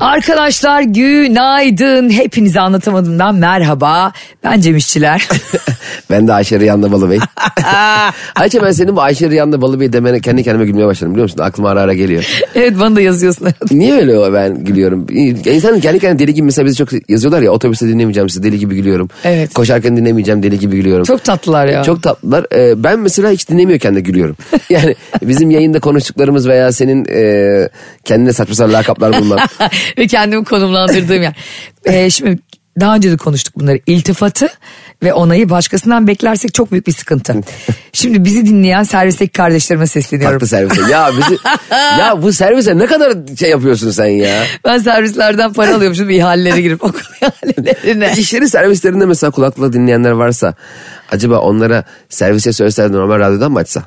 Arkadaşlar 0.00 0.82
günaydın. 0.82 2.10
Hepinize 2.10 2.60
anlatamadığımdan 2.60 3.34
merhaba. 3.34 4.12
Ben 4.44 4.60
Cem 4.60 4.76
İşçiler. 4.76 5.28
ben 6.10 6.28
de 6.28 6.32
Ayşe 6.32 6.60
Riyan'la 6.60 6.92
Balı 6.92 7.10
Bey. 7.10 7.18
Ayşe 8.36 8.62
ben 8.62 8.70
senin 8.70 8.96
bu 8.96 9.02
Ayşe 9.02 9.30
Riyan'la 9.30 9.62
Balı 9.62 9.80
Bey 9.80 9.92
demene 9.92 10.20
kendi 10.20 10.42
kendime 10.42 10.64
gülmeye 10.64 10.86
başladım 10.86 11.12
biliyor 11.12 11.24
musun? 11.24 11.38
Aklıma 11.38 11.70
ara 11.70 11.80
ara 11.80 11.94
geliyor. 11.94 12.26
evet 12.54 12.80
bana 12.80 12.96
da 12.96 13.00
yazıyorsun. 13.00 13.48
Niye 13.70 13.94
öyle 13.94 14.32
ben 14.32 14.64
gülüyorum? 14.64 15.06
İnsanın 15.44 15.80
kendi 15.80 15.98
kendine 15.98 16.18
deli 16.18 16.34
gibi 16.34 16.44
mesela 16.44 16.66
bizi 16.66 16.76
çok 16.76 17.10
yazıyorlar 17.10 17.42
ya 17.42 17.50
otobüste 17.50 17.88
dinlemeyeceğim 17.88 18.28
sizi 18.28 18.42
deli 18.42 18.58
gibi 18.58 18.74
gülüyorum. 18.74 19.08
Evet. 19.24 19.54
Koşarken 19.54 19.96
dinlemeyeceğim 19.96 20.42
deli 20.42 20.58
gibi 20.58 20.76
gülüyorum. 20.76 21.04
Çok 21.04 21.24
tatlılar 21.24 21.66
ya. 21.66 21.82
Çok 21.82 22.02
tatlılar. 22.02 22.46
Ee, 22.54 22.84
ben 22.84 22.98
mesela 22.98 23.30
hiç 23.30 23.48
dinlemiyorken 23.48 23.96
de 23.96 24.00
gülüyorum. 24.00 24.36
Yani 24.70 24.96
bizim 25.22 25.50
yayında 25.50 25.80
konuştuklarımız 25.80 26.48
veya 26.48 26.72
senin 26.72 27.06
e, 27.10 27.68
kendine 28.04 28.32
saçma 28.32 28.54
sapan 28.54 28.72
lakaplar 28.72 29.20
bulman. 29.20 29.38
Ve 29.98 30.06
kendimi 30.06 30.44
konumlandırdığım 30.44 31.22
yer. 31.22 31.34
Ee, 31.84 32.10
şimdi 32.10 32.38
daha 32.80 32.94
önce 32.96 33.10
de 33.12 33.16
konuştuk 33.16 33.58
bunları. 33.58 33.80
İltifatı 33.86 34.48
ve 35.02 35.12
onayı 35.12 35.50
başkasından 35.50 36.06
beklersek 36.06 36.54
çok 36.54 36.72
büyük 36.72 36.86
bir 36.86 36.92
sıkıntı. 36.92 37.34
Şimdi 37.92 38.24
bizi 38.24 38.46
dinleyen 38.46 38.82
servisteki 38.82 39.32
kardeşlerime 39.32 39.86
sesleniyorum. 39.86 40.32
Farklı 40.32 40.46
servise. 40.46 40.92
Ya 40.92 41.10
bizi 41.18 41.38
ya 42.00 42.22
bu 42.22 42.32
servise 42.32 42.78
ne 42.78 42.86
kadar 42.86 43.12
şey 43.38 43.50
yapıyorsun 43.50 43.90
sen 43.90 44.06
ya? 44.06 44.42
Ben 44.64 44.78
servislerden 44.78 45.52
para 45.52 45.74
alıyorum 45.74 45.96
şimdi 45.96 46.14
ihalelere 46.14 46.60
girip 46.60 46.84
okul 46.84 47.00
ihalelerine. 47.22 48.14
İş 48.16 48.32
yeri 48.32 48.48
servislerinde 48.48 49.06
mesela 49.06 49.30
kulaklıkla 49.30 49.72
dinleyenler 49.72 50.10
varsa 50.10 50.54
acaba 51.10 51.38
onlara 51.38 51.84
servise 52.08 52.52
söyleseler 52.52 52.92
normal 52.92 53.18
radyodan 53.18 53.52
mı 53.52 53.58
açsa? 53.58 53.82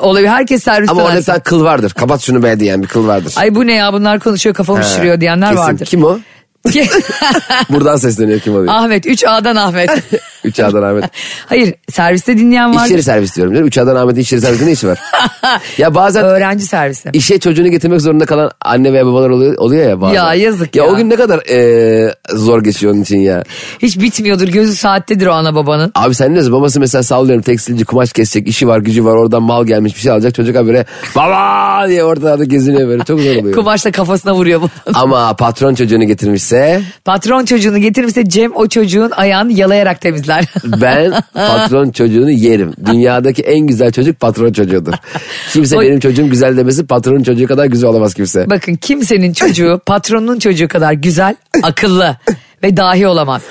Olabilir 0.00 0.28
herkes 0.28 0.62
servisten 0.62 0.96
Ama 0.96 1.04
orada 1.04 1.38
kıl 1.38 1.64
vardır. 1.64 1.90
Kapat 1.90 2.20
şunu 2.20 2.42
be 2.42 2.60
diyen 2.60 2.82
bir 2.82 2.88
kıl 2.88 3.06
vardır. 3.06 3.34
Ay 3.36 3.54
bu 3.54 3.66
ne 3.66 3.74
ya 3.74 3.92
bunlar 3.92 4.20
konuşuyor 4.20 4.54
kafamı 4.54 4.84
şişiriyor 4.84 5.20
diyenler 5.20 5.50
Kesin. 5.50 5.62
vardır. 5.62 5.86
Kim 5.86 6.04
o? 6.04 6.18
Buradan 7.70 7.96
sesleniyor 7.96 8.40
kim 8.40 8.54
oluyor? 8.54 8.74
Ahmet 8.74 9.06
3A'dan 9.06 9.58
Ahmet. 9.58 9.90
Üç 10.44 10.60
A'dan 10.60 10.82
Ahmet. 10.82 11.04
Hayır 11.46 11.74
serviste 11.90 12.38
dinleyen 12.38 12.74
var. 12.74 12.84
İş 12.84 12.90
yeri 12.90 13.02
servis 13.02 13.36
diyorum. 13.36 13.54
Üç 13.54 13.78
A'dan 13.78 13.96
Ahmet'in 13.96 14.20
iş 14.20 14.32
yeri 14.32 14.42
servisi 14.42 14.66
ne 14.66 14.72
işi 14.72 14.88
var? 14.88 14.98
ya 15.78 15.94
bazen 15.94 16.24
Öğrenci 16.24 16.66
servisi. 16.66 17.08
işe 17.12 17.38
çocuğunu 17.38 17.68
getirmek 17.68 18.00
zorunda 18.00 18.26
kalan 18.26 18.50
anne 18.64 18.92
veya 18.92 19.06
babalar 19.06 19.30
oluyor, 19.30 19.56
oluyor 19.58 19.88
ya 19.88 20.00
bazen. 20.00 20.14
Ya 20.14 20.34
yazık 20.34 20.76
ya. 20.76 20.84
ya. 20.84 20.90
o 20.90 20.96
gün 20.96 21.10
ne 21.10 21.16
kadar 21.16 21.38
e, 21.50 22.14
zor 22.34 22.64
geçiyor 22.64 22.92
onun 22.92 23.02
için 23.02 23.18
ya. 23.18 23.44
Hiç 23.82 24.00
bitmiyordur 24.00 24.48
gözü 24.48 24.76
saattedir 24.76 25.26
o 25.26 25.32
ana 25.32 25.54
babanın. 25.54 25.92
Abi 25.94 26.14
sen 26.14 26.30
ne 26.30 26.34
diyorsun? 26.34 26.52
Babası 26.52 26.80
mesela 26.80 27.02
sallıyorum 27.02 27.42
tekstilci 27.42 27.84
kumaş 27.84 28.12
kesecek 28.12 28.48
işi 28.48 28.68
var 28.68 28.78
gücü 28.78 29.04
var 29.04 29.14
oradan 29.14 29.42
mal 29.42 29.66
gelmiş 29.66 29.94
bir 29.94 30.00
şey 30.00 30.12
alacak 30.12 30.34
çocuk 30.34 30.56
habire 30.56 30.84
baba 31.16 31.88
diye 31.88 32.04
ortalarda 32.04 32.44
geziniyor 32.44 32.88
böyle 32.88 33.04
çok 33.04 33.20
zor 33.20 33.36
oluyor. 33.36 33.54
Kumaşla 33.54 33.90
kafasına 33.90 34.34
vuruyor 34.34 34.60
babanın. 34.60 34.94
Ama 34.94 35.36
patron 35.36 35.74
çocuğunu 35.74 36.04
getirmişse 36.04 36.82
Patron 37.04 37.44
çocuğunu 37.44 37.78
getirmişse 37.78 38.28
Cem 38.28 38.56
o 38.56 38.68
çocuğun 38.68 39.10
ayağını 39.10 39.52
yalayarak 39.52 40.00
temizler. 40.00 40.29
ben 40.64 41.12
patron 41.34 41.90
çocuğunu 41.90 42.30
yerim. 42.30 42.72
Dünyadaki 42.86 43.42
en 43.42 43.66
güzel 43.66 43.92
çocuk 43.92 44.20
patron 44.20 44.52
çocuğudur. 44.52 44.92
Kimse 45.52 45.76
Oy. 45.76 45.86
benim 45.86 46.00
çocuğum 46.00 46.30
güzel 46.30 46.56
demesi 46.56 46.86
patronun 46.86 47.22
çocuğu 47.22 47.46
kadar 47.46 47.66
güzel 47.66 47.90
olamaz 47.90 48.14
kimse. 48.14 48.50
Bakın 48.50 48.74
kimsenin 48.74 49.32
çocuğu 49.32 49.80
patronun 49.86 50.38
çocuğu 50.38 50.68
kadar 50.68 50.92
güzel, 50.92 51.36
akıllı 51.62 52.16
ve 52.62 52.76
dahi 52.76 53.06
olamaz. 53.06 53.42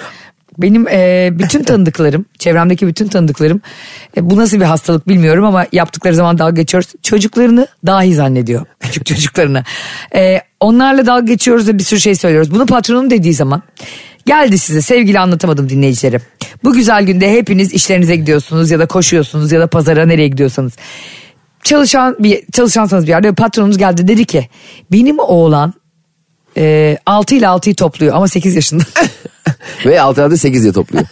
Benim 0.57 0.87
e, 0.87 1.29
bütün 1.31 1.63
tanıdıklarım, 1.63 2.25
çevremdeki 2.39 2.87
bütün 2.87 3.07
tanıdıklarım 3.07 3.61
e, 4.17 4.29
bu 4.29 4.37
nasıl 4.37 4.57
bir 4.57 4.65
hastalık 4.65 5.07
bilmiyorum 5.07 5.45
ama 5.45 5.65
yaptıkları 5.71 6.15
zaman 6.15 6.37
dalga 6.37 6.61
geçiyoruz. 6.61 6.89
Çocuklarını 7.03 7.67
dahi 7.85 8.15
zannediyor. 8.15 8.65
Küçük 8.79 9.05
çocuklarını. 9.05 9.63
E, 10.15 10.41
onlarla 10.59 11.05
dalga 11.05 11.25
geçiyoruz 11.25 11.67
da 11.67 11.77
bir 11.77 11.83
sürü 11.83 11.99
şey 11.99 12.15
söylüyoruz. 12.15 12.51
Bunu 12.51 12.65
patronum 12.65 13.09
dediği 13.09 13.33
zaman 13.33 13.63
geldi 14.29 14.57
size 14.57 14.81
sevgili 14.81 15.19
anlatamadım 15.19 15.69
dinleyicilerim. 15.69 16.21
Bu 16.63 16.73
güzel 16.73 17.03
günde 17.03 17.31
hepiniz 17.31 17.73
işlerinize 17.73 18.15
gidiyorsunuz 18.15 18.71
ya 18.71 18.79
da 18.79 18.85
koşuyorsunuz 18.85 19.51
ya 19.51 19.59
da 19.59 19.67
pazara 19.67 20.05
nereye 20.05 20.27
gidiyorsanız 20.27 20.73
çalışan 21.63 22.15
bir 22.19 22.43
çalışansanız 22.51 23.03
bir 23.03 23.09
yerde 23.09 23.33
patronunuz 23.33 23.77
geldi 23.77 24.07
dedi 24.07 24.25
ki 24.25 24.49
benim 24.91 25.19
oğlan 25.19 25.73
e, 26.57 26.97
6 27.05 27.35
ile 27.35 27.45
6'yı 27.45 27.75
topluyor 27.75 28.15
ama 28.15 28.27
8 28.27 28.55
yaşında. 28.55 28.83
Ve 29.85 30.01
altı 30.01 30.23
altı 30.23 30.37
sekiz 30.37 30.63
diye 30.63 30.73
topluyor. 30.73 31.05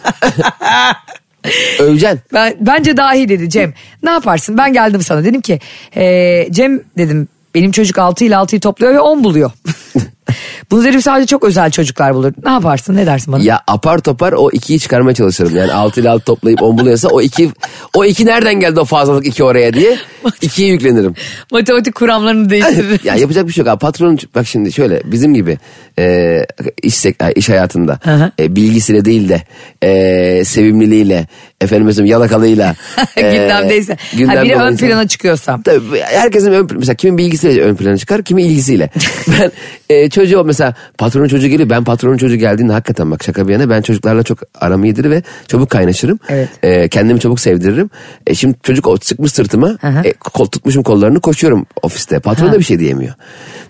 Öveceksin. 1.78 2.20
ben, 2.32 2.56
bence 2.60 2.96
dahi 2.96 3.28
dedi 3.28 3.50
Cem. 3.50 3.74
Ne 4.02 4.10
yaparsın 4.10 4.58
ben 4.58 4.72
geldim 4.72 5.02
sana 5.02 5.24
dedim 5.24 5.40
ki 5.40 5.60
e, 5.96 6.46
Cem 6.50 6.80
dedim 6.98 7.28
benim 7.54 7.72
çocuk 7.72 7.98
6 7.98 8.24
ile 8.24 8.34
6'yı 8.34 8.60
topluyor 8.60 8.94
ve 8.94 9.00
10 9.00 9.24
buluyor. 9.24 9.50
Bunu 10.70 10.84
dedim 10.84 11.02
sadece 11.02 11.26
çok 11.26 11.44
özel 11.44 11.70
çocuklar 11.70 12.14
bulur. 12.14 12.32
Ne 12.44 12.50
yaparsın 12.50 12.96
ne 12.96 13.06
dersin 13.06 13.32
bana? 13.32 13.42
Ya 13.42 13.60
apar 13.66 13.98
topar 13.98 14.32
o 14.32 14.50
ikiyi 14.50 14.80
çıkarmaya 14.80 15.14
çalışırım. 15.14 15.56
Yani 15.56 15.72
altı 15.72 16.00
ile 16.00 16.10
altı 16.10 16.24
toplayıp 16.24 16.62
on 16.62 16.78
buluyorsa 16.78 17.08
o 17.08 17.20
iki, 17.22 17.50
o 17.94 18.04
iki 18.04 18.26
nereden 18.26 18.60
geldi 18.60 18.80
o 18.80 18.84
fazlalık 18.84 19.26
iki 19.26 19.44
oraya 19.44 19.74
diye 19.74 19.98
ikiye 20.40 20.68
yüklenirim. 20.68 21.14
Matematik 21.52 21.94
kuramlarını 21.94 22.50
değiştirir. 22.50 23.00
Ya 23.04 23.14
yapacak 23.14 23.48
bir 23.48 23.52
şey 23.52 23.62
yok 23.64 23.68
abi. 23.68 23.78
Patronun 23.78 24.18
bak 24.34 24.46
şimdi 24.46 24.72
şöyle 24.72 25.02
bizim 25.04 25.34
gibi 25.34 25.58
e, 25.98 26.46
iş, 26.82 27.06
iş 27.36 27.48
hayatında 27.48 28.00
e, 28.40 28.56
bilgisiyle 28.56 29.04
değil 29.04 29.28
de 29.28 29.42
e, 29.82 30.44
sevimliliğiyle 30.44 31.26
efendim 31.60 31.86
mesela 31.86 32.08
yalakalığıyla 32.08 32.74
e, 33.16 33.22
Gündemdeyse. 33.22 33.96
Ha, 34.26 34.44
biri 34.44 34.54
ön 34.54 34.72
insan- 34.72 34.76
plana 34.76 35.08
çıkıyorsa. 35.08 35.60
Tabii 35.64 36.00
herkesin 36.00 36.52
ön, 36.52 36.68
mesela 36.74 36.94
kimin 36.94 37.18
bilgisiyle 37.18 37.62
ön 37.62 37.74
plana 37.74 37.96
çıkar, 37.96 38.22
kimin 38.22 38.44
ilgisiyle. 38.44 38.90
ben 39.28 39.52
e, 39.90 40.10
çocuğu 40.10 40.44
mesela 40.44 40.74
patronun 40.98 41.28
çocuğu 41.28 41.48
geliyor. 41.48 41.70
Ben 41.70 41.84
patronun 41.84 42.16
çocuğu 42.16 42.36
geldiğinde 42.36 42.72
hakikaten 42.72 43.10
bak 43.10 43.24
şaka 43.24 43.48
bir 43.48 43.52
yana 43.52 43.70
ben 43.70 43.82
çocuklarla 43.82 44.22
çok 44.22 44.38
aram 44.60 44.84
iyidir 44.84 45.10
ve 45.10 45.22
çabuk 45.48 45.70
kaynaşırım. 45.70 46.18
Evet. 46.28 46.48
E, 46.62 46.88
kendimi 46.88 47.20
çabuk 47.20 47.40
sevdiririm. 47.40 47.90
E, 48.26 48.34
şimdi 48.34 48.56
çocuk 48.62 48.86
o 48.86 48.96
sıkmış 49.02 49.32
sırtıma. 49.32 49.68
hı. 49.80 50.00
E, 50.04 50.12
kol 50.12 50.46
tutmuşum 50.46 50.82
kollarını 50.82 51.20
koşuyorum 51.20 51.66
ofiste. 51.82 52.18
Patron 52.18 52.52
da 52.52 52.58
bir 52.58 52.64
şey 52.64 52.78
diyemiyor. 52.78 53.14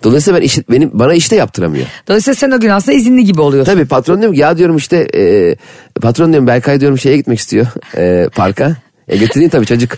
Dolayısıyla 0.02 0.40
ben 0.40 0.44
iş, 0.44 0.58
benim 0.70 0.90
bana 0.92 1.14
işte 1.14 1.36
yaptıramıyor. 1.36 1.86
Dolayısıyla 2.08 2.34
sen 2.34 2.50
o 2.50 2.60
gün 2.60 2.68
aslında 2.68 2.98
izinli 2.98 3.24
gibi 3.24 3.40
oluyorsun. 3.40 3.72
Tabii 3.72 3.84
patron 3.84 4.18
diyorum 4.20 4.36
ya 4.36 4.58
diyorum 4.58 4.76
işte 4.76 5.08
e, 5.14 5.54
patron 6.00 6.32
diyorum 6.32 6.46
Berkay 6.46 6.80
diyorum 6.80 6.98
şeye 6.98 7.16
gitmek 7.16 7.38
istiyor 7.38 7.66
e, 7.96 8.28
parka. 8.34 8.76
E 9.08 9.16
götüreyim 9.16 9.50
tabii 9.50 9.66
çocuk. 9.66 9.92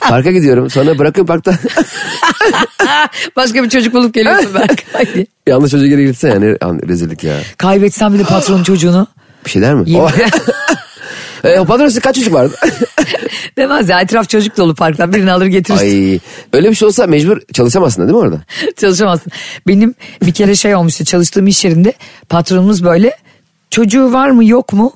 Parka 0.00 0.30
gidiyorum 0.32 0.70
sonra 0.70 0.98
bırakıyorum 0.98 1.26
parkta. 1.26 1.52
Başka 3.36 3.62
bir 3.64 3.68
çocuk 3.68 3.94
bulup 3.94 4.14
geliyorsun 4.14 4.50
belki. 4.54 5.26
Yanlış 5.48 5.70
çocuğa 5.70 5.88
geri 5.88 6.06
gitse 6.06 6.28
yani 6.28 6.56
an- 6.60 6.80
rezillik 6.88 7.24
ya. 7.24 7.36
Kaybetsen 7.58 8.14
bir 8.14 8.18
de 8.18 8.22
patronun 8.22 8.62
çocuğunu. 8.64 9.06
Bir 9.44 9.50
şey 9.50 9.62
der 9.62 9.74
mi? 9.74 9.84
O, 9.98 11.48
e, 11.48 11.56
patron 11.64 11.88
size 11.88 12.00
kaç 12.00 12.16
çocuk 12.16 12.32
vardı? 12.34 12.54
Demez 13.56 13.88
ya 13.88 14.00
etraf 14.00 14.28
çocuk 14.28 14.56
dolu 14.56 14.74
parktan 14.74 15.12
birini 15.12 15.32
alır 15.32 15.46
getirirsin. 15.46 15.84
Ay 15.84 16.20
öyle 16.52 16.70
bir 16.70 16.74
şey 16.74 16.88
olsa 16.88 17.06
mecbur 17.06 17.40
çalışamazsın 17.52 18.02
değil 18.02 18.12
mi 18.12 18.16
orada? 18.18 18.40
Çalışamazsın. 18.76 19.32
Benim 19.66 19.94
bir 20.22 20.32
kere 20.32 20.56
şey 20.56 20.74
olmuştu 20.74 21.04
çalıştığım 21.04 21.46
iş 21.46 21.64
yerinde 21.64 21.92
patronumuz 22.28 22.84
böyle 22.84 23.16
çocuğu 23.70 24.12
var 24.12 24.30
mı 24.30 24.44
yok 24.44 24.72
mu? 24.72 24.92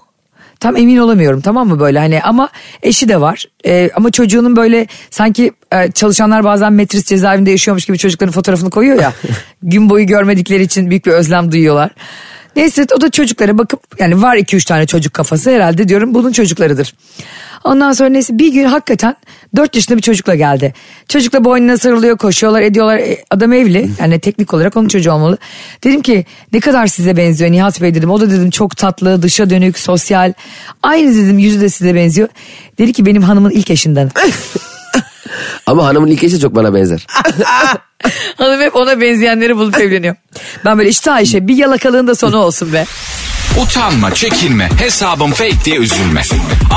Tam 0.60 0.76
emin 0.76 0.96
olamıyorum 0.96 1.40
tamam 1.40 1.68
mı 1.68 1.80
böyle? 1.80 1.98
Hani 1.98 2.22
ama 2.22 2.48
eşi 2.82 3.08
de 3.08 3.20
var. 3.20 3.44
Ee, 3.66 3.90
ama 3.94 4.10
çocuğunun 4.10 4.56
böyle 4.56 4.86
sanki 5.10 5.52
e, 5.72 5.90
çalışanlar 5.90 6.44
bazen 6.44 6.72
metris 6.72 7.04
cezaevinde 7.04 7.50
yaşıyormuş 7.50 7.84
gibi 7.84 7.98
çocukların 7.98 8.32
fotoğrafını 8.32 8.70
koyuyor 8.70 9.02
ya. 9.02 9.12
Gün 9.62 9.90
boyu 9.90 10.06
görmedikleri 10.06 10.62
için 10.62 10.90
büyük 10.90 11.06
bir 11.06 11.12
özlem 11.12 11.52
duyuyorlar. 11.52 11.90
Neyse 12.58 12.86
o 12.96 13.00
da 13.00 13.10
çocuklara 13.10 13.58
bakıp 13.58 13.80
yani 13.98 14.22
var 14.22 14.36
iki 14.36 14.56
üç 14.56 14.64
tane 14.64 14.86
çocuk 14.86 15.14
kafası 15.14 15.50
herhalde 15.50 15.88
diyorum 15.88 16.14
bunun 16.14 16.32
çocuklarıdır. 16.32 16.94
Ondan 17.64 17.92
sonra 17.92 18.08
neyse 18.08 18.38
bir 18.38 18.52
gün 18.52 18.64
hakikaten 18.64 19.16
4 19.56 19.74
yaşında 19.74 19.96
bir 19.96 20.02
çocukla 20.02 20.34
geldi. 20.34 20.74
Çocukla 21.08 21.44
boynuna 21.44 21.78
sarılıyor, 21.78 22.18
koşuyorlar, 22.18 22.62
ediyorlar. 22.62 22.98
E, 22.98 23.24
Adam 23.30 23.52
evli. 23.52 23.90
Yani 24.00 24.20
teknik 24.20 24.54
olarak 24.54 24.76
onun 24.76 24.88
çocuğu 24.88 25.12
olmalı. 25.12 25.38
Dedim 25.84 26.02
ki 26.02 26.24
ne 26.52 26.60
kadar 26.60 26.86
size 26.86 27.16
benziyor 27.16 27.50
Nihat 27.50 27.80
Bey 27.82 27.94
dedim. 27.94 28.10
O 28.10 28.20
da 28.20 28.30
dedim 28.30 28.50
çok 28.50 28.76
tatlı, 28.76 29.22
dışa 29.22 29.50
dönük, 29.50 29.78
sosyal. 29.78 30.32
Aynı 30.82 31.14
dedim 31.14 31.38
yüzü 31.38 31.60
de 31.60 31.68
size 31.68 31.94
benziyor. 31.94 32.28
Dedi 32.78 32.92
ki 32.92 33.06
benim 33.06 33.22
hanımın 33.22 33.50
ilk 33.50 33.70
eşinden. 33.70 34.10
Ama 35.66 35.86
hanımın 35.86 36.08
ilk 36.08 36.24
eşi 36.24 36.40
çok 36.40 36.54
bana 36.54 36.74
benzer. 36.74 37.06
Hanım 38.36 38.60
hep 38.60 38.76
ona 38.76 39.00
benzeyenleri 39.00 39.56
bulup 39.56 39.78
evleniyor. 39.80 40.14
Ben 40.64 40.78
böyle 40.78 40.88
işte 40.90 41.10
Ayşe 41.10 41.48
bir 41.48 41.56
yalakalığın 41.56 42.06
da 42.06 42.14
sonu 42.14 42.36
olsun 42.36 42.72
be. 42.72 42.84
Utanma, 43.62 44.14
çekinme, 44.14 44.68
hesabım 44.80 45.30
fake 45.32 45.64
diye 45.64 45.76
üzülme. 45.76 46.22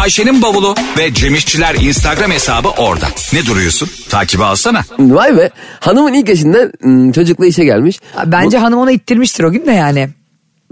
Ayşe'nin 0.02 0.42
bavulu 0.42 0.76
ve 0.98 1.14
Cemişçiler 1.14 1.76
Instagram 1.76 2.32
hesabı 2.32 2.70
orada. 2.70 3.08
Ne 3.34 3.46
duruyorsun? 3.46 3.90
Takibi 4.10 4.44
alsana. 4.44 4.82
Vay 5.00 5.38
be 5.38 5.50
hanımın 5.80 6.14
ilk 6.14 6.30
eşinden 6.30 6.72
ım, 6.86 7.12
çocukla 7.12 7.46
işe 7.46 7.64
gelmiş. 7.66 8.00
Bence 8.26 8.58
hanım 8.58 8.80
ona 8.80 8.92
ittirmiştir 8.92 9.44
o 9.44 9.52
gün 9.52 9.66
de 9.66 9.72
yani. 9.72 10.10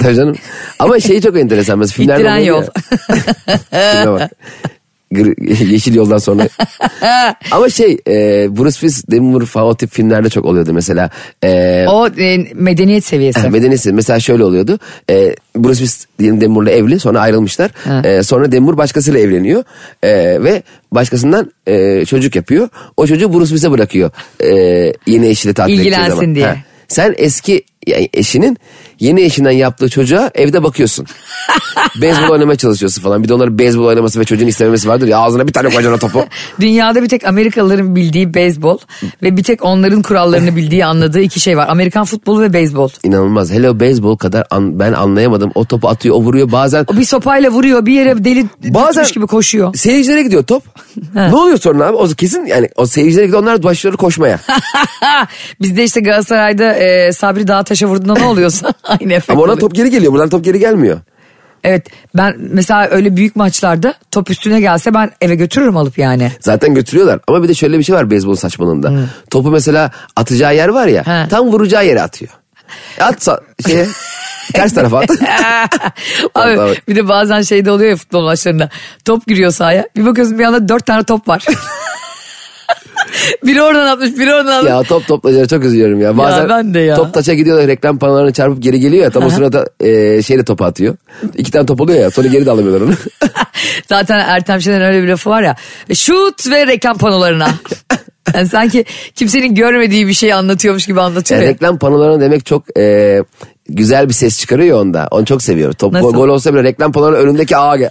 Tabii 0.02 0.16
canım. 0.16 0.36
Ama 0.80 1.00
şey 1.00 1.22
çok 1.22 1.38
enteresan. 1.38 1.80
Mesela 1.80 1.96
filmlerde 1.96 2.22
İttiren 2.22 2.38
oluyor 2.42 2.56
yol. 2.58 2.64
ya. 2.64 3.92
Filme 3.94 4.12
bak. 4.20 4.32
Yeşil 5.72 5.96
yoldan 5.96 6.18
sonra. 6.18 6.48
Ama 7.52 7.70
şey 7.70 7.98
e, 8.08 8.48
Bruce 8.58 8.72
Willis, 8.72 9.04
Demi 9.12 9.32
Moore 9.32 9.60
o 9.62 9.76
tip 9.76 9.92
filmlerde 9.92 10.30
çok 10.30 10.46
oluyordu. 10.46 10.74
Mesela 10.74 11.10
e, 11.44 11.86
O 11.88 12.08
e, 12.08 12.38
medeniyet 12.54 13.06
seviyesi. 13.06 13.50
Medenisi 13.50 13.94
mesela 13.94 14.20
şöyle 14.20 14.44
oluyordu. 14.44 14.80
E, 15.10 15.36
Bruce 15.56 15.78
Willis 15.78 16.06
diyelim 16.20 16.42
Demi 16.42 16.54
Moore'la 16.54 16.72
evli 16.72 17.00
sonra 17.00 17.20
ayrılmışlar. 17.20 17.72
Ha. 17.86 18.02
E, 18.06 18.24
sonra 18.24 18.52
Demi 18.52 18.66
Moore 18.66 18.78
başkasıyla 18.78 19.20
evleniyor. 19.20 19.64
E, 20.04 20.44
ve 20.44 20.64
başkasından 20.92 21.52
e, 21.68 22.06
çocuk 22.06 22.36
yapıyor. 22.36 22.70
O 22.98 23.08
çocuğu 23.08 23.34
Bruce 23.34 23.46
Willis'e 23.46 23.72
bırakıyor. 23.72 24.12
E, 24.44 24.50
yeni 25.08 25.28
eşiyle 25.28 25.54
tatil 25.54 25.74
İlgilensin 25.74 26.36
diye. 26.36 26.46
Ha. 26.46 26.56
Sen 26.88 27.16
eski 27.18 27.64
eşinin 28.14 28.58
yeni 29.00 29.22
eşinden 29.22 29.52
yaptığı 29.52 29.90
çocuğa 29.90 30.32
evde 30.36 30.64
bakıyorsun. 30.64 31.06
beyzbol 32.02 32.30
oynamaya 32.30 32.58
çalışıyorsun 32.58 33.02
falan. 33.02 33.24
Bir 33.24 33.30
de 33.30 33.34
onların 33.34 33.60
beyzbol 33.60 33.86
oynaması 33.86 34.20
ve 34.20 34.24
çocuğun 34.24 34.48
istememesi 34.48 34.90
vardır 34.90 35.08
ya 35.08 35.18
ağzına 35.18 35.48
bir 35.48 35.54
tane 35.54 35.70
koyacaksın 35.70 36.08
o 36.08 36.10
topu. 36.12 36.26
Dünyada 36.60 37.04
bir 37.04 37.10
tek 37.10 37.28
Amerikalıların 37.28 37.96
bildiği 37.96 38.34
beyzbol 38.34 38.78
ve 39.24 39.38
bir 39.38 39.44
tek 39.44 39.66
onların 39.66 40.02
kurallarını 40.02 40.56
bildiği 40.56 40.86
anladığı 40.86 41.22
iki 41.22 41.40
şey 41.40 41.58
var. 41.58 41.68
Amerikan 41.68 42.06
futbolu 42.06 42.42
ve 42.42 42.54
beyzbol. 42.54 42.90
İnanılmaz. 43.04 43.52
Hello 43.52 43.80
beyzbol 43.80 44.18
kadar 44.18 44.48
an- 44.52 44.80
ben 44.80 44.94
anlayamadım. 44.94 45.52
O 45.56 45.66
topu 45.66 45.90
atıyor 45.90 46.16
o 46.16 46.22
vuruyor 46.22 46.52
bazen. 46.52 46.86
O 46.94 46.98
bir 46.98 47.06
sopayla 47.06 47.50
vuruyor 47.50 47.86
bir 47.86 47.94
yere 47.94 48.24
deli 48.24 48.46
Bazen 48.64 49.06
gibi 49.14 49.28
koşuyor. 49.28 49.76
Seyircilere 49.76 50.24
gidiyor 50.24 50.44
top. 50.44 50.64
ne 51.16 51.36
oluyor 51.36 51.58
sonra 51.58 51.86
abi? 51.86 51.96
O 51.96 52.08
kesin 52.08 52.46
yani 52.46 52.70
o 52.76 52.86
seyircilere 52.86 53.26
gidiyor 53.26 53.42
onlar 53.42 53.64
başlıyor 53.64 53.98
koşmaya. 53.98 54.40
Bizde 55.62 55.84
işte 55.84 56.02
Galatasaray'da 56.02 56.74
e, 56.74 57.12
Sabri 57.14 57.48
Dağtaş'a 57.80 57.88
vurduğunda 57.94 58.14
ne 58.20 58.26
oluyorsa 58.26 58.74
aynı 58.84 59.14
efekt 59.14 59.30
Ama 59.30 59.42
oluyor. 59.42 59.60
top 59.60 59.76
geri 59.76 59.90
geliyor. 59.90 60.14
Buradan 60.14 60.30
top 60.30 60.44
geri 60.44 60.60
gelmiyor. 60.60 61.00
Evet 61.64 61.88
ben 62.18 62.36
mesela 62.40 62.88
öyle 62.92 63.16
büyük 63.16 63.36
maçlarda 63.36 63.94
top 64.12 64.30
üstüne 64.30 64.60
gelse 64.62 64.94
ben 64.94 65.12
eve 65.22 65.36
götürürüm 65.36 65.78
alıp 65.78 65.98
yani. 65.98 66.32
Zaten 66.40 66.76
götürüyorlar. 66.76 67.20
Ama 67.28 67.44
bir 67.44 67.48
de 67.48 67.54
şöyle 67.54 67.80
bir 67.80 67.84
şey 67.84 67.96
var 67.96 68.12
beyzbol 68.12 68.36
saçmalığında. 68.36 68.94
Topu 69.30 69.52
mesela 69.52 69.92
atacağı 70.16 70.56
yer 70.56 70.68
var 70.70 70.88
ya. 70.88 71.08
He. 71.08 71.30
Tam 71.30 71.48
vuracağı 71.48 71.86
yere 71.86 72.02
atıyor. 72.02 72.32
At 73.00 73.28
sa- 73.28 73.42
şeye 73.68 73.88
ters 74.54 74.74
tarafa 74.74 75.00
at. 75.00 75.10
Abi 76.36 76.76
bir 76.88 76.96
de 76.96 77.08
bazen 77.08 77.42
şeyde 77.42 77.72
oluyor 77.72 77.90
ya 77.90 77.96
futbol 77.96 78.24
maçlarında. 78.24 78.70
Top 79.06 79.28
giriyor 79.28 79.52
sahaya. 79.52 79.88
Bir 79.96 80.06
bakıyorsun 80.06 80.40
bir 80.40 80.44
anda 80.44 80.70
dört 80.70 80.86
tane 80.86 81.04
top 81.04 81.28
var. 81.28 81.46
biri 83.46 83.62
oradan 83.62 83.86
atmış 83.88 84.18
biri 84.20 84.34
oradan 84.34 84.58
atmış. 84.58 84.70
ya 84.72 84.84
top 84.84 85.08
toplayıcıları 85.08 85.48
çok 85.48 85.64
üzülüyorum 85.64 86.02
ya. 86.02 86.18
Bazen 86.18 86.50
ben 86.50 86.74
de 86.74 86.80
ya. 86.80 86.96
top 86.96 87.14
taça 87.14 87.34
gidiyorlar 87.34 87.68
reklam 87.68 88.00
panolarına 88.00 88.32
çarpıp 88.34 88.64
geri 88.64 88.80
geliyor 88.80 89.04
ya. 89.04 89.10
Tam 89.10 89.24
o 89.24 89.30
sırada 89.30 89.66
e, 89.80 90.22
şeyle 90.22 90.44
topu 90.44 90.66
atıyor. 90.66 90.96
İki 91.38 91.52
tane 91.52 91.66
top 91.66 91.82
oluyor 91.82 92.00
ya. 92.00 92.12
Sonra 92.12 92.28
geri 92.28 92.46
de 92.46 92.52
alamıyorlar 92.52 92.88
onu. 92.88 92.94
Zaten 93.90 94.20
Ertem 94.20 94.62
Şener'in 94.62 94.86
öyle 94.86 95.04
bir 95.04 95.08
lafı 95.08 95.30
var 95.30 95.42
ya. 95.44 95.56
Şut 95.94 96.50
ve 96.50 96.68
reklam 96.68 96.98
panolarına. 96.98 97.48
Yani 98.34 98.48
sanki 98.48 98.86
kimsenin 99.16 99.56
görmediği 99.56 100.08
bir 100.08 100.14
şeyi 100.14 100.36
anlatıyormuş 100.36 100.86
gibi 100.86 101.02
anlatıyor 101.02 101.40
Yani 101.40 101.48
ya. 101.48 101.54
reklam 101.54 101.80
panolarına 101.80 102.22
demek 102.22 102.46
çok 102.46 102.78
e, 102.78 103.24
güzel 103.70 104.10
bir 104.10 104.14
ses 104.14 104.40
çıkarıyor 104.40 104.82
onda. 104.82 105.08
Onu 105.12 105.26
çok 105.26 105.44
seviyorum. 105.44 105.76
Top 105.76 105.94
Nasıl? 105.94 106.14
gol, 106.14 106.28
olsa 106.28 106.54
bile 106.54 106.64
reklam 106.64 106.92
panolarının 106.92 107.20
önündeki 107.20 107.58
ağa. 107.58 107.78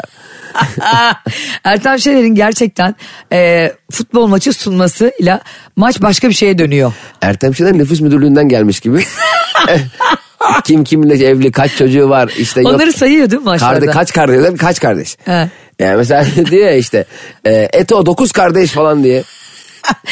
Ertem 1.65 1.99
Şener'in 1.99 2.35
gerçekten 2.35 2.95
e, 3.33 3.73
futbol 3.91 4.27
maçı 4.27 4.53
sunmasıyla 4.53 5.41
maç 5.77 6.03
başka 6.03 6.29
bir 6.29 6.35
şeye 6.35 6.59
dönüyor. 6.59 6.93
Ertem 7.23 7.55
Şener 7.55 7.79
nüfus 7.79 8.01
müdürlüğünden 8.01 8.49
gelmiş 8.49 8.81
gibi. 8.81 9.05
Kim 10.65 10.85
kimle 10.85 11.27
evli, 11.27 11.53
kaç 11.53 11.77
çocuğu 11.77 12.09
var 12.09 12.31
işte 12.39 12.61
yok. 12.61 12.73
Onları 12.73 12.93
sayıyor 12.93 13.31
değil 13.31 13.43
mi 13.43 13.45
maçlarda? 13.45 13.81
Karde, 13.81 13.91
kaç 13.91 14.13
kardeş, 14.13 14.59
kaç 14.61 14.81
kardeş. 14.81 15.17
He. 15.25 15.49
Yani 15.79 15.97
mesela 15.97 16.27
diyor 16.51 16.67
ya 16.67 16.77
işte 16.77 17.05
e, 17.45 17.69
Eto 17.73 18.07
dokuz 18.07 18.33
kardeş 18.33 18.71
falan 18.71 19.05
diye. 19.05 19.23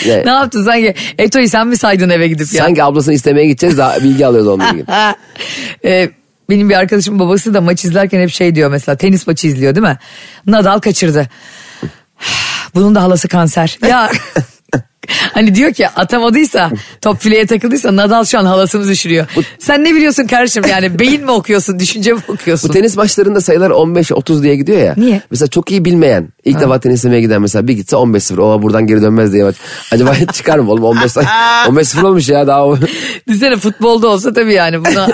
Yani 0.06 0.26
Ne 0.26 0.30
yaptın 0.30 0.64
sanki 0.64 0.94
Eto'yu 1.18 1.48
sen 1.48 1.66
mi 1.66 1.76
saydın 1.76 2.08
eve 2.10 2.28
gidip 2.28 2.52
ya? 2.52 2.62
sanki 2.64 2.84
ablasını 2.84 3.14
istemeye 3.14 3.46
gideceğiz 3.46 3.78
daha 3.78 3.96
bilgi 4.02 4.26
alıyoruz 4.26 4.48
onunla 4.48 4.68
ilgili. 4.68 4.84
Ee, 5.84 6.10
benim 6.50 6.70
bir 6.70 6.74
arkadaşım 6.74 7.18
babası 7.18 7.54
da 7.54 7.60
maç 7.60 7.84
izlerken 7.84 8.20
hep 8.20 8.30
şey 8.30 8.54
diyor 8.54 8.70
mesela 8.70 8.96
tenis 8.96 9.26
maçı 9.26 9.46
izliyor 9.46 9.74
değil 9.74 9.86
mi? 9.86 9.98
Nadal 10.46 10.78
kaçırdı. 10.78 11.28
Bunun 12.74 12.94
da 12.94 13.02
halası 13.02 13.28
kanser. 13.28 13.78
Ya 13.88 14.10
hani 15.32 15.54
diyor 15.54 15.72
ki 15.72 15.88
atamadıysa 15.88 16.70
top 17.00 17.20
fileye 17.20 17.46
takıldıysa 17.46 17.96
Nadal 17.96 18.24
şu 18.24 18.38
an 18.38 18.44
halasını 18.44 18.88
düşürüyor. 18.88 19.26
Sen 19.58 19.84
ne 19.84 19.94
biliyorsun 19.94 20.26
kardeşim 20.26 20.62
yani 20.70 20.98
beyin 20.98 21.24
mi 21.24 21.30
okuyorsun 21.30 21.78
düşünce 21.78 22.12
mi 22.12 22.20
okuyorsun? 22.28 22.68
Bu 22.70 22.72
tenis 22.72 22.96
maçlarında 22.96 23.40
sayılar 23.40 23.70
15-30 23.70 24.42
diye 24.42 24.56
gidiyor 24.56 24.78
ya. 24.78 24.94
Niye? 24.96 25.20
Mesela 25.30 25.48
çok 25.48 25.70
iyi 25.70 25.84
bilmeyen, 25.84 26.28
ilk 26.44 26.60
defa 26.60 26.80
tenis 26.80 26.98
izlemeye 26.98 27.20
giden 27.20 27.42
mesela 27.42 27.68
bir 27.68 27.72
gitse 27.72 27.96
15-0. 27.96 28.40
O 28.40 28.62
buradan 28.62 28.86
geri 28.86 29.02
dönmez 29.02 29.32
diye 29.32 29.44
maç. 29.44 29.56
Acaba 29.92 30.14
çıkar 30.32 30.58
mı 30.58 30.72
oğlum 30.72 30.84
15 30.84 31.12
15-0 31.12 32.06
olmuş 32.06 32.28
ya 32.28 32.46
daha. 32.46 32.66
o. 32.66 32.78
Düşünsene 33.28 33.56
futbolda 33.56 34.08
olsa 34.08 34.32
tabii 34.32 34.54
yani 34.54 34.84
buna 34.84 35.08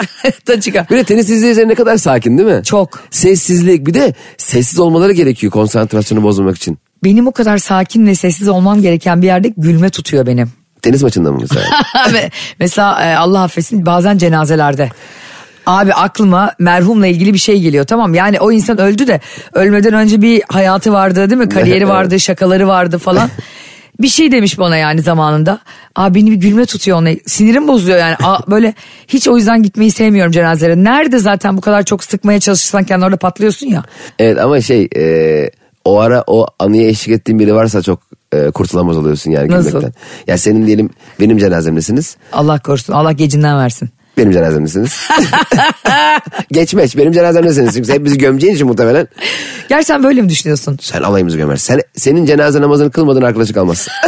da 0.49 0.61
çıkar. 0.61 0.87
Bir 0.91 0.97
de 0.97 1.05
tenis 1.05 1.31
izleyicileri 1.31 1.69
ne 1.69 1.75
kadar 1.75 1.97
sakin 1.97 2.39
değil 2.39 2.49
mi? 2.49 2.65
Çok. 2.65 3.01
Sessizlik 3.11 3.87
bir 3.87 3.95
de 3.95 4.15
sessiz 4.39 4.79
olmaları 4.81 5.13
gerekiyor 5.13 5.53
konsantrasyonu 5.53 6.23
bozmamak 6.23 6.57
için. 6.57 6.79
Benim 7.05 7.27
o 7.27 7.33
kadar 7.33 7.59
sakin 7.59 8.07
ve 8.07 8.15
sessiz 8.15 8.49
olmam 8.49 8.83
gereken 8.83 9.23
bir 9.23 9.27
yerde 9.27 9.53
gülme 9.57 9.91
tutuyor 9.91 10.27
benim. 10.27 10.51
Tenis 10.83 11.03
maçında 11.03 11.33
mı 11.33 11.39
mesela? 11.41 11.65
Mesela 12.59 13.05
e, 13.05 13.17
Allah 13.17 13.43
affetsin 13.43 13.87
bazen 13.87 14.19
cenazelerde. 14.19 14.91
Abi 15.67 15.95
aklıma 15.95 16.53
merhumla 16.59 17.07
ilgili 17.07 17.35
bir 17.35 17.39
şey 17.39 17.61
geliyor 17.61 17.85
tamam 17.85 18.15
yani 18.15 18.41
o 18.41 18.53
insan 18.53 18.81
öldü 18.81 19.07
de 19.07 19.21
ölmeden 19.53 19.95
önce 19.95 20.23
bir 20.23 20.43
hayatı 20.49 20.93
vardı 20.93 21.31
değil 21.31 21.41
mi 21.41 21.49
kariyeri 21.49 21.89
vardı 21.89 22.21
şakaları 22.21 22.69
vardı 22.69 22.99
falan. 22.99 23.31
Bir 24.01 24.09
şey 24.09 24.33
demiş 24.33 24.59
bana 24.59 24.77
yani 24.77 25.03
zamanında. 25.03 25.59
Abi 25.97 26.15
beni 26.21 26.31
bir 26.31 26.37
gülme 26.37 26.67
tutuyor 26.67 26.99
ona. 26.99 27.11
Sinirim 27.27 27.69
bozuyor 27.69 27.99
yani. 27.99 28.17
Aa, 28.23 28.51
böyle 28.51 28.75
hiç 29.09 29.29
o 29.29 29.37
yüzden 29.37 29.63
gitmeyi 29.63 29.91
sevmiyorum 29.91 30.33
cenazelere. 30.33 30.85
Nerede 30.85 31.19
zaten 31.19 31.57
bu 31.57 31.61
kadar 31.61 31.83
çok 31.83 32.05
sıkmaya 32.05 32.41
çalışırsan 32.41 32.85
kendini 32.85 33.05
orada 33.05 33.17
patlıyorsun 33.17 33.67
ya. 33.67 33.83
evet 34.19 34.39
ama 34.39 34.61
şey 34.61 34.89
e, 34.97 35.51
o 35.85 36.01
ara 36.01 36.25
o 36.27 36.47
anıya 36.59 36.89
eşlik 36.89 37.17
ettiğin 37.17 37.39
biri 37.39 37.55
varsa 37.55 37.83
çok 37.83 38.01
e, 38.33 38.51
kurtulamaz 38.51 38.97
oluyorsun 38.97 39.31
yani 39.31 39.51
Nasıl? 39.51 39.69
gülmekten. 39.71 39.93
Ya 40.27 40.39
senin 40.39 40.67
diyelim 40.67 40.91
benim 41.21 41.39
cenazemdesiniz. 41.39 42.17
Allah 42.33 42.59
korusun 42.59 42.93
Allah 42.93 43.13
gecinden 43.13 43.59
versin. 43.59 43.91
Benim 44.17 44.33
cenazemdesiniz. 44.33 44.93
Geçmeç 46.53 46.97
benim 46.97 47.13
cenazemdesiniz. 47.13 47.75
Çünkü 47.75 47.93
hep 47.93 48.05
bizi 48.05 48.19
gömeceğin 48.19 48.55
için 48.55 48.67
muhtemelen. 48.67 49.09
Gerçekten 49.69 50.03
böyle 50.03 50.23
mi 50.23 50.29
düşünüyorsun? 50.29 50.79
Sen 50.81 51.03
alayımızı 51.03 51.37
gömersin. 51.37 51.67
Sen, 51.75 51.83
senin 51.97 52.27
cenaze 52.27 52.61
namazını 52.61 52.91
kılmadığın 52.91 53.23
arkadaşı 53.23 53.55
kalmaz. 53.55 53.89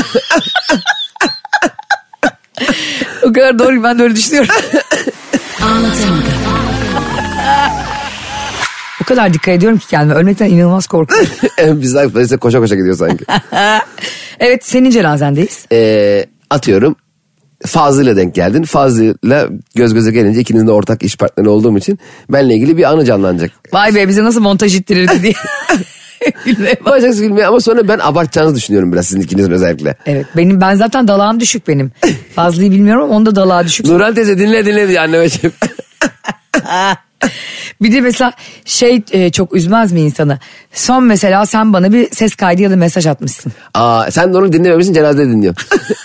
O 3.23 3.33
kadar 3.33 3.59
doğru 3.59 3.77
ki 3.77 3.83
ben 3.83 3.99
de 3.99 4.03
öyle 4.03 4.17
düşünüyorum. 4.17 4.55
o 9.05 9.07
kadar 9.07 9.35
dikkat 9.35 9.49
ediyorum 9.49 9.79
ki 9.79 9.87
kendime. 9.87 10.15
Ölmekten 10.15 10.47
inanılmaz 10.47 10.87
korkuyorum. 10.87 11.29
Bizler 11.83 12.09
polise 12.09 12.37
koşa 12.37 12.61
koşa 12.61 12.75
gidiyor 12.75 12.97
sanki. 12.97 13.25
evet 14.41 14.65
senin 14.65 14.91
cenazendeyiz. 14.91 15.67
Ee, 15.73 16.27
atıyorum 16.51 16.97
Fazlı'yla 17.67 18.17
denk 18.17 18.35
geldin. 18.35 18.63
Fazlı'yla 18.63 19.49
göz 19.75 19.95
göze 19.95 20.11
gelince 20.11 20.41
ikinizin 20.41 20.67
de 20.67 20.73
ortak 20.73 21.03
iş 21.03 21.17
partneri 21.17 21.49
olduğum 21.49 21.79
için 21.79 21.99
benle 22.29 22.55
ilgili 22.55 22.77
bir 22.77 22.91
anı 22.91 23.05
canlanacak. 23.05 23.51
Vay 23.73 23.95
be 23.95 24.09
bize 24.09 24.25
nasıl 24.25 24.41
montaj 24.41 24.77
ittirirdi 24.77 25.23
diye. 25.23 25.35
Bacaksız 26.87 27.21
gülmeye 27.21 27.47
ama 27.47 27.61
sonra 27.61 27.89
ben 27.89 27.99
abartacağınızı 28.03 28.57
düşünüyorum 28.57 28.93
biraz 28.93 29.07
sizin 29.07 29.21
ikinizin 29.21 29.51
özellikle. 29.51 29.97
evet 30.07 30.27
benim 30.37 30.61
ben 30.61 30.75
zaten 30.75 31.09
dalağım 31.09 31.41
düşük 31.41 31.69
benim. 31.69 31.93
Fazlıyı 32.35 32.71
bilmiyorum 32.71 33.03
ama 33.03 33.15
onda 33.15 33.37
dalağı 33.37 33.65
düşük. 33.65 33.87
Nurhan 33.87 34.15
teyze 34.15 34.39
dinle 34.39 34.67
dinle 34.67 34.89
diye 34.89 35.01
anneme 35.01 35.29
şey. 35.29 35.51
Bir 37.83 37.93
de 37.93 38.01
mesela 38.01 38.33
şey 38.65 39.03
e, 39.13 39.31
çok 39.31 39.55
üzmez 39.57 39.93
mi 39.93 40.01
insanı? 40.01 40.39
Son 40.73 41.05
mesela 41.05 41.47
sen 41.47 41.73
bana 41.73 41.93
bir 41.93 42.11
ses 42.15 42.35
kaydı 42.35 42.63
ya 42.63 42.71
da 42.71 42.77
mesaj 42.77 43.07
atmışsın. 43.07 43.53
Aa, 43.75 44.11
sen 44.11 44.35
de 44.35 44.39
onu 44.39 44.53
dinlememişsin 44.53 44.95
cenazede 44.95 45.31
dinliyor. 45.31 45.55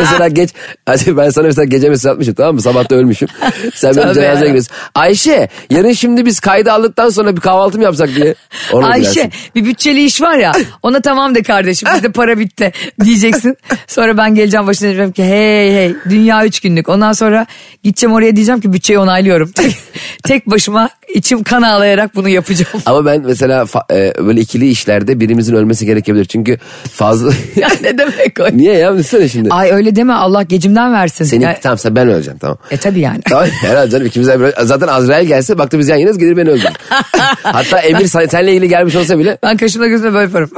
mesela 0.00 0.28
geç 0.28 0.50
hadi 0.86 1.16
ben 1.16 1.30
sana 1.30 1.46
mesela 1.46 1.64
gece 1.64 1.88
mesaj 1.88 2.12
atmışım 2.12 2.34
tamam 2.34 2.54
mı 2.54 2.62
sabah 2.62 2.90
da 2.90 2.94
ölmüşüm. 2.94 3.28
Sen 3.74 3.96
benim 3.96 4.12
cenazeye 4.12 4.46
gidiyorsun. 4.46 4.72
Ayşe 4.94 5.48
yarın 5.70 5.92
şimdi 5.92 6.26
biz 6.26 6.40
kaydı 6.40 6.72
aldıktan 6.72 7.08
sonra 7.08 7.36
bir 7.36 7.40
kahvaltı 7.40 7.78
mı 7.78 7.84
yapsak 7.84 8.14
diye. 8.14 8.34
Onu 8.72 8.86
Ayşe 8.86 9.10
bilersin. 9.10 9.32
bir 9.54 9.64
bütçeli 9.64 10.04
iş 10.04 10.20
var 10.20 10.36
ya 10.38 10.52
ona 10.82 11.00
tamam 11.00 11.34
de 11.34 11.42
kardeşim 11.42 11.88
bizde 11.94 12.12
para 12.12 12.38
bitti 12.38 12.72
diyeceksin. 13.04 13.56
Sonra 13.86 14.16
ben 14.16 14.34
geleceğim 14.34 14.66
başına 14.66 14.86
diyeceğim 14.88 15.12
ki 15.12 15.24
hey 15.24 15.72
hey 15.74 15.94
dünya 16.10 16.44
üç 16.46 16.60
günlük. 16.60 16.88
Ondan 16.88 17.12
sonra 17.12 17.46
gideceğim 17.82 18.14
oraya 18.14 18.36
diyeceğim 18.36 18.60
ki 18.60 18.72
bütçeyi 18.72 18.98
onaylıyorum. 18.98 19.50
Tek, 19.52 19.76
tek 20.22 20.46
başıma 20.50 20.88
içim 21.14 21.42
kan 21.42 21.62
ağlayarak 21.62 22.14
bunu 22.14 22.28
yapacağım. 22.28 22.82
Ama 22.86 23.04
ben 23.06 23.22
mesela 23.26 23.66
e, 23.92 24.12
böyle 24.26 24.40
ikili 24.40 24.68
işlerde 24.68 25.20
birimizin 25.20 25.54
ölmesi 25.54 25.86
gerekebilir. 25.86 26.24
Çünkü 26.24 26.58
fazla... 26.92 27.32
ya 27.56 27.68
ne 27.82 27.98
demek 27.98 28.40
o? 28.40 28.56
Niye 28.56 28.74
ya? 28.74 28.92
Düşünsene 28.92 29.28
şimdi. 29.28 29.48
Ay 29.50 29.70
öyle 29.72 29.96
deme 29.96 30.12
Allah 30.12 30.42
gecimden 30.42 30.92
versin. 30.92 31.24
Senin, 31.24 31.44
Ya- 31.44 31.60
tamam 31.62 31.78
sen 31.78 31.96
ben 31.96 32.08
öleceğim 32.08 32.38
tamam. 32.38 32.58
E 32.70 32.76
tabii 32.76 33.00
yani. 33.00 33.20
Tamam 33.28 33.46
herhalde 33.60 33.90
canım 33.90 34.06
ikimizden 34.06 34.40
biri. 34.40 34.52
Zaten 34.62 34.88
Azrail 34.88 35.26
gelse 35.26 35.58
baktı 35.58 35.78
biz 35.78 35.88
yan 35.88 35.96
yanayız 35.96 36.18
gelir 36.18 36.36
beni 36.36 36.50
öldürür. 36.50 36.72
Hatta 37.42 37.78
Emir 37.78 38.06
sen- 38.06 38.26
seninle 38.26 38.52
ilgili 38.52 38.68
gelmiş 38.68 38.96
olsa 38.96 39.18
bile 39.18 39.38
Ben 39.42 39.56
kaşımda 39.56 39.86
gözümle 39.86 40.14
böyle 40.14 40.24
yaparım. 40.24 40.50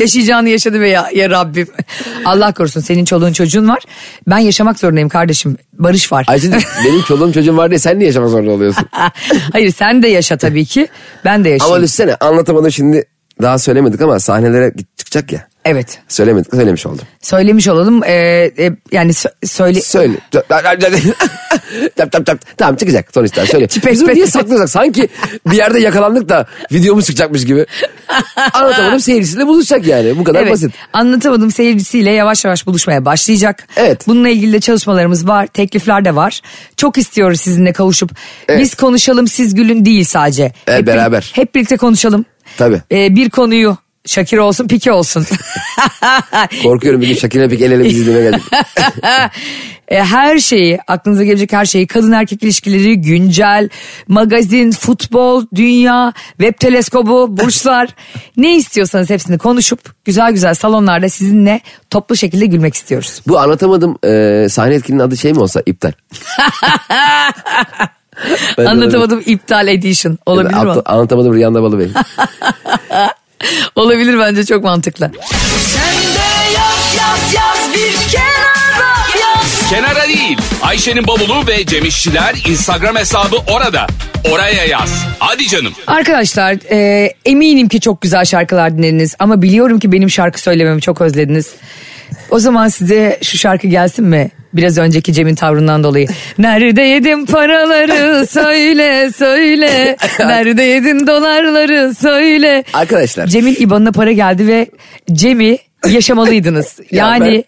Yaşayacağını 0.00 0.48
yaşadı 0.48 0.80
ve 0.80 0.88
ya, 0.88 1.08
ya 1.14 1.30
Rabbim. 1.30 1.66
Allah 2.24 2.52
korusun 2.52 2.80
senin 2.80 3.04
çoluğun 3.04 3.32
çocuğun 3.32 3.68
var. 3.68 3.82
Ben 4.26 4.38
yaşamak 4.38 4.78
zorundayım 4.78 5.08
kardeşim. 5.08 5.56
Barış 5.72 6.12
var. 6.12 6.24
Ayşe 6.28 6.50
benim 6.84 7.02
çoluğum 7.02 7.32
çocuğum 7.32 7.56
var 7.56 7.70
diye 7.70 7.78
sen 7.78 7.98
niye 7.98 8.06
yaşamak 8.06 8.30
zorunda 8.30 8.50
oluyorsun? 8.50 8.84
Hayır 9.52 9.67
sen 9.72 10.02
de 10.02 10.08
yaşa 10.08 10.36
tabii 10.36 10.64
ki. 10.64 10.88
Ben 11.24 11.44
de 11.44 11.48
ama 11.48 11.52
yaşayayım. 11.52 11.76
düşünsene 11.82 12.14
anlatamadım 12.14 12.72
şimdi 12.72 13.04
daha 13.42 13.58
söylemedik 13.58 14.00
ama 14.00 14.20
sahnelere 14.20 14.72
çıkacak 14.96 15.32
ya. 15.32 15.48
Evet. 15.68 15.98
Söylemedik 16.08 16.54
söylemiş 16.54 16.86
oldum. 16.86 17.04
Söylemiş 17.22 17.68
olalım. 17.68 18.04
Ee, 18.04 18.12
e, 18.58 18.72
yani 18.92 19.12
sö- 19.12 19.46
söyle. 19.46 19.80
Söyle. 19.80 20.12
tap 21.96 22.12
tap 22.12 22.26
tap. 22.26 22.38
Tamam 22.56 22.76
çıkacak 22.76 23.08
sonuçta 23.14 23.46
söyle. 23.46 23.68
Çipek 23.68 23.92
Biz 23.92 24.02
bunu 24.02 24.14
niye 24.14 24.26
saklıyorsak 24.26 24.70
sanki 24.70 25.08
bir 25.46 25.56
yerde 25.56 25.78
yakalandık 25.80 26.28
da 26.28 26.46
videomuz 26.72 27.06
çıkacakmış 27.06 27.44
gibi. 27.46 27.66
Anlatamadım 28.52 29.00
seyircisiyle 29.00 29.46
buluşacak 29.46 29.86
yani 29.86 30.18
bu 30.18 30.24
kadar 30.24 30.42
Evet. 30.42 30.52
basit. 30.52 30.72
Anlatamadım 30.92 31.50
seyircisiyle 31.50 32.10
yavaş 32.10 32.44
yavaş 32.44 32.66
buluşmaya 32.66 33.04
başlayacak. 33.04 33.68
Evet. 33.76 34.06
Bununla 34.06 34.28
ilgili 34.28 34.52
de 34.52 34.60
çalışmalarımız 34.60 35.28
var. 35.28 35.46
Teklifler 35.46 36.04
de 36.04 36.14
var. 36.16 36.40
Çok 36.76 36.98
istiyoruz 36.98 37.40
sizinle 37.40 37.72
kavuşup. 37.72 38.10
Evet. 38.48 38.60
Biz 38.60 38.74
konuşalım 38.74 39.28
siz 39.28 39.54
gülün 39.54 39.84
değil 39.84 40.04
sadece. 40.04 40.52
Evet, 40.66 40.82
bir- 40.82 40.86
beraber. 40.86 41.30
hep 41.34 41.54
birlikte 41.54 41.76
konuşalım. 41.76 42.24
Tabii. 42.58 42.80
Ee, 42.92 43.16
bir 43.16 43.30
konuyu 43.30 43.76
Şakir 44.06 44.38
olsun 44.38 44.68
Piki 44.68 44.92
olsun. 44.92 45.26
Korkuyorum 46.62 47.00
bir 47.00 47.08
gün 47.08 47.14
Şakir'le 47.14 47.50
bir 47.50 47.60
el 47.60 47.72
ele 47.72 47.84
bizi 47.84 47.96
izlemeye 48.00 48.30
geldik. 48.30 48.42
Her 49.88 50.38
şeyi 50.38 50.78
aklınıza 50.88 51.24
gelecek 51.24 51.52
her 51.52 51.64
şeyi 51.64 51.86
kadın 51.86 52.12
erkek 52.12 52.42
ilişkileri 52.42 53.00
güncel 53.00 53.68
magazin 54.08 54.70
futbol 54.70 55.44
dünya 55.54 56.12
web 56.40 56.54
teleskobu 56.60 57.36
burçlar 57.36 57.88
ne 58.36 58.56
istiyorsanız 58.56 59.10
hepsini 59.10 59.38
konuşup 59.38 60.04
güzel 60.04 60.32
güzel 60.32 60.54
salonlarda 60.54 61.08
sizinle 61.08 61.60
toplu 61.90 62.16
şekilde 62.16 62.46
gülmek 62.46 62.74
istiyoruz. 62.74 63.22
Bu 63.28 63.38
anlatamadım 63.38 63.98
e, 64.04 64.46
sahne 64.48 64.74
etkinliğinin 64.74 65.04
adı 65.08 65.16
şey 65.16 65.32
mi 65.32 65.40
olsa 65.40 65.62
iptal. 65.66 65.92
Anlatamadım 68.66 69.22
iptal 69.26 69.68
edition 69.68 70.18
olabilir 70.26 70.54
mi? 70.54 70.60
Anlat- 70.60 70.82
Anlatamadım 70.86 71.34
Riyan'da 71.34 71.62
Balı 71.62 71.78
Bey. 71.78 71.88
Olabilir 73.74 74.18
bence 74.18 74.44
çok 74.44 74.64
mantıklı. 74.64 75.10
Kenara 79.70 80.08
değil. 80.08 80.38
Ayşe'nin 80.62 81.06
bavulu 81.06 81.46
ve 81.46 81.66
Cemişçiler 81.66 82.34
Instagram 82.48 82.96
hesabı 82.96 83.36
orada. 83.36 83.86
Oraya 84.32 84.64
yaz. 84.64 85.04
Hadi 85.18 85.48
canım. 85.48 85.72
Arkadaşlar 85.86 86.56
e, 86.70 87.12
eminim 87.24 87.68
ki 87.68 87.80
çok 87.80 88.00
güzel 88.02 88.24
şarkılar 88.24 88.78
dinlediniz 88.78 89.14
ama 89.18 89.42
biliyorum 89.42 89.78
ki 89.78 89.92
benim 89.92 90.10
şarkı 90.10 90.40
söylememi 90.40 90.80
çok 90.80 91.00
özlediniz. 91.00 91.50
O 92.30 92.38
zaman 92.38 92.68
size 92.68 93.18
şu 93.22 93.38
şarkı 93.38 93.66
gelsin 93.66 94.04
mi? 94.04 94.30
Biraz 94.52 94.78
önceki 94.78 95.12
Cem'in 95.12 95.34
tavrından 95.34 95.84
dolayı. 95.84 96.06
Nerede 96.38 96.82
yedin 96.82 97.26
paraları 97.26 98.26
söyle 98.26 99.12
söyle. 99.12 99.96
Nerede 100.18 100.62
yedin 100.62 101.06
dolarları 101.06 101.94
söyle. 101.94 102.64
Arkadaşlar. 102.72 103.26
Cem'in 103.26 103.56
IBAN'ına 103.58 103.92
para 103.92 104.12
geldi 104.12 104.46
ve 104.46 104.66
Cem'i 105.12 105.58
yaşamalıydınız. 105.88 106.80
Ya 106.90 107.06
yani 107.06 107.44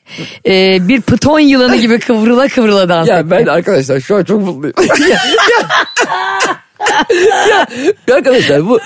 e, 0.46 0.88
bir 0.88 1.00
piton 1.00 1.40
yılanı 1.40 1.76
gibi 1.76 1.98
kıvrıla 1.98 2.48
kıvrıla 2.48 2.88
dans. 2.88 3.08
Ya 3.08 3.30
ben 3.30 3.46
arkadaşlar 3.46 4.00
şu 4.00 4.16
an 4.16 4.24
çok 4.24 4.40
mutluyum. 4.40 4.74
Ya, 8.08 8.14
arkadaşlar 8.14 8.68
bu 8.68 8.80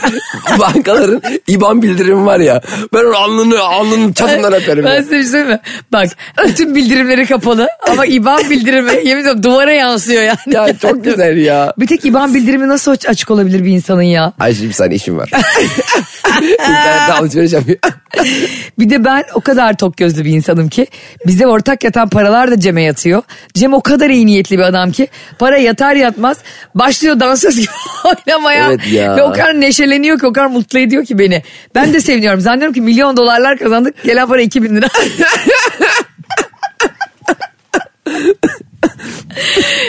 bankaların 0.58 1.22
IBAN 1.46 1.82
bildirimi 1.82 2.26
var 2.26 2.40
ya. 2.40 2.60
Ben 2.94 3.04
onun 3.04 3.12
alnını 3.12 3.60
alnının 3.60 4.12
çatından 4.12 4.52
öperim. 4.52 4.84
Ben 4.84 4.94
ya. 4.94 5.02
size 5.02 5.16
bir 5.16 5.22
şey 5.22 5.30
söyleyeyim 5.30 5.50
mi? 5.50 5.60
Bak 5.92 6.08
bütün 6.48 6.74
bildirimleri 6.74 7.26
kapalı 7.26 7.68
ama 7.90 8.06
IBAN 8.06 8.50
bildirimi 8.50 9.08
yemin 9.08 9.20
ediyorum 9.20 9.42
duvara 9.42 9.72
yansıyor 9.72 10.22
yani. 10.22 10.38
Ya 10.46 10.78
çok 10.78 11.04
güzel 11.04 11.36
ya. 11.36 11.72
Bir 11.78 11.86
tek 11.86 12.04
IBAN 12.04 12.34
bildirimi 12.34 12.68
nasıl 12.68 12.92
aç- 12.92 13.08
açık 13.08 13.30
olabilir 13.30 13.64
bir 13.64 13.70
insanın 13.70 14.02
ya? 14.02 14.32
Ayşe 14.40 14.64
bir 14.64 14.72
saniye 14.72 14.96
işim 14.96 15.18
var. 15.18 15.30
İnternette 16.42 17.12
alışveriş 17.12 17.52
yapıyor. 17.52 17.78
Bir 18.78 18.90
de 18.90 19.04
ben 19.04 19.24
o 19.34 19.40
kadar 19.40 19.76
tok 19.76 19.96
gözlü 19.96 20.24
bir 20.24 20.30
insanım 20.30 20.68
ki 20.68 20.86
bize 21.26 21.46
ortak 21.46 21.84
yatan 21.84 22.08
paralar 22.08 22.50
da 22.50 22.60
Cem'e 22.60 22.82
yatıyor. 22.82 23.22
Cem 23.54 23.74
o 23.74 23.80
kadar 23.80 24.10
iyi 24.10 24.26
niyetli 24.26 24.58
bir 24.58 24.62
adam 24.62 24.90
ki 24.92 25.08
para 25.38 25.58
yatar 25.58 25.94
yatmaz 25.94 26.36
başlıyor 26.74 27.20
dansöz 27.20 27.56
gibi 27.56 27.66
oynamaya. 28.04 28.68
Evet 28.68 28.92
ya. 28.92 29.16
Ve 29.16 29.22
o 29.22 29.32
kadar 29.32 29.60
neşeleniyor 29.60 30.18
ki 30.18 30.26
o 30.26 30.32
kadar 30.32 30.46
mutlu 30.46 30.78
ediyor 30.78 31.04
ki 31.04 31.18
beni. 31.18 31.42
Ben 31.74 31.92
de 31.92 32.00
seviniyorum. 32.00 32.40
Zannediyorum 32.40 32.74
ki 32.74 32.80
milyon 32.80 33.16
dolarlar 33.16 33.58
kazandık 33.58 34.04
gelen 34.04 34.28
para 34.28 34.42
2000 34.42 34.76
lira. 34.76 34.88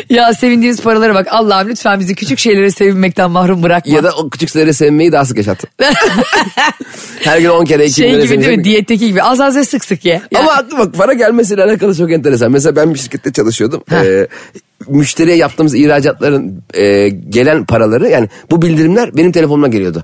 ya 0.09 0.33
sevindiğimiz 0.33 0.81
paralara 0.81 1.15
bak 1.15 1.27
Allah'ım 1.29 1.69
lütfen 1.69 1.99
bizi 1.99 2.15
küçük 2.15 2.39
şeylere 2.39 2.71
sevinmekten 2.71 3.31
mahrum 3.31 3.63
bırakma. 3.63 3.95
Ya 3.95 4.03
da 4.03 4.11
o 4.11 4.29
küçük 4.29 4.49
şeyleri 4.49 4.73
sevmeyi 4.73 5.11
daha 5.11 5.25
sık 5.25 5.37
yaşat. 5.37 5.63
Her 7.23 7.39
gün 7.39 7.49
10 7.49 7.65
kere 7.65 7.85
2 7.85 7.93
şey 7.93 8.21
gibi 8.21 8.41
değil 8.41 8.57
mi 8.57 8.63
diyetteki 8.63 9.07
gibi 9.07 9.23
az 9.23 9.41
az 9.41 9.55
ve 9.55 9.65
sık 9.65 9.85
sık 9.85 10.05
ye. 10.05 10.21
Ama 10.35 10.51
aklı 10.51 10.77
bak 10.77 10.93
para 10.93 11.13
gelmesiyle 11.13 11.63
alakalı 11.63 11.95
çok 11.95 12.11
enteresan. 12.11 12.51
Mesela 12.51 12.75
ben 12.75 12.93
bir 12.93 12.99
şirkette 12.99 13.33
çalışıyordum. 13.33 13.83
Ee, 13.91 14.27
müşteriye 14.87 15.35
yaptığımız 15.35 15.75
ihracatların 15.75 16.63
e, 16.73 17.09
gelen 17.09 17.65
paraları 17.65 18.09
yani 18.09 18.29
bu 18.51 18.61
bildirimler 18.61 19.17
benim 19.17 19.31
telefonuma 19.31 19.67
geliyordu. 19.67 20.03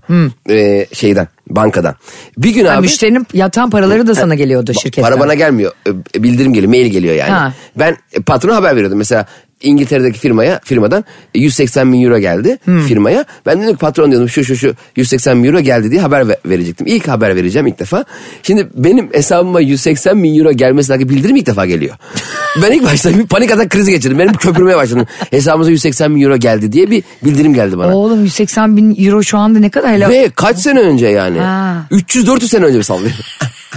Ee, 0.50 0.86
şeyden 0.94 1.28
bankadan. 1.50 1.96
Bir 2.38 2.50
gün 2.54 2.66
Ha, 2.66 2.74
abi 2.74 2.82
müşterinin 2.82 3.28
yatan 3.34 3.70
paraları 3.70 4.08
da 4.08 4.16
sana 4.16 4.36
geliyordu 4.36 4.74
şirketten. 4.74 5.10
para 5.10 5.20
bana 5.20 5.34
gelmiyor. 5.34 5.72
Ee, 5.88 6.24
Bildirim 6.24 6.54
geliyor, 6.54 6.70
mail 6.70 6.88
geliyor 6.88 7.16
yani. 7.16 7.32
Ha. 7.32 7.54
Ben 7.80 7.98
e, 8.14 8.20
patrona 8.22 8.56
haber 8.56 8.76
veriyordum. 8.76 8.98
Mesela 8.98 9.26
İngiltere'deki 9.62 10.20
firmaya 10.20 10.60
firmadan 10.64 11.04
180 11.36 11.94
bin 11.94 12.02
euro 12.06 12.20
geldi 12.20 12.58
firmaya. 12.88 13.26
Ben 13.46 13.62
dedim 13.62 13.74
ki 13.74 13.78
patron 13.80 14.12
diyordum 14.12 14.30
şu 14.30 14.44
şu 14.44 14.56
şu 14.56 14.74
180 14.96 15.44
bin 15.44 15.48
euro 15.50 15.60
geldi 15.60 15.92
diye 15.92 16.02
haber 16.02 16.28
ve- 16.28 16.38
verecektim. 16.46 16.88
İlk 16.88 17.08
haber 17.08 17.36
vereceğim 17.36 17.68
ilk 17.68 17.80
defa. 17.80 18.06
Şimdi 18.44 18.68
benim 18.76 19.10
hesabıma 19.14 19.62
180 19.62 20.24
bin 20.24 20.40
euro 20.40 20.52
gelmesi 20.52 20.90
dahi 20.90 21.10
bildirim 21.10 21.36
ilk 21.36 21.46
defa 21.46 21.66
geliyor. 21.66 21.96
ben 22.64 22.72
ilk 22.72 22.84
başta 22.84 23.10
bir 23.18 23.28
panik 23.28 23.52
atak 23.52 23.70
krizi 23.70 23.92
geçirdim. 23.92 24.20
Benim 24.20 24.34
köpürmeye 24.34 24.78
başladım. 24.78 25.08
Hesabımıza 25.32 25.72
180 25.72 26.16
bin 26.16 26.22
euro 26.22 26.38
geldi 26.38 26.72
diye 26.72 26.92
bir 26.92 27.04
bildirim 27.26 27.54
geldi 27.54 27.78
bana. 27.78 27.96
Oğlum 27.98 28.24
180 28.24 28.78
bin 28.78 29.06
euro 29.06 29.24
şu 29.24 29.38
anda 29.38 29.60
ne 29.60 29.70
kadar 29.70 29.92
helal. 29.92 30.10
Ve 30.10 30.30
kaç 30.36 30.58
sene 30.60 30.80
önce 30.80 31.08
yani? 31.08 31.31
Ha. 31.40 31.86
300-400 31.92 32.48
sene 32.48 32.66
önce 32.66 32.78
bir 32.78 32.84
sallıyor. 32.84 33.12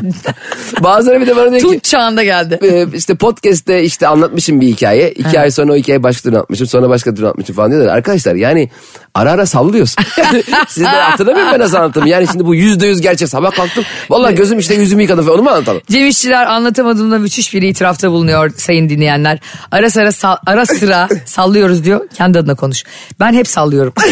Bazıları 0.81 1.21
bir 1.21 1.27
de 1.27 1.37
bana 1.37 1.51
diyor 1.51 1.61
ki 1.61 1.67
Tunç 1.67 1.85
çağında 1.85 2.25
geldi. 2.25 2.59
e, 2.63 2.87
işte 2.97 3.15
podcast'te 3.15 3.83
işte 3.83 4.09
anlatmışım 4.09 4.61
bir 4.61 4.67
hikaye. 4.67 5.11
İki 5.13 5.41
ay 5.41 5.51
sonra 5.51 5.73
o 5.73 5.77
hikayeyi 5.77 6.03
başka 6.03 6.23
türlü 6.23 6.37
anlatmışım. 6.37 6.67
Sonra 6.67 6.89
başka 6.89 7.15
türlü 7.15 7.27
anlatmışım 7.27 7.57
falan 7.57 7.71
diyorlar. 7.71 7.97
Arkadaşlar 7.97 8.35
yani 8.35 8.71
ara 9.15 9.31
ara 9.33 9.47
sallıyoruz. 9.47 9.95
Siz 10.69 10.83
de 10.85 10.89
hatırlamıyor 10.89 11.45
musun 11.45 11.59
ben 11.59 11.65
nasıl 11.65 11.77
anlattım? 11.77 12.07
Yani 12.07 12.27
şimdi 12.33 12.47
bu 12.47 12.55
yüzde 12.55 12.87
yüz 12.87 13.01
gerçek. 13.01 13.29
Sabah 13.29 13.51
kalktım. 13.53 13.85
Vallahi 14.11 14.35
gözüm 14.35 14.59
işte 14.59 14.75
yüzümü 14.75 15.03
yıkadım 15.03 15.25
falan. 15.25 15.39
Onu 15.39 15.43
mu 15.45 15.51
anlatalım? 15.51 15.83
Cem 15.91 16.07
İşçiler 16.07 16.47
anlatamadığımda 16.47 17.19
müthiş 17.19 17.55
bir 17.55 17.63
itirafta 17.63 18.11
bulunuyor 18.11 18.51
sayın 18.57 18.89
dinleyenler. 18.89 19.39
Ara 19.71 19.91
sıra, 19.91 20.13
sal- 20.13 20.37
ara 20.47 20.67
sıra 20.67 21.09
sallıyoruz 21.27 21.85
diyor. 21.85 22.09
Kendi 22.15 22.39
adına 22.39 22.55
konuş. 22.55 22.85
Ben 23.21 23.33
hep 23.35 23.49
sallıyorum. 23.49 23.95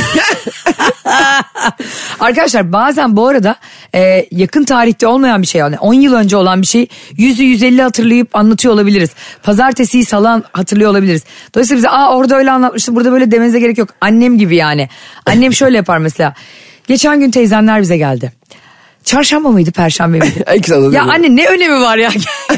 Arkadaşlar 2.21 2.73
bazen 2.73 3.16
bu 3.16 3.28
arada 3.28 3.56
e, 3.94 4.26
yakın 4.30 4.64
tarihte 4.64 5.06
olmayan 5.06 5.42
bir 5.42 5.47
şey 5.47 5.59
yani 5.59 5.78
10 5.78 5.94
yıl 5.94 6.14
önce 6.14 6.37
olan 6.37 6.62
bir 6.62 6.66
şey 6.66 6.87
100'ü 7.18 7.42
150 7.42 7.82
hatırlayıp 7.82 8.37
anlatıyor 8.37 8.75
olabiliriz. 8.75 9.11
Pazartesiyi 9.42 10.04
salan 10.04 10.44
hatırlıyor 10.52 10.90
olabiliriz. 10.90 11.23
Dolayısıyla 11.54 11.78
bize 11.78 11.88
aa 11.88 12.16
orada 12.16 12.37
öyle 12.37 12.50
anlatmıştım 12.50 12.97
burada 12.97 13.12
böyle 13.12 13.30
demenize 13.30 13.61
gerek 13.61 13.78
yok. 13.78 13.88
Annem 14.00 14.38
gibi 14.38 14.56
yani. 14.56 14.88
Annem 15.27 15.53
şöyle 15.53 15.77
yapar 15.77 15.99
mesela. 15.99 16.35
Geçen 16.87 17.21
gün 17.21 17.31
teyzemler 17.31 17.81
bize 17.81 17.97
geldi. 17.97 18.33
Çarşamba 19.05 19.49
mıydı 19.49 19.73
perşembe 19.73 20.19
miydi? 20.19 20.45
Ya 20.93 21.03
anne 21.03 21.37
ne 21.37 21.47
önemi 21.47 21.81
var 21.81 21.97
ya? 21.97 22.11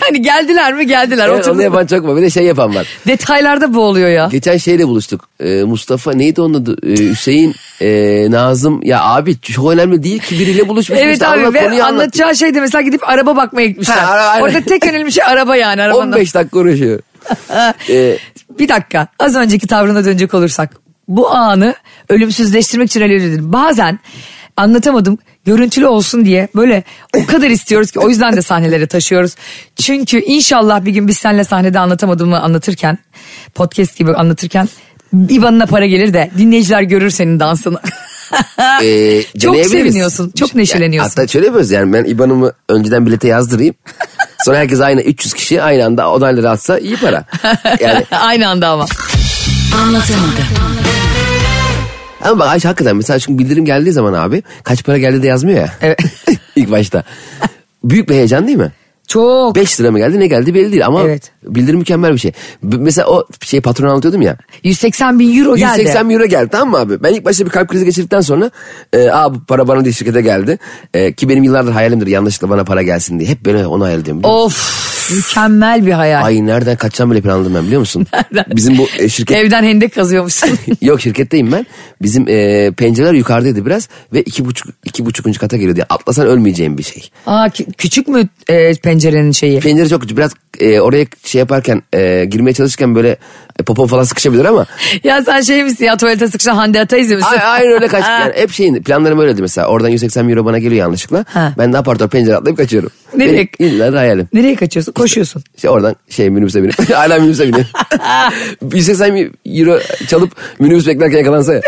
yani 0.03 0.23
geldiler 0.23 0.75
mi 0.75 0.87
geldiler. 0.87 1.29
Evet, 1.29 1.49
onu 1.49 1.63
yapan 1.63 1.87
çok 1.87 2.07
var. 2.07 2.17
Bir 2.17 2.23
de 2.23 2.31
şey 2.31 2.45
yapan 2.45 2.75
var. 2.75 2.87
Detaylarda 3.07 3.75
boğuluyor 3.75 4.09
ya. 4.09 4.29
Geçen 4.33 4.57
şeyle 4.57 4.87
buluştuk. 4.89 5.29
Ee, 5.41 5.63
Mustafa 5.63 6.13
neydi 6.13 6.41
onun 6.41 6.55
adı? 6.55 6.77
Ee, 6.87 6.97
Hüseyin, 7.11 7.55
e, 7.81 8.27
Nazım. 8.31 8.83
Ya 8.83 9.05
abi 9.05 9.41
çok 9.41 9.73
önemli 9.73 10.03
değil 10.03 10.19
ki 10.21 10.39
biriyle 10.39 10.69
buluşmuş. 10.69 10.99
Evet 11.03 11.13
işte 11.13 11.27
abi 11.27 11.41
anlat, 11.41 11.55
ve 11.55 11.61
anlat. 11.69 11.81
anlatacağı 11.83 12.37
şey 12.37 12.55
de 12.55 12.61
mesela 12.61 12.83
gidip 12.83 13.09
araba 13.09 13.37
bakmaya 13.37 13.67
gitmişler. 13.67 13.97
Ha, 13.97 14.11
ara-. 14.13 14.43
Orada 14.43 14.61
tek 14.61 14.87
önemli 14.91 15.13
şey 15.13 15.25
araba 15.25 15.57
yani. 15.57 15.83
Arabanın. 15.83 16.13
15 16.13 16.35
dakika 16.35 16.59
uğraşıyor. 16.59 17.01
Ee, 17.91 18.19
Bir 18.59 18.69
dakika 18.69 19.09
az 19.19 19.37
önceki 19.37 19.67
tavrına 19.67 20.05
dönecek 20.05 20.35
olursak. 20.35 20.84
Bu 21.09 21.31
anı 21.31 21.75
ölümsüzleştirmek 22.09 22.89
için 22.89 23.01
dedim. 23.01 23.53
Bazen 23.53 23.99
anlatamadım 24.57 25.19
görüntülü 25.45 25.87
olsun 25.87 26.25
diye 26.25 26.49
böyle 26.57 26.85
o 27.17 27.27
kadar 27.27 27.51
istiyoruz 27.51 27.91
ki 27.91 28.01
o 28.01 28.09
yüzden 28.09 28.37
de 28.37 28.43
sahnelere 28.43 28.87
taşıyoruz. 28.87 29.35
Çünkü 29.77 30.21
inşallah 30.21 30.85
bir 30.85 30.93
gün 30.93 31.09
biz 31.09 31.19
seninle 31.19 31.45
sahnede 31.45 31.79
anlatamadığımı 31.79 32.41
anlatırken 32.41 32.99
podcast 33.55 33.97
gibi 33.99 34.15
anlatırken 34.15 34.69
İban'ına 35.29 35.67
para 35.67 35.87
gelir 35.87 36.15
de 36.15 36.31
dinleyiciler 36.39 36.83
görür 36.83 37.11
senin 37.11 37.41
dansını. 37.41 37.79
Ee, 38.83 39.23
çok 39.41 39.57
seviniyorsun, 39.57 40.31
çok 40.31 40.55
neşeleniyorsun. 40.55 41.11
hatta 41.11 41.27
şöyle 41.27 41.47
yapıyoruz 41.47 41.71
yani 41.71 41.93
ben 41.93 42.05
IBAN'ımı 42.05 42.53
önceden 42.69 43.07
bilete 43.07 43.29
yazdırayım. 43.29 43.75
Sonra 44.45 44.59
herkes 44.59 44.81
aynı 44.81 45.01
300 45.03 45.35
kişi 45.35 45.63
aynı 45.63 45.85
anda 45.85 46.11
onayları 46.13 46.51
atsa 46.51 46.79
iyi 46.79 46.97
para. 46.97 47.25
Yani 47.81 48.05
Aynı 48.11 48.49
anda 48.49 48.69
ama. 48.69 48.87
Ama 52.25 52.39
bak 52.39 52.49
Ayşe 52.49 52.69
hakikaten 52.69 52.97
mesela 52.97 53.19
çünkü 53.19 53.45
bildirim 53.45 53.65
geldiği 53.65 53.93
zaman 53.93 54.13
abi 54.13 54.43
kaç 54.65 54.85
para 54.85 54.99
geldi 54.99 55.23
de 55.23 55.27
yazmıyor 55.27 55.59
ya. 55.59 55.73
Evet. 55.81 55.99
İlk 56.57 56.71
başta. 56.71 57.05
Büyük 57.85 58.09
bir 58.09 58.15
heyecan 58.15 58.47
değil 58.47 58.59
mi? 58.59 58.73
Çok. 59.09 59.57
5 59.57 59.81
lira 59.81 59.91
mı 59.91 59.99
geldi 59.99 60.21
ne 60.21 60.27
geldi 60.27 60.55
belli 60.55 60.73
değil 60.73 60.87
ama 60.87 61.03
Evet. 61.03 61.31
bildirim 61.43 61.79
mükemmel 61.79 62.13
bir 62.13 62.19
şey. 62.19 62.33
B- 62.63 62.77
mesela 62.77 63.09
o 63.09 63.27
şey 63.43 63.61
patron 63.61 63.89
anlatıyordum 63.89 64.23
ya. 64.23 64.37
180 64.65 65.19
bin 65.19 65.39
euro 65.39 65.57
geldi. 65.57 65.81
180 65.81 66.11
euro 66.11 66.25
geldi 66.25 66.49
tamam 66.53 66.71
mı 66.71 66.79
abi? 66.79 67.03
Ben 67.03 67.15
ilk 67.15 67.25
başta 67.25 67.45
bir 67.45 67.51
kalp 67.51 67.69
krizi 67.69 67.85
geçirdikten 67.85 68.21
sonra 68.21 68.51
e, 68.93 69.09
aa 69.11 69.35
bu 69.35 69.45
para 69.45 69.69
bana 69.69 69.85
değil 69.85 69.97
şirkete 69.97 70.21
geldi. 70.21 70.59
E, 70.95 71.13
ki 71.13 71.29
benim 71.29 71.45
yıllardır 71.45 71.73
hayalimdir 71.73 72.07
yanlışlıkla 72.07 72.51
bana 72.51 72.65
para 72.65 72.83
gelsin 72.83 73.19
diye. 73.21 73.31
Hep 73.31 73.45
böyle 73.45 73.67
onu 73.67 73.85
hayal 73.85 74.01
ediyorum. 74.01 74.25
Of 74.25 74.94
mükemmel 75.11 75.87
bir 75.87 75.93
hayal. 75.93 76.25
Ay 76.25 76.47
nereden 76.47 76.77
kaçacağım 76.77 77.11
bile 77.11 77.21
planladım 77.21 77.55
ben 77.55 77.65
biliyor 77.67 77.81
musun? 77.81 78.07
Nereden? 78.13 78.57
Bizim 78.57 78.79
bu 78.79 78.87
e, 78.99 79.09
şirket... 79.09 79.37
Evden 79.37 79.65
hendek 79.65 79.95
kazıyormuşsun. 79.95 80.51
Yok 80.81 81.01
şirketteyim 81.01 81.53
ben. 81.53 81.67
Bizim 82.03 82.29
e, 82.29 82.71
pencereler 82.77 83.13
yukarıdaydı 83.13 83.67
biraz 83.67 83.89
ve 84.13 84.23
iki 84.23 84.45
buçuk, 84.45 84.69
iki 84.85 85.07
buçukuncu 85.07 85.41
kata 85.41 85.57
geliyordu. 85.57 85.79
Yani 85.79 85.87
atlasan 85.91 86.27
ölmeyeceğim 86.27 86.79
bir 86.79 86.83
şey. 86.83 87.11
Aa, 87.27 87.47
kü- 87.47 87.73
küçük 87.73 88.09
mü 88.09 88.29
e, 88.49 88.75
pencerenin 88.75 89.33
şeyi? 89.33 89.61
Pencere 89.61 89.89
çok 89.89 90.03
küçük. 90.03 90.17
Biraz 90.17 90.33
e, 90.61 90.81
oraya 90.81 91.07
şey 91.25 91.39
yaparken 91.39 91.83
e, 91.95 92.25
girmeye 92.25 92.53
çalışırken 92.53 92.95
böyle 92.95 93.17
e, 93.61 93.63
popom 93.63 93.87
falan 93.87 94.03
sıkışabilir 94.05 94.45
ama 94.45 94.67
ya 95.05 95.23
sen 95.23 95.41
şey 95.41 95.65
misin 95.65 95.85
ya 95.85 95.97
tuvalete 95.97 96.29
sıkışan 96.29 96.55
Hande 96.55 96.81
Ataizi 96.81 97.17
misin? 97.17 97.29
Ay, 97.31 97.39
aynen 97.43 97.73
öyle 97.73 97.89
kaç. 97.89 98.05
Yani 98.15 98.33
hep 98.37 98.51
şeyin 98.53 98.83
planlarım 98.83 99.19
öyleydi 99.21 99.43
mesela. 99.43 99.67
Oradan 99.67 99.89
180 99.89 100.29
euro 100.29 100.45
bana 100.45 100.59
geliyor 100.59 100.81
yanlışlıkla. 100.81 101.25
Ha. 101.29 101.53
Ben 101.59 101.73
de 101.73 101.79
apar 101.79 101.95
topar 101.95 102.09
pencere 102.11 102.37
atlayıp 102.37 102.59
kaçıyorum. 102.59 102.91
Nereye? 103.17 103.49
Benim 103.61 103.73
illa 103.73 103.93
da 103.93 103.99
hayalim. 103.99 104.29
Nereye 104.33 104.57
kaçıyorsun? 104.57 104.93
Koşuyorsun. 104.93 105.43
İşte 105.57 105.71
oradan 105.71 105.97
şey 106.09 106.31
minibüse 106.31 106.63
binip 106.63 106.91
hala 106.95 107.19
minibüse 107.19 107.49
biniyorum. 107.49 107.69
180 108.73 109.17
euro 109.47 109.79
çalıp 110.09 110.33
minibüs 110.59 110.87
beklerken 110.87 111.19
yakalansa 111.19 111.55
ya. 111.55 111.61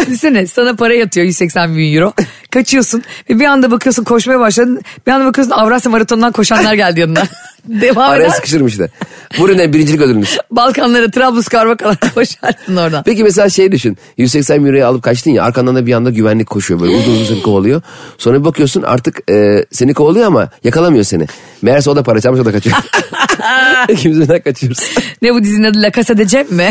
Düşünsene 0.00 0.46
sana 0.46 0.76
para 0.76 0.94
yatıyor 0.94 1.26
180 1.26 1.76
bin 1.76 1.94
euro. 1.96 2.12
Kaçıyorsun 2.50 3.02
ve 3.30 3.40
bir 3.40 3.44
anda 3.44 3.70
bakıyorsun 3.70 4.04
koşmaya 4.04 4.40
başladın. 4.40 4.80
Bir 5.06 5.12
anda 5.12 5.26
bakıyorsun 5.26 5.52
Avrasya 5.52 5.90
Maratonu'ndan 5.90 6.32
koşanlar 6.32 6.74
geldi 6.74 7.00
yanına. 7.00 7.22
Devam 7.68 8.10
Araya 8.10 8.24
eder. 8.24 8.34
sıkışırım 8.34 8.66
işte. 8.66 8.88
Ne 9.38 9.72
birincilik 9.72 10.00
ödülünüz. 10.00 10.38
Balkanlara 10.50 11.10
Trablusgarp'a 11.10 11.76
kadar 11.76 11.98
koşarsın 12.14 12.76
oradan. 12.76 13.02
Peki 13.02 13.24
mesela 13.24 13.48
şey 13.48 13.72
düşün. 13.72 13.98
180 14.16 14.66
euroyu 14.66 14.86
alıp 14.86 15.02
kaçtın 15.02 15.30
ya 15.30 15.44
arkandan 15.44 15.76
da 15.76 15.86
bir 15.86 15.92
anda 15.92 16.10
güvenlik 16.10 16.46
koşuyor 16.46 16.80
böyle 16.80 16.96
uzun 16.96 17.20
uzun 17.20 17.40
kovalıyor. 17.40 17.82
Sonra 18.18 18.40
bir 18.40 18.44
bakıyorsun 18.44 18.82
artık 18.82 19.30
e, 19.30 19.64
seni 19.72 19.94
kovalıyor 19.94 20.26
ama 20.26 20.48
yakalamıyor 20.64 21.04
seni. 21.04 21.26
Meğerse 21.62 21.90
o 21.90 21.96
da 21.96 22.02
para 22.02 22.20
çalmış 22.20 22.40
o 22.40 22.44
da 22.44 22.52
kaçıyor. 22.52 22.76
İkimiz 23.88 24.20
birden 24.20 24.40
kaçıyoruz. 24.40 24.78
Ne 25.22 25.34
bu 25.34 25.42
dizinin 25.42 25.64
adı 25.64 25.82
La 25.82 25.92
Casa 25.92 26.18
de 26.18 26.26
Cem 26.26 26.46
mi? 26.50 26.70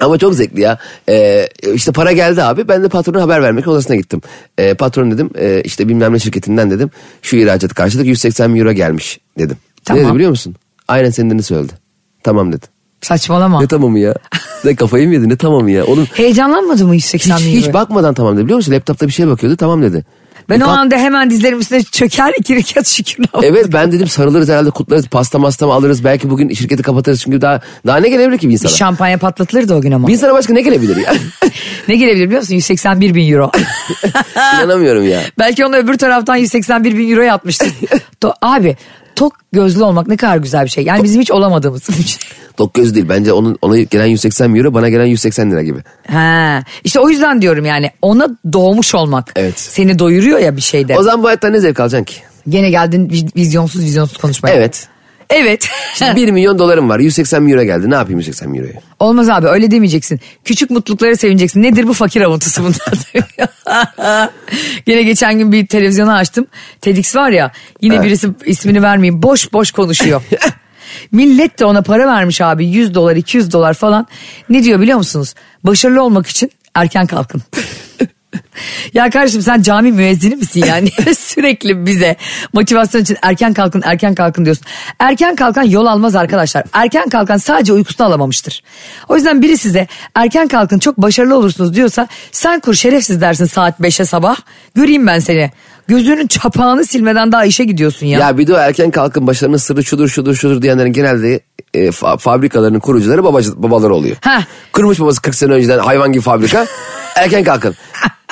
Ama 0.00 0.18
çok 0.18 0.34
zevkli 0.34 0.60
ya. 0.60 0.78
Ee, 1.08 1.48
işte 1.74 1.92
para 1.92 2.12
geldi 2.12 2.42
abi. 2.42 2.68
Ben 2.68 2.82
de 2.82 2.88
patrona 2.88 3.22
haber 3.22 3.42
vermek 3.42 3.68
odasına 3.68 3.96
gittim. 3.96 4.20
Ee, 4.58 4.74
patron 4.74 5.10
dedim 5.10 5.30
e, 5.38 5.62
işte 5.64 5.88
bilmem 5.88 6.12
ne 6.12 6.18
şirketinden 6.18 6.70
dedim. 6.70 6.90
Şu 7.22 7.36
ihracatı 7.36 7.74
karşıladık 7.74 8.08
180 8.08 8.54
bin 8.54 8.60
euro 8.60 8.72
gelmiş 8.72 9.18
dedim. 9.38 9.56
Tamam. 9.84 10.02
Ne 10.02 10.06
dedi 10.06 10.14
biliyor 10.14 10.30
musun? 10.30 10.54
Aynen 10.88 11.10
senin 11.10 11.26
dediğini 11.30 11.42
söyledi. 11.42 11.72
Tamam 12.22 12.52
dedi. 12.52 12.66
Saçmalama. 13.00 13.60
Ne 13.60 13.66
tamamı 13.66 13.98
ya? 13.98 14.14
ne 14.64 14.76
kafayı 14.76 15.08
mı 15.08 15.14
yedi 15.14 15.28
ne 15.28 15.36
tamamı 15.36 15.70
ya? 15.70 15.84
Oğlum 15.86 16.06
Heyecanlanmadı 16.14 16.86
mı 16.86 16.94
180 16.94 17.36
hiç, 17.36 17.44
hiç 17.46 17.64
euro? 17.66 17.74
bakmadan 17.74 18.14
tamam 18.14 18.36
dedi 18.36 18.44
biliyor 18.44 18.56
musun? 18.56 18.72
Laptopta 18.72 19.06
bir 19.06 19.12
şey 19.12 19.26
bakıyordu 19.26 19.56
tamam 19.56 19.82
dedi. 19.82 20.04
Ben 20.48 20.60
o 20.60 20.64
Kalk- 20.64 20.78
anda 20.78 20.96
hemen 20.96 21.30
dizlerim 21.30 21.60
üstüne 21.60 21.82
çöker 21.82 22.32
iki 22.38 22.56
rekat 22.56 22.86
şükür. 22.86 23.24
Evet 23.42 23.66
ben 23.72 23.92
dedim 23.92 24.08
sarılırız 24.08 24.48
herhalde 24.48 24.70
kutlarız 24.70 25.06
pasta 25.06 25.38
masta 25.38 25.66
mı 25.66 25.72
alırız 25.72 26.04
belki 26.04 26.30
bugün 26.30 26.48
şirketi 26.54 26.82
kapatırız 26.82 27.20
çünkü 27.20 27.40
daha 27.40 27.60
daha 27.86 27.96
ne 27.96 28.08
gelebilir 28.08 28.38
ki 28.38 28.48
bir 28.48 28.52
insana? 28.52 28.72
Şampanya 28.72 29.18
patlatılırdı 29.18 29.74
o 29.74 29.80
gün 29.80 29.92
ama. 29.92 30.08
Bir 30.08 30.12
insana 30.12 30.32
başka 30.32 30.52
ne 30.52 30.60
gelebilir 30.62 30.96
ya? 30.96 31.14
Ne 31.88 31.96
gelebilir 31.96 32.26
biliyor 32.26 32.40
musun? 32.40 32.54
181 32.54 33.14
bin 33.14 33.32
euro. 33.32 33.50
İnanamıyorum 34.36 35.04
ya. 35.08 35.20
Belki 35.38 35.66
onu 35.66 35.76
öbür 35.76 35.98
taraftan 35.98 36.36
181 36.36 36.98
bin 36.98 37.10
euroya 37.10 37.34
atmıştır. 37.34 37.68
To- 38.22 38.34
abi 38.42 38.76
tok 39.16 39.32
gözlü 39.52 39.82
olmak 39.84 40.08
ne 40.08 40.16
kadar 40.16 40.36
güzel 40.36 40.64
bir 40.64 40.70
şey. 40.70 40.84
Yani 40.84 41.02
bizim 41.02 41.20
hiç 41.20 41.30
olamadığımız 41.30 41.88
bir 41.88 41.94
şey. 42.04 42.18
Tok 42.56 42.74
göz 42.74 42.94
değil 42.94 43.06
bence 43.08 43.32
onun 43.32 43.58
ona 43.62 43.78
gelen 43.78 44.06
180 44.06 44.54
euro 44.54 44.74
bana 44.74 44.88
gelen 44.88 45.06
180 45.06 45.50
lira 45.50 45.62
gibi. 45.62 45.78
Ha, 46.10 46.62
işte 46.84 47.00
o 47.00 47.08
yüzden 47.08 47.42
diyorum 47.42 47.64
yani 47.64 47.90
ona 48.02 48.28
doğmuş 48.52 48.94
olmak. 48.94 49.32
Evet. 49.36 49.60
Seni 49.60 49.98
doyuruyor 49.98 50.38
ya 50.38 50.56
bir 50.56 50.62
şeyde. 50.62 50.96
O 50.98 51.02
zaman 51.02 51.22
bu 51.22 51.26
hayatta 51.26 51.48
ne 51.48 51.60
zevk 51.60 51.80
alacaksın 51.80 52.04
ki? 52.04 52.14
Gene 52.48 52.70
geldin 52.70 53.08
vi- 53.08 53.36
vizyonsuz 53.36 53.82
vizyonsuz 53.84 54.16
konuşmaya. 54.16 54.54
Evet. 54.54 54.88
Evet. 55.32 55.68
İşte 55.92 56.16
1 56.16 56.30
milyon 56.30 56.58
dolarım 56.58 56.88
var 56.88 56.98
180 56.98 57.48
euro 57.48 57.62
geldi 57.62 57.90
ne 57.90 57.94
yapayım 57.94 58.18
180 58.18 58.54
euroyu? 58.54 58.72
Olmaz 58.98 59.28
abi 59.30 59.46
öyle 59.46 59.70
demeyeceksin. 59.70 60.20
Küçük 60.44 60.70
mutluluklara 60.70 61.16
sevineceksin. 61.16 61.62
Nedir 61.62 61.88
bu 61.88 61.92
fakir 61.92 62.20
avuntusu 62.20 62.62
bunlar? 62.62 63.12
Gene 64.86 65.02
geçen 65.02 65.38
gün 65.38 65.52
bir 65.52 65.66
televizyonu 65.66 66.12
açtım. 66.12 66.46
TEDx 66.80 67.16
var 67.16 67.30
ya 67.30 67.52
yine 67.80 68.02
birisi 68.02 68.28
ismini 68.46 68.82
vermeyeyim 68.82 69.22
boş 69.22 69.52
boş 69.52 69.70
konuşuyor. 69.70 70.22
Millet 71.12 71.58
de 71.58 71.64
ona 71.64 71.82
para 71.82 72.06
vermiş 72.06 72.40
abi 72.40 72.66
100 72.66 72.94
dolar 72.94 73.16
200 73.16 73.52
dolar 73.52 73.74
falan. 73.74 74.06
Ne 74.48 74.64
diyor 74.64 74.80
biliyor 74.80 74.98
musunuz? 74.98 75.34
Başarılı 75.64 76.02
olmak 76.02 76.26
için 76.26 76.50
erken 76.74 77.06
kalkın. 77.06 77.42
Ya 78.94 79.10
kardeşim 79.10 79.42
sen 79.42 79.62
cami 79.62 79.92
müezzini 79.92 80.36
misin 80.36 80.64
yani? 80.66 80.88
Sürekli 81.18 81.86
bize 81.86 82.16
motivasyon 82.52 83.02
için 83.02 83.16
erken 83.22 83.54
kalkın 83.54 83.82
erken 83.84 84.14
kalkın 84.14 84.44
diyorsun. 84.44 84.66
Erken 84.98 85.36
kalkan 85.36 85.62
yol 85.62 85.86
almaz 85.86 86.16
arkadaşlar. 86.16 86.64
Erken 86.72 87.08
kalkan 87.08 87.36
sadece 87.36 87.72
uykusunu 87.72 88.06
alamamıştır. 88.06 88.62
O 89.08 89.16
yüzden 89.16 89.42
biri 89.42 89.58
size 89.58 89.86
erken 90.14 90.48
kalkın 90.48 90.78
çok 90.78 90.98
başarılı 90.98 91.36
olursunuz 91.36 91.74
diyorsa 91.74 92.08
sen 92.32 92.60
kur 92.60 92.74
şerefsiz 92.74 93.20
dersin 93.20 93.44
saat 93.44 93.80
5'e 93.80 94.04
sabah. 94.04 94.36
Göreyim 94.74 95.06
ben 95.06 95.18
seni. 95.18 95.50
Gözünün 95.88 96.26
çapağını 96.26 96.84
silmeden 96.84 97.32
daha 97.32 97.44
işe 97.44 97.64
gidiyorsun 97.64 98.06
ya. 98.06 98.20
Ya 98.20 98.38
bir 98.38 98.46
de 98.46 98.54
o 98.54 98.56
erken 98.56 98.90
kalkın 98.90 99.26
başlarının 99.26 99.56
sırrı 99.56 99.84
şudur 99.84 100.08
şudur 100.08 100.34
şudur 100.34 100.62
diyenlerin 100.62 100.92
genelde 100.92 101.40
e, 101.74 101.78
fa- 101.86 102.18
fabrikalarının 102.18 102.80
kurucuları 102.80 103.24
babacı, 103.24 103.62
babaları 103.62 103.94
oluyor. 103.94 104.16
Heh. 104.20 104.42
Kurmuş 104.72 105.00
babası 105.00 105.22
40 105.22 105.34
sene 105.34 105.52
önceden 105.52 105.78
hayvan 105.78 106.12
gibi 106.12 106.22
fabrika. 106.22 106.66
erken 107.16 107.44
kalkın. 107.44 107.74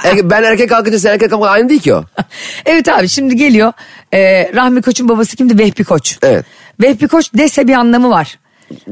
Erken- 0.05 0.31
ben 0.31 0.43
erken 0.43 0.67
kalkınca 0.69 0.99
sen 0.99 1.13
erken 1.13 1.29
kalkın 1.29 1.47
aynı 1.49 1.69
değil 1.69 1.81
ki 1.81 1.95
o. 1.95 2.05
Evet 2.67 2.89
abi 2.89 3.09
şimdi 3.09 3.37
geliyor 3.37 3.73
e, 4.15 4.51
Rahmi 4.55 4.83
Koç'un 4.83 5.09
babası 5.09 5.37
kimdi 5.37 5.59
Vehbi 5.59 5.85
Koç. 5.85 6.19
Evet. 6.23 6.45
Vehbi 6.83 7.09
Koç 7.09 7.31
dese 7.35 7.69
bir 7.69 7.75
anlamı 7.75 8.11
var. 8.11 8.39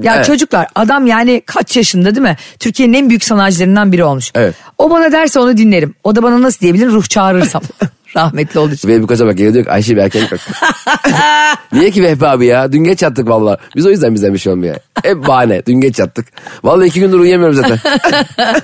Ya 0.03 0.15
Evet. 0.17 0.27
çocuklar 0.27 0.67
adam 0.75 1.07
yani 1.07 1.43
kaç 1.47 1.77
yaşında 1.77 2.15
değil 2.15 2.23
mi? 2.23 2.37
Türkiye'nin 2.59 2.95
en 2.95 3.09
büyük 3.09 3.25
sanayicilerinden 3.25 3.93
biri 3.93 4.05
olmuş. 4.05 4.31
Evet. 4.35 4.55
O 4.79 4.91
bana 4.91 5.13
derse 5.13 5.41
onu 5.41 5.57
dinlerim. 5.57 5.95
O 6.05 6.17
da 6.17 6.23
bana 6.23 6.43
nasıl 6.43 6.61
diyebilir 6.61 6.87
ruh 6.89 7.05
çağırırsam. 7.09 7.63
Rahmetli 8.17 8.61
olduğu 8.61 8.75
için. 8.75 8.89
Ve 8.89 9.03
bir 9.03 9.07
koca 9.07 9.27
bak 9.27 9.37
geliyor 9.37 9.55
diyor 9.55 9.65
ki 9.65 9.71
Ayşe 9.71 9.97
bir 9.97 10.01
erken 10.01 10.27
kalk. 10.29 10.41
Niye 11.73 11.91
ki 11.91 12.03
Vehbi 12.03 12.27
abi 12.27 12.47
ya? 12.47 12.73
Dün 12.73 12.85
geç 12.85 13.03
yattık 13.03 13.29
valla. 13.29 13.59
Biz 13.77 13.87
o 13.87 13.91
yüzden 13.91 14.15
bizden 14.15 14.35
bir 14.35 14.39
şey 14.39 14.53
olmuyor. 14.53 14.77
Hep 15.03 15.27
bahane. 15.27 15.67
Dün 15.67 15.81
geç 15.81 15.99
yattık. 15.99 16.27
Vallahi 16.65 16.89
iki 16.89 17.01
gündür 17.01 17.19
uyuyamıyorum 17.19 17.57
zaten. 17.57 17.79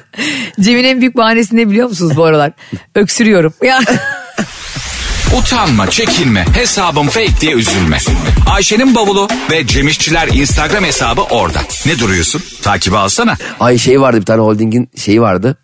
Cem'in 0.61 0.85
en 0.85 1.01
büyük 1.01 1.17
bahanesi 1.17 1.57
ne 1.57 1.69
biliyor 1.69 1.89
musunuz 1.89 2.17
bu 2.17 2.25
aralar? 2.25 2.53
Öksürüyorum. 2.95 3.55
Ya. 3.63 3.81
Utanma, 5.39 5.91
çekinme, 5.91 6.45
hesabım 6.55 7.09
fake 7.09 7.41
diye 7.41 7.53
üzülme. 7.53 7.99
Ayşe'nin 8.51 8.95
bavulu 8.95 9.29
ve 9.51 9.67
Cemişçiler 9.67 10.29
Instagram 10.29 10.85
hesabı 10.85 11.21
orada. 11.23 11.59
Ne 11.87 11.99
duruyorsun? 11.99 12.43
Takibi 12.63 12.97
alsana. 12.97 13.37
Ay 13.61 13.79
şey 13.79 14.01
vardı 14.01 14.21
bir 14.21 14.27
tane 14.27 14.41
holdingin 14.41 14.91
şeyi 14.97 15.21
vardı. 15.21 15.57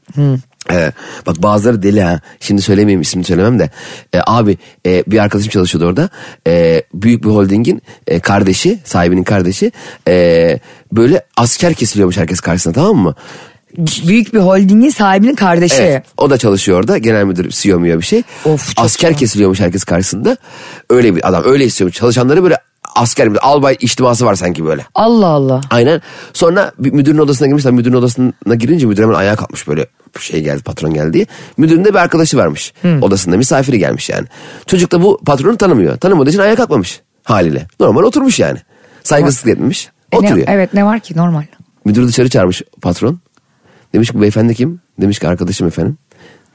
Ee, 0.71 0.93
bak 1.27 1.43
bazıları 1.43 1.83
deli 1.83 2.03
ha. 2.03 2.21
Şimdi 2.41 2.63
söylemeyeyim 2.63 3.01
ismini 3.01 3.25
söylemem 3.25 3.59
de. 3.59 3.71
Ee, 4.15 4.19
abi 4.27 4.59
e, 4.87 5.05
bir 5.07 5.19
arkadaşım 5.19 5.51
çalışıyordu 5.51 5.89
orada. 5.89 6.09
Ee, 6.47 6.83
büyük 6.95 7.25
bir 7.25 7.29
holdingin 7.29 7.83
e, 8.07 8.21
kardeşi, 8.21 8.79
sahibinin 8.85 9.25
kardeşi. 9.25 9.73
e, 10.09 10.59
böyle 10.93 11.23
asker 11.37 11.75
kesiliyormuş 11.75 12.17
herkes 12.17 12.41
karşısına 12.41 12.73
tamam 12.73 12.97
mı? 12.97 13.15
büyük 14.09 14.35
bir 14.35 14.39
holdingin 14.39 14.91
sahibinin 14.91 15.35
kardeşi. 15.35 15.83
Evet. 15.83 16.05
O 16.17 16.31
da 16.31 16.39
çalışıyor 16.39 16.79
orada. 16.79 16.99
Genel 16.99 17.25
müdür 17.25 17.51
CEO 17.51 17.85
ya 17.85 17.99
bir 17.99 18.05
şey. 18.05 18.23
Of, 18.45 18.73
Asker 18.77 19.09
güzel. 19.09 19.19
kesiliyormuş 19.19 19.61
herkes 19.61 19.85
karşısında. 19.85 20.37
Öyle 20.91 21.17
bir 21.17 21.29
adam. 21.29 21.43
Öyle 21.47 21.65
istiyormuş. 21.65 21.97
Çalışanları 21.97 22.43
böyle 22.43 22.57
asker 22.95 23.29
albay 23.43 23.77
içtiması 23.81 24.27
var 24.27 24.35
sanki 24.35 24.65
böyle. 24.65 24.87
Allah 24.95 25.27
Allah. 25.27 25.61
Aynen. 25.71 26.01
Sonra 26.33 26.73
bir 26.79 26.93
müdürün 26.93 27.19
odasına 27.19 27.47
girmişler. 27.49 27.73
Müdürün 27.73 27.95
odasına 27.95 28.55
girince 28.59 28.87
müdür 28.87 29.03
hemen 29.03 29.15
ayağa 29.15 29.37
kalkmış 29.37 29.69
böyle 29.69 29.87
şey 30.21 30.43
geldi 30.43 30.63
patron 30.63 30.95
geldi 30.95 31.13
diye. 31.13 31.27
Müdürün 31.57 31.85
de 31.85 31.89
bir 31.91 31.99
arkadaşı 31.99 32.37
varmış 32.37 32.73
odasında 33.03 33.37
misafiri 33.37 33.79
gelmiş 33.79 34.11
yani. 34.11 34.27
Çocuk 34.67 34.93
da 34.93 35.03
bu 35.03 35.21
patronu 35.27 35.57
tanımıyor. 35.57 35.97
Tanımadığı 35.97 36.31
için 36.31 36.39
ayağa 36.39 36.57
kalkmamış 36.57 37.01
haliyle. 37.25 37.67
Normal 37.81 38.03
oturmuş 38.03 38.41
yani. 38.41 38.59
Saygısızlık 39.05 39.49
etmemiş. 39.53 39.89
E 40.13 40.17
ne- 40.17 40.19
Oturuyor. 40.27 40.47
evet 40.51 40.75
ne 40.75 40.85
var 40.85 41.01
ki 41.01 41.17
normal. 41.17 41.43
Müdürü 41.85 42.09
dışarı 42.09 42.29
çağırmış 42.29 42.63
patron. 42.83 43.19
Demiş 43.95 44.11
ki 44.11 44.19
bu 44.19 44.21
beyefendi 44.23 44.55
kim? 44.55 44.81
Demiş 45.01 45.19
ki 45.19 45.29
arkadaşım 45.29 45.67
efendim. 45.67 45.99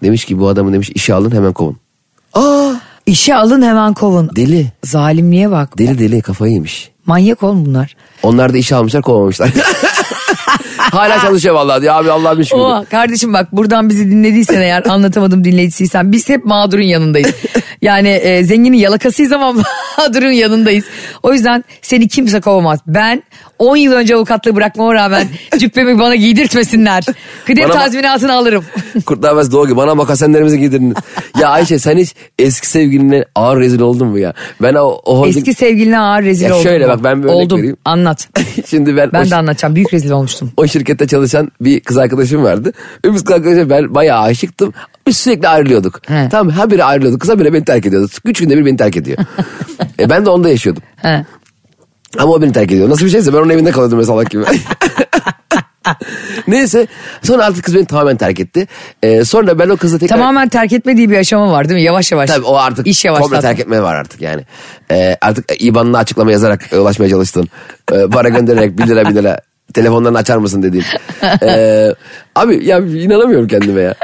Demiş 0.04 0.26
ki 0.26 0.39
bu 0.39 0.48
adamı 0.48 0.74
demiş 0.74 0.89
işe 0.95 1.13
alın 1.13 1.32
hemen 1.32 1.54
kovun. 1.54 1.78
Aa 2.34 2.74
İşe 3.06 3.36
alın 3.36 3.62
hemen 3.62 3.94
kovun. 3.94 4.30
deli. 4.36 4.72
Zalimliğe 4.84 5.52
bak. 5.52 5.78
Deli 5.78 6.00
deli 6.00 6.22
kafayı 6.22 6.54
yemiş. 6.54 6.89
Manyak 7.06 7.44
oğlum 7.44 7.65
bunlar. 7.65 7.96
Onlar 8.24 8.54
da 8.54 8.58
işe 8.58 8.76
almışlar 8.76 9.02
kovmamışlar. 9.02 9.50
Hala 10.78 11.20
çalışıyor 11.20 11.56
vallahi 11.56 11.82
diyor 11.82 11.96
abi 11.96 12.12
Allah'ım. 12.12 12.44
Oha 12.54 12.86
kardeşim 12.86 13.34
bak 13.34 13.52
buradan 13.52 13.89
bizi 13.89 14.12
dinlediysen 14.12 14.62
eğer 14.62 14.86
anlatamadım 14.86 15.44
dinleyicisiysen 15.44 16.12
biz 16.12 16.30
hep 16.30 16.46
mağdurun 16.46 16.82
yanındayız. 16.82 17.32
Yani 17.86 18.10
e, 18.10 18.43
zenginin 18.43 18.78
yalakasıyız 18.78 19.32
ama 19.32 19.54
mağdurun 19.98 20.32
yanındayız. 20.32 20.86
O 21.24 21.34
yüzden 21.34 21.63
seni 21.82 22.08
kimse 22.08 22.41
kovamaz. 22.41 22.80
Ben 22.88 23.24
10 23.60 23.76
yıl 23.78 23.93
önce 23.93 24.15
avukatlığı 24.15 24.56
bırakmama 24.56 24.93
rağmen 24.93 25.28
cübbemi 25.58 26.00
bana 26.00 26.15
giydirtmesinler. 26.15 27.04
Kıdem 27.45 27.69
Bana 27.69 27.74
tazminatını 27.80 28.34
alırım. 28.34 28.65
Kurtlar 29.06 29.32
Vadisi 29.34 29.52
doğu 29.52 29.67
gibi 29.67 29.78
bana 29.78 29.95
makasenlerimizi 29.95 30.60
giydirin. 30.60 30.93
ya 31.39 31.50
Ayşe 31.50 31.80
sen 31.80 31.98
hiç 31.98 32.15
eski 32.39 32.67
sevgiline 32.67 33.26
ağır 33.36 33.60
rezil 33.60 33.80
oldun 33.80 34.08
mu 34.08 34.19
ya? 34.19 34.34
Ben 34.62 34.74
o, 34.74 35.00
o 35.06 35.19
holding- 35.26 35.38
Eski 35.38 35.54
sevgiline 35.54 36.00
ağır 36.00 36.24
rezil 36.24 36.50
oldum. 36.50 36.63
şöyle 36.63 36.86
mu? 36.86 36.91
bak 36.93 37.04
ben 37.04 37.19
bir 37.24 37.28
örnek 37.28 37.36
Oldum. 37.36 37.58
vereyim. 37.58 37.78
Anlat. 37.86 38.28
Şimdi 38.69 38.98
ben, 38.98 39.10
Ben 39.13 39.32
de 39.32 39.36
anlatacağım. 39.36 39.76
Büyük 39.76 39.93
rezil 39.93 40.12
olmuştum. 40.12 40.52
o 40.58 40.67
şirkette 40.67 41.08
çalışan 41.08 41.52
bir 41.62 41.80
kız 41.80 41.98
arkadaşım 41.98 42.43
vardı. 42.43 42.74
Biz 43.06 43.24
kız 43.24 43.36
arkadaşım 43.36 43.69
ben 43.69 43.95
bayağı 43.95 44.21
aşıktım. 44.21 44.74
Biz 45.08 45.18
sürekli 45.18 45.48
ayrılıyorduk. 45.48 46.02
He. 46.08 46.30
Tamam 46.32 46.54
ha 46.54 46.72
biri 46.72 46.84
ayrılıyordu 46.84 47.20
kısa 47.20 47.39
biri 47.39 47.54
beni 47.54 47.65
terk 47.65 47.86
ediyordu. 47.86 48.10
Üç 48.26 48.39
günde 48.39 48.58
bir 48.58 48.65
beni 48.65 48.78
terk 48.78 48.98
ediyor. 48.98 49.18
e, 50.00 50.10
ben 50.10 50.26
de 50.26 50.30
onda 50.30 50.50
yaşıyordum. 50.50 50.84
He. 50.96 51.26
Ama 52.20 52.32
o 52.34 52.41
beni 52.41 52.52
terk 52.52 52.72
ediyor. 52.72 52.89
Nasıl 52.89 53.06
bir 53.06 53.12
şeyse 53.12 53.34
ben 53.34 53.38
onun 53.38 53.50
evinde 53.50 53.72
kalıyordum 53.72 53.98
mesela 53.98 54.24
gibi. 54.24 54.44
Neyse 56.48 56.88
sonra 57.24 57.46
artık 57.46 57.65
kız 57.65 57.76
beni 57.76 57.86
tamamen 57.86 58.18
terk 58.18 58.39
etti. 58.39 58.68
Ee, 59.04 59.26
sonra 59.26 59.60
ben 59.60 59.70
o 59.70 59.78
kızla 59.78 59.98
tekrar... 59.98 60.18
Tamamen 60.18 60.50
terk 60.50 60.74
etmediği 60.74 61.12
bir 61.12 61.18
aşama 61.18 61.52
var 61.52 61.70
değil 61.70 61.80
mi? 61.80 61.84
Yavaş 61.84 62.12
yavaş. 62.12 62.30
Tabii 62.30 62.46
o 62.46 62.56
artık 62.56 62.88
İş 62.88 63.04
komple 63.04 63.08
yavaşlattı. 63.18 63.41
terk 63.41 63.60
etme 63.60 63.82
var 63.82 63.96
artık 63.96 64.22
yani. 64.22 64.41
Ee, 64.91 65.18
artık 65.22 65.63
IBAN'ına 65.63 65.98
açıklama 65.98 66.32
yazarak 66.32 66.74
e, 66.74 66.78
ulaşmaya 66.78 67.10
çalıştın. 67.10 67.50
Ee, 67.91 67.96
para 68.12 68.30
göndererek 68.30 68.78
1 68.78 68.88
lira 68.88 69.10
1 69.10 69.15
lira 69.15 69.39
telefonlarını 69.74 70.18
açar 70.18 70.38
mısın 70.38 70.63
dediğim. 70.63 70.86
Ee, 71.44 71.94
abi 72.36 72.65
ya 72.65 72.78
inanamıyorum 72.78 73.48
kendime 73.48 73.82
ya. 73.82 73.96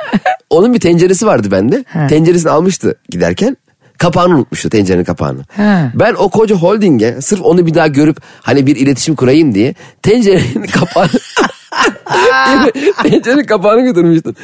Onun 0.51 0.73
bir 0.73 0.79
tenceresi 0.79 1.25
vardı 1.25 1.51
bende. 1.51 1.85
Tenceresini 2.09 2.51
almıştı 2.51 2.95
giderken. 3.09 3.57
Kapağını 3.97 4.35
unutmuştu 4.35 4.69
tencerenin 4.69 5.03
kapağını. 5.03 5.41
He. 5.55 5.91
Ben 5.93 6.13
o 6.17 6.29
koca 6.29 6.55
holdinge 6.55 7.21
sırf 7.21 7.41
onu 7.41 7.65
bir 7.65 7.73
daha 7.73 7.87
görüp 7.87 8.17
hani 8.41 8.67
bir 8.67 8.75
iletişim 8.75 9.15
kurayım 9.15 9.55
diye 9.55 9.75
tencerenin 10.01 10.67
kapağını 10.73 11.09
tencerenin 13.03 13.43
kapağını 13.43 13.81
götürmüştüm. 13.81 14.35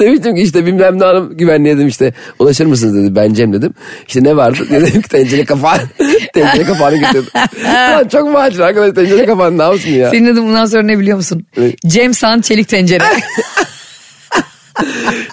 Demiştim 0.00 0.34
ki 0.36 0.42
işte 0.42 0.66
bilmem 0.66 0.98
ne 0.98 1.04
hanım 1.04 1.36
güvenliğe 1.36 1.76
dedim 1.76 1.88
işte 1.88 2.12
ulaşır 2.38 2.66
mısınız 2.66 2.94
dedi 2.94 3.16
ben 3.16 3.34
Cem 3.34 3.52
dedim. 3.52 3.74
İşte 4.08 4.24
ne 4.24 4.36
vardı 4.36 4.58
dedim 4.70 5.02
ki 5.02 5.08
tencere 5.08 5.44
kapağı 5.44 5.78
tencere 6.34 6.64
kapağını 6.64 6.96
getirdim. 6.96 7.30
Lan 7.64 8.08
çok 8.08 8.32
macun 8.32 8.60
arkadaş 8.60 8.94
tencere 8.94 9.26
kapağını 9.26 9.58
ne 9.58 9.62
yapsın 9.62 9.90
ya. 9.90 10.10
Senin 10.10 10.32
adın 10.32 10.46
bundan 10.46 10.66
sonra 10.66 10.82
ne 10.82 10.98
biliyor 10.98 11.16
musun? 11.16 11.46
Ne? 11.56 11.72
Cem 11.86 12.14
San 12.14 12.40
Çelik 12.40 12.68
Tencere. 12.68 13.04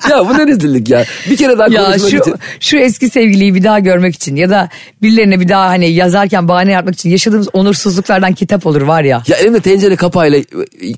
Ya 0.10 0.30
bu 0.30 0.38
ne 0.38 0.48
rezillik 0.48 0.90
ya. 0.90 1.06
Bir 1.30 1.38
kere 1.38 1.58
daha 1.58 1.68
ya 1.68 1.86
konuşmak 1.86 2.12
şu, 2.12 2.18
için. 2.18 2.36
şu 2.60 2.78
eski 2.78 3.10
sevgiliyi 3.10 3.56
bir 3.56 3.64
daha 3.64 3.80
görmek 3.80 4.16
için 4.16 4.36
ya 4.36 4.50
da 4.50 4.70
birilerine 5.02 5.40
bir 5.40 5.50
daha 5.50 5.70
hani 5.70 5.90
yazarken 5.90 6.48
bahane 6.48 6.72
yapmak 6.72 6.94
için 6.96 7.10
yaşadığımız 7.10 7.50
onursuzluklardan 7.54 8.34
kitap 8.34 8.66
olur 8.66 8.82
var 8.82 9.04
ya. 9.04 9.24
Ya 9.28 9.38
elimde 9.38 9.60
tencere 9.60 9.96
kapağıyla 9.96 10.40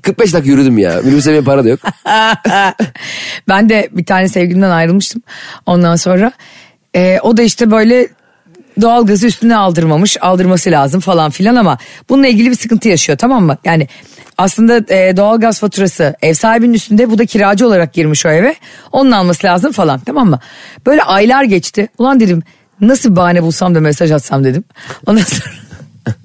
45 0.02 0.34
dakika 0.34 0.50
yürüdüm 0.50 0.78
ya. 0.78 1.00
Minibüse 1.04 1.32
benim 1.32 1.44
para 1.44 1.64
da 1.64 1.68
yok. 1.68 1.80
ben 3.48 3.68
de 3.68 3.88
bir 3.92 4.04
tane 4.04 4.28
sevgilimden 4.28 4.70
ayrılmıştım. 4.70 5.22
Ondan 5.66 5.96
sonra 5.96 6.32
e, 6.94 7.18
o 7.22 7.36
da 7.36 7.42
işte 7.42 7.70
böyle 7.70 8.08
doğalgazı 8.80 9.26
üstüne 9.26 9.56
aldırmamış 9.56 10.16
aldırması 10.20 10.70
lazım 10.70 11.00
falan 11.00 11.30
filan 11.30 11.56
ama 11.56 11.78
bununla 12.08 12.26
ilgili 12.26 12.50
bir 12.50 12.56
sıkıntı 12.56 12.88
yaşıyor 12.88 13.18
tamam 13.18 13.44
mı? 13.44 13.58
Yani 13.64 13.88
aslında 14.38 14.94
e, 14.94 15.16
doğalgaz 15.16 15.60
faturası 15.60 16.16
ev 16.22 16.34
sahibinin 16.34 16.74
üstünde 16.74 17.10
bu 17.10 17.18
da 17.18 17.26
kiracı 17.26 17.66
olarak 17.66 17.92
girmiş 17.92 18.26
o 18.26 18.28
eve 18.28 18.54
onun 18.92 19.10
alması 19.12 19.46
lazım 19.46 19.72
falan 19.72 20.00
tamam 20.00 20.30
mı? 20.30 20.40
Böyle 20.86 21.02
aylar 21.02 21.44
geçti 21.44 21.88
ulan 21.98 22.20
dedim 22.20 22.42
nasıl 22.80 23.10
bir 23.10 23.16
bahane 23.16 23.42
bulsam 23.42 23.74
da 23.74 23.80
mesaj 23.80 24.10
atsam 24.10 24.44
dedim. 24.44 24.64
Ondan 25.06 25.22
sonra 25.22 25.50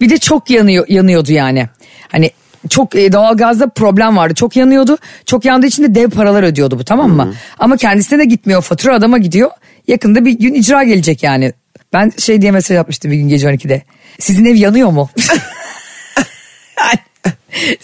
bir 0.00 0.10
de 0.10 0.18
çok 0.18 0.50
yanıyor 0.50 0.84
yanıyordu 0.88 1.32
yani. 1.32 1.68
Hani 2.08 2.30
çok 2.68 2.94
e, 2.96 3.12
doğalgazda 3.12 3.68
problem 3.68 4.16
vardı. 4.16 4.34
Çok 4.34 4.56
yanıyordu. 4.56 4.98
Çok 5.26 5.44
yandığı 5.44 5.66
için 5.66 5.82
de 5.82 5.94
dev 5.94 6.10
paralar 6.10 6.42
ödüyordu 6.42 6.78
bu 6.78 6.84
tamam 6.84 7.10
mı? 7.10 7.34
Ama 7.58 7.76
kendisine 7.76 8.18
de 8.18 8.24
gitmiyor. 8.24 8.62
Fatura 8.62 8.94
adama 8.94 9.18
gidiyor. 9.18 9.50
Yakında 9.86 10.24
bir 10.24 10.32
gün 10.38 10.54
icra 10.54 10.84
gelecek 10.84 11.22
yani. 11.22 11.52
Ben 11.92 12.12
şey 12.18 12.42
diye 12.42 12.50
mesaj 12.50 12.76
atmıştım 12.76 13.10
bir 13.10 13.16
gün 13.16 13.28
gece 13.28 13.46
12'de. 13.46 13.82
Sizin 14.18 14.44
ev 14.44 14.54
yanıyor 14.54 14.90
mu? 14.90 15.10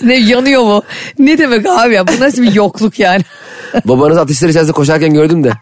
Ev 0.04 0.10
yanıyor 0.28 0.62
mu? 0.62 0.82
Ne 1.18 1.38
demek 1.38 1.66
abi 1.66 1.94
ya? 1.94 2.08
Bu 2.08 2.12
nasıl 2.20 2.42
bir 2.42 2.52
yokluk 2.54 2.98
yani? 2.98 3.22
Babanız 3.84 4.18
ateşler 4.18 4.48
içerisinde 4.48 4.72
koşarken 4.72 5.14
gördüm 5.14 5.44
de. 5.44 5.52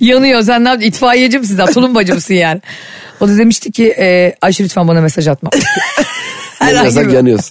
yanıyor. 0.00 0.42
Sen 0.42 0.64
ne 0.64 0.68
yaptın? 0.68 0.86
İtfaiyeci 0.86 1.38
misin? 1.38 1.56
sen? 1.56 1.66
Tulumbacı 1.66 2.14
mısın 2.14 2.34
yani? 2.34 2.60
O 3.20 3.28
da 3.28 3.38
demişti 3.38 3.72
ki 3.72 3.94
e, 3.98 4.34
Ayşe 4.42 4.64
lütfen 4.64 4.88
bana 4.88 5.00
mesaj 5.00 5.28
atma. 5.28 5.50
Yanıyorsak 6.60 7.12
yanıyoruz. 7.12 7.50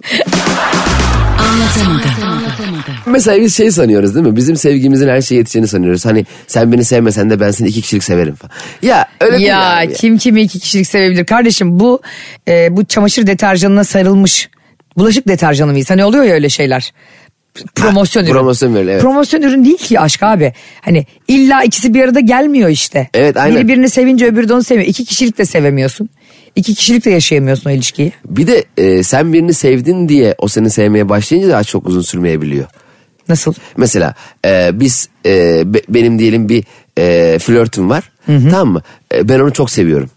Mesela 3.05 3.41
biz 3.41 3.57
şey 3.57 3.71
sanıyoruz 3.71 4.15
değil 4.15 4.25
mi? 4.27 4.35
Bizim 4.35 4.55
sevgimizin 4.55 5.07
her 5.09 5.21
şeye 5.21 5.35
yetişeceğini 5.35 5.67
sanıyoruz. 5.67 6.05
Hani 6.05 6.25
sen 6.47 6.71
beni 6.71 6.85
sevmesen 6.85 7.29
de 7.29 7.39
ben 7.39 7.51
seni 7.51 7.67
iki 7.67 7.81
kişilik 7.81 8.03
severim 8.03 8.35
falan. 8.35 8.51
Ya 8.81 9.05
öyle 9.21 9.37
değil 9.37 9.47
Ya 9.47 9.77
abi. 9.77 9.93
kim 9.93 10.17
kimi 10.17 10.41
iki 10.41 10.59
kişilik 10.59 10.87
sevebilir 10.87 11.25
kardeşim 11.25 11.79
bu 11.79 12.01
e, 12.47 12.77
bu 12.77 12.85
çamaşır 12.85 13.27
deterjanına 13.27 13.83
sarılmış 13.83 14.49
bulaşık 14.97 15.27
deterjanı 15.27 15.71
mıyız? 15.71 15.89
Hani 15.89 16.05
oluyor 16.05 16.23
ya 16.23 16.33
öyle 16.33 16.49
şeyler. 16.49 16.93
Promosyon 17.75 18.23
ürün. 18.23 18.33
promosyon 18.33 18.73
ürün, 18.73 18.88
evet. 18.88 19.01
Promosyon 19.01 19.41
ürün 19.41 19.65
değil 19.65 19.77
ki 19.77 19.99
aşk 19.99 20.23
abi. 20.23 20.53
Hani 20.81 21.05
illa 21.27 21.63
ikisi 21.63 21.93
bir 21.93 22.03
arada 22.03 22.19
gelmiyor 22.19 22.69
işte. 22.69 23.10
Evet, 23.13 23.38
aynen. 23.38 23.57
Biri 23.57 23.67
birini 23.67 23.89
sevince 23.89 24.25
öbürü 24.25 24.49
de 24.49 24.53
onu 24.53 24.63
sevmiyor. 24.63 24.89
İki 24.89 25.05
kişilik 25.05 25.38
de 25.38 25.45
sevemiyorsun. 25.45 26.10
İki 26.55 26.75
kişilik 26.75 27.05
de 27.05 27.10
yaşayamıyorsun 27.10 27.69
o 27.69 27.73
ilişkiyi. 27.73 28.12
Bir 28.25 28.47
de 28.47 28.65
e, 28.77 29.03
sen 29.03 29.33
birini 29.33 29.53
sevdin 29.53 30.10
diye 30.10 30.36
o 30.38 30.47
seni 30.47 30.69
sevmeye 30.69 31.10
başlayınca 31.10 31.49
daha 31.49 31.63
çok 31.63 31.88
uzun 31.88 32.01
sürmeyebiliyor. 32.01 32.65
Nasıl? 33.29 33.53
Mesela 33.77 34.15
e, 34.45 34.69
biz 34.73 35.10
e, 35.25 35.62
be- 35.73 35.81
benim 35.89 36.19
diyelim 36.19 36.49
bir 36.49 36.63
e, 36.97 37.39
flörtüm 37.39 37.89
var. 37.89 38.12
Tamam 38.25 38.67
mı? 38.67 38.81
E, 39.13 39.29
ben 39.29 39.39
onu 39.39 39.53
çok 39.53 39.69
seviyorum. 39.69 40.10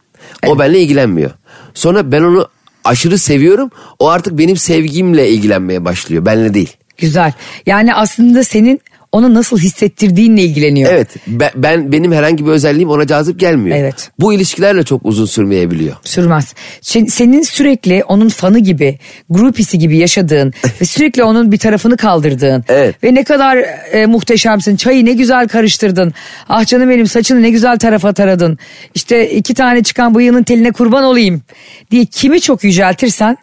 O 0.47 0.59
benimle 0.59 0.81
ilgilenmiyor. 0.81 1.31
Sonra 1.75 2.13
ben 2.13 2.23
onu 2.23 2.49
aşırı 2.85 3.19
seviyorum. 3.19 3.71
O 3.99 4.09
artık 4.09 4.39
benim 4.39 4.57
sevgimle 4.57 5.29
ilgilenmeye 5.29 5.85
başlıyor. 5.85 6.27
Benle 6.27 6.55
değil. 6.55 6.77
Güzel. 6.99 7.33
Yani 7.67 7.95
aslında 7.95 8.45
senin 8.45 8.81
onu 9.13 9.35
nasıl 9.35 9.59
hissettirdiğinle 9.59 10.43
ilgileniyor. 10.43 10.93
Evet 10.93 11.09
ben, 11.27 11.51
ben 11.57 11.93
benim 11.93 12.13
herhangi 12.13 12.47
bir 12.47 12.51
özelliğim 12.51 12.91
ona 12.91 13.07
cazip 13.07 13.41
gelmiyor. 13.41 13.77
Evet. 13.77 14.11
Bu 14.19 14.33
ilişkilerle 14.33 14.83
çok 14.83 15.01
uzun 15.05 15.27
sürmeyebiliyor. 15.27 15.97
Sürmez. 16.05 16.55
Sen- 16.81 17.05
Senin 17.05 17.43
sürekli 17.43 18.05
onun 18.05 18.29
fanı 18.29 18.59
gibi, 18.59 18.99
grupisi 19.31 19.79
gibi 19.79 19.97
yaşadığın 19.97 20.53
ve 20.81 20.85
sürekli 20.85 21.25
onun 21.25 21.53
bir 21.53 21.59
tarafını 21.59 21.97
kaldırdığın 21.97 22.65
Evet. 22.69 23.05
ve 23.05 23.15
ne 23.15 23.25
kadar 23.25 23.57
e, 23.93 24.07
muhteşemsin, 24.07 24.77
çayı 24.77 25.05
ne 25.05 25.13
güzel 25.13 25.49
karıştırdın, 25.49 26.13
ah 26.49 26.67
canım 26.67 26.91
benim 26.91 27.07
saçını 27.07 27.43
ne 27.43 27.51
güzel 27.51 27.79
tarafa 27.79 28.13
taradın, 28.13 28.59
işte 28.95 29.31
iki 29.31 29.55
tane 29.55 29.83
çıkan 29.83 30.15
bıyığının 30.15 30.43
teline 30.43 30.73
kurban 30.73 31.05
olayım 31.05 31.43
diye 31.91 32.05
kimi 32.05 32.41
çok 32.41 32.65
yüceltirsen 32.65 33.37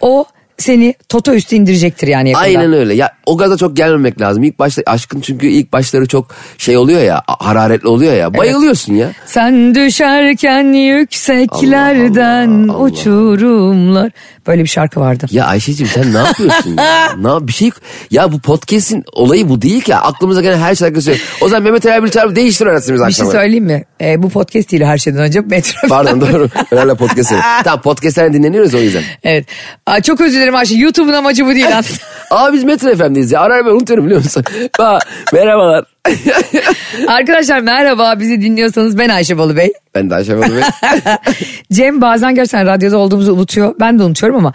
o 0.00 0.24
seni 0.58 0.94
toto 1.08 1.34
üstü 1.34 1.56
indirecektir 1.56 2.08
yani 2.08 2.28
yakında. 2.30 2.44
Aynen 2.46 2.72
öyle. 2.72 2.94
Ya 2.94 3.10
o 3.30 3.36
gaza 3.36 3.56
çok 3.56 3.76
gelmemek 3.76 4.20
lazım. 4.20 4.42
İlk 4.42 4.58
başta 4.58 4.82
aşkın 4.86 5.20
çünkü 5.20 5.46
ilk 5.46 5.72
başları 5.72 6.06
çok 6.08 6.26
şey 6.58 6.76
oluyor 6.76 7.00
ya 7.02 7.22
hararetli 7.26 7.88
oluyor 7.88 8.12
ya. 8.14 8.34
Bayılıyorsun 8.34 8.94
ya. 8.94 9.10
Sen 9.26 9.74
düşerken 9.74 10.72
yükseklerden 10.72 12.68
Allah, 12.68 12.72
Allah. 12.76 12.82
uçurumlar. 12.84 14.10
Böyle 14.46 14.62
bir 14.62 14.68
şarkı 14.68 15.00
vardı. 15.00 15.26
Ya 15.30 15.46
Ayşe'cim 15.46 15.86
sen 15.86 16.14
ne 16.14 16.18
yapıyorsun 16.18 16.76
ya? 16.76 17.12
ne 17.18 17.48
bir 17.48 17.52
şey 17.52 17.70
ya 18.10 18.32
bu 18.32 18.40
podcast'in 18.40 19.04
olayı 19.12 19.48
bu 19.48 19.62
değil 19.62 19.80
ki. 19.80 19.96
Aklımıza 19.96 20.40
gelen 20.40 20.58
her 20.58 20.74
şarkı 20.74 21.02
söylüyor. 21.02 21.26
O 21.40 21.48
zaman 21.48 21.62
Mehmet 21.62 21.86
Ali 21.86 21.94
Erbil 21.94 22.10
çağırıp 22.10 22.36
değiştir 22.36 22.66
öğretsiniz 22.66 23.00
Bir 23.00 23.04
şey 23.04 23.06
akşama. 23.06 23.30
söyleyeyim 23.30 23.64
mi? 23.64 23.84
Ee, 24.00 24.22
bu 24.22 24.28
podcast 24.28 24.72
değil 24.72 24.82
her 24.84 24.98
şeyden 24.98 25.20
önce 25.20 25.40
metro. 25.40 25.88
Pardon 25.88 26.20
doğru. 26.20 26.48
Herhalde 26.70 26.94
podcast. 26.94 27.32
tamam 27.64 27.80
podcast'lerden 27.82 28.32
dinleniyoruz 28.32 28.74
o 28.74 28.78
yüzden. 28.78 29.02
evet. 29.24 29.46
Aa, 29.86 30.00
çok 30.00 30.20
özür 30.20 30.36
dilerim 30.38 30.54
Ayşe. 30.54 30.74
YouTube'un 30.74 31.12
amacı 31.12 31.46
bu 31.46 31.50
değil 31.54 31.78
aslında. 31.78 32.00
Aa 32.30 32.52
biz 32.52 32.64
Metro 32.64 32.88
FM'deyiz 33.20 33.32
ya. 33.32 33.40
Arar 33.40 33.66
ben 33.66 33.70
unutuyorum 33.70 34.04
biliyor 34.04 34.22
musun? 34.24 34.44
Aa, 34.78 34.98
merhabalar. 35.32 35.84
Arkadaşlar 37.08 37.60
merhaba 37.60 38.20
bizi 38.20 38.42
dinliyorsanız 38.42 38.98
ben 38.98 39.08
Ayşe 39.08 39.38
Balıbey. 39.38 39.72
ben 39.94 40.10
de 40.10 40.14
Ayşe 40.14 40.32
Hanım 40.34 40.56
Bey. 40.56 40.62
Cem 41.72 42.00
bazen 42.00 42.34
gerçekten 42.34 42.66
radyoda 42.66 42.98
olduğumuzu 42.98 43.32
unutuyor. 43.32 43.74
Ben 43.80 43.98
de 43.98 44.02
unutuyorum 44.02 44.38
ama 44.38 44.52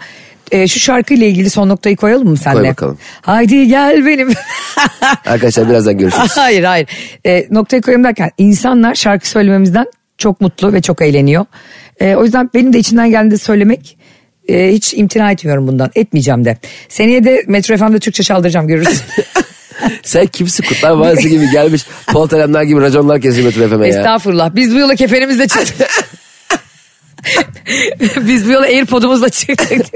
e, 0.52 0.68
şu 0.68 0.80
şarkıyla 0.80 1.26
ilgili 1.26 1.50
son 1.50 1.68
noktayı 1.68 1.96
koyalım 1.96 2.28
mı 2.28 2.36
senle? 2.36 2.58
Koy 2.58 2.68
bakalım. 2.68 2.98
Haydi 3.20 3.68
gel 3.68 4.06
benim. 4.06 4.32
Arkadaşlar 5.26 5.68
birazdan 5.68 5.98
görüşürüz. 5.98 6.36
hayır 6.36 6.64
hayır. 6.64 6.88
E, 7.26 7.46
noktayı 7.50 7.82
koyalım 7.82 8.04
derken 8.04 8.30
insanlar 8.38 8.94
şarkı 8.94 9.28
söylememizden 9.28 9.86
çok 10.18 10.40
mutlu 10.40 10.72
ve 10.72 10.82
çok 10.82 11.02
eğleniyor. 11.02 11.46
E, 12.00 12.16
o 12.16 12.24
yüzden 12.24 12.50
benim 12.54 12.72
de 12.72 12.78
içinden 12.78 13.10
geldiğinde 13.10 13.38
söylemek 13.38 13.98
e, 14.48 14.72
hiç 14.72 14.94
imtina 14.94 15.30
etmiyorum 15.30 15.68
bundan. 15.68 15.90
Etmeyeceğim 15.94 16.44
de. 16.44 16.58
Seneye 16.88 17.24
de 17.24 17.44
Metro 17.46 17.76
FM'de 17.76 17.98
Türkçe 17.98 18.22
çaldıracağım 18.22 18.68
görürsün. 18.68 19.02
Sen 20.02 20.26
kimsin 20.26 20.64
Kurtlar 20.64 20.90
Vadisi 20.90 21.28
gibi 21.28 21.50
gelmiş. 21.50 21.86
Polteremler 22.06 22.62
gibi 22.62 22.80
raconlar 22.80 23.20
kesiyor 23.20 23.46
Metro 23.46 23.76
FM'e 23.76 23.88
ya. 23.88 23.98
Estağfurullah. 23.98 24.54
Biz 24.54 24.74
bu 24.74 24.78
yola 24.78 24.94
kefenimizle 24.94 25.48
çıktık. 25.48 25.88
Biz 28.20 28.46
bu 28.46 28.50
yola 28.50 28.66
Airpod'umuzla 28.66 29.28
çıktık. 29.28 29.86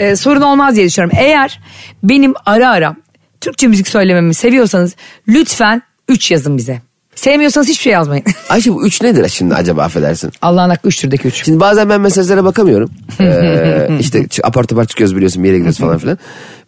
Ee, 0.00 0.16
sorun 0.16 0.40
olmaz 0.40 0.76
diye 0.76 0.86
düşünüyorum. 0.86 1.18
Eğer 1.20 1.60
benim 2.02 2.34
ara 2.46 2.70
ara 2.70 2.96
Türkçe 3.40 3.66
müzik 3.66 3.88
söylememi 3.88 4.34
seviyorsanız 4.34 4.96
lütfen 5.28 5.82
3 6.08 6.30
yazın 6.30 6.56
bize. 6.56 6.80
Sevmiyorsanız 7.14 7.68
hiçbir 7.68 7.82
şey 7.82 7.92
yazmayın. 7.92 8.24
Ayşe 8.48 8.74
bu 8.74 8.86
üç 8.86 9.02
nedir 9.02 9.28
şimdi 9.28 9.54
acaba 9.54 9.82
affedersin? 9.82 10.32
Allah'ın 10.42 10.70
hakkı 10.70 10.88
3 10.88 11.00
türdeki 11.00 11.28
3. 11.28 11.44
Şimdi 11.44 11.60
bazen 11.60 11.88
ben 11.88 12.00
mesajlara 12.00 12.44
bakamıyorum. 12.44 12.90
Ee, 13.20 13.88
işte 14.00 14.26
apar 14.42 14.64
topar 14.64 14.84
çıkıyoruz 14.84 15.16
biliyorsun 15.16 15.42
bir 15.42 15.48
yere 15.48 15.56
gidiyoruz 15.58 15.78
falan 15.78 15.98
filan. 15.98 16.18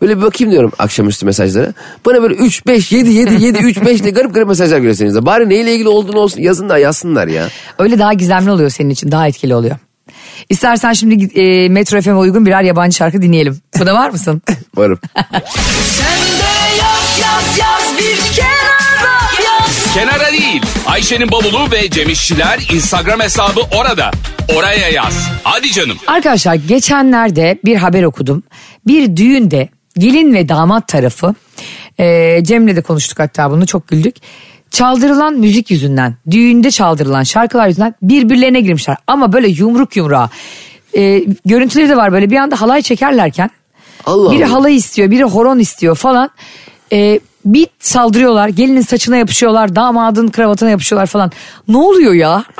Böyle 0.03 0.19
bir 0.19 0.23
bakayım 0.23 0.51
diyorum 0.53 0.73
akşamüstü 0.79 1.27
mesajlara. 1.27 1.73
Bana 2.07 2.23
böyle 2.23 2.35
3, 2.35 2.67
5, 2.67 2.93
7, 2.93 3.11
7, 3.11 3.45
7, 3.45 3.59
3, 3.59 3.85
5 3.85 4.03
diye 4.03 4.13
garip 4.13 4.35
garip 4.35 4.49
mesajlar 4.49 4.93
seninizde. 4.93 5.27
Bari 5.27 5.49
neyle 5.49 5.75
ilgili 5.75 5.89
olduğunu 5.89 6.19
olsun 6.19 6.41
yazın 6.41 6.69
da 6.69 6.79
yazsınlar 6.79 7.27
ya. 7.29 7.49
Öyle 7.79 7.99
daha 7.99 8.13
gizemli 8.13 8.51
oluyor 8.51 8.71
senin 8.71 8.91
için 8.91 9.11
daha 9.13 9.29
etkili 9.29 9.55
oluyor. 9.55 9.77
İstersen 10.49 10.93
şimdi 10.93 11.41
e, 11.41 11.69
Metro 11.69 12.01
FM'e 12.01 12.15
uygun 12.15 12.47
birer 12.47 12.63
yabancı 12.63 12.97
şarkı 12.97 13.23
dinleyelim. 13.23 13.61
Buna 13.79 13.95
var 13.95 14.11
mısın? 14.11 14.43
Varım. 14.77 14.99
Kenara 19.97 20.33
değil. 20.33 20.63
Ayşe'nin 20.87 21.31
bavulu 21.31 21.71
ve 21.73 21.91
Cemişçiler 21.91 22.59
Instagram 22.75 23.21
hesabı 23.21 23.61
orada. 23.79 24.11
Oraya 24.57 24.89
yaz. 24.89 25.29
Hadi 25.43 25.73
canım. 25.73 25.97
Arkadaşlar 26.07 26.55
geçenlerde 26.55 27.59
bir 27.65 27.77
haber 27.77 28.03
okudum. 28.03 28.43
Bir 28.87 29.17
düğünde 29.17 29.69
gelin 29.99 30.35
ve 30.35 30.49
damat 30.49 30.89
tarafı 30.89 31.35
e, 31.99 32.39
Cem'le 32.45 32.77
de 32.77 32.83
konuştuk 32.83 33.19
hatta 33.19 33.51
bunu 33.51 33.67
çok 33.67 33.89
güldük. 33.89 34.17
Çaldırılan 34.71 35.35
müzik 35.35 35.71
yüzünden 35.71 36.15
düğünde 36.31 36.71
çaldırılan 36.71 37.23
şarkılar 37.23 37.69
yüzünden 37.69 37.95
birbirlerine 38.03 38.61
girmişler. 38.61 38.97
Ama 39.07 39.33
böyle 39.33 39.49
yumruk 39.49 39.97
yumruğa. 39.97 40.31
E, 40.97 41.25
görüntüleri 41.45 41.89
de 41.89 41.97
var 41.97 42.13
böyle 42.13 42.31
bir 42.31 42.37
anda 42.37 42.61
halay 42.61 42.83
çekerlerken 42.83 43.51
Allah 44.07 44.33
biri 44.33 44.47
Allah. 44.47 44.53
halay 44.53 44.77
istiyor 44.77 45.11
biri 45.11 45.25
horon 45.25 45.59
istiyor 45.59 45.97
falan. 45.97 46.31
E, 46.93 47.21
bir 47.47 47.67
saldırıyorlar 47.79 48.49
gelinin 48.49 48.81
saçına 48.81 49.17
yapışıyorlar 49.17 49.77
damadın 49.77 50.29
kravatına 50.29 50.71
yapışıyorlar 50.71 51.07
falan. 51.07 51.33
Ne 51.69 51.77
oluyor 51.77 52.13
ya? 52.13 52.45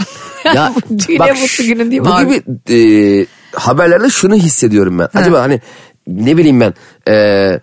Ya 0.55 0.73
Düğüne 1.09 1.19
bak, 1.19 1.37
mutlu 1.41 1.65
günün 1.65 1.91
değil 1.91 2.03
mi 2.03 2.09
bu 2.09 2.15
abi? 2.15 2.25
gibi 2.25 3.23
e, 3.23 3.27
haberlerde 3.53 4.11
şunu 4.11 4.35
hissediyorum 4.35 4.99
ben. 4.99 5.09
Acaba 5.15 5.41
hani 5.41 5.61
ne 6.07 6.37
bileyim 6.37 6.61
ben 6.61 6.75
e, 7.09 7.61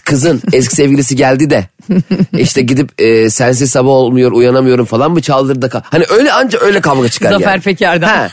kızın 0.00 0.42
eski 0.52 0.74
sevgilisi 0.74 1.16
geldi 1.16 1.50
de 1.50 1.64
işte 2.38 2.62
gidip 2.62 3.00
e, 3.02 3.30
sensiz 3.30 3.70
sabah 3.70 3.90
olmuyor 3.90 4.32
uyanamıyorum 4.32 4.84
falan 4.86 5.10
mı 5.12 5.20
çaldırdı 5.22 5.72
da 5.72 5.82
hani 5.84 6.04
öyle 6.10 6.32
anca 6.32 6.58
öyle 6.58 6.80
kavga 6.80 7.08
çıkar 7.08 7.30
Zafer 7.30 7.50
yani. 7.52 7.60
Peker'den. 7.60 8.08
Ha. 8.08 8.28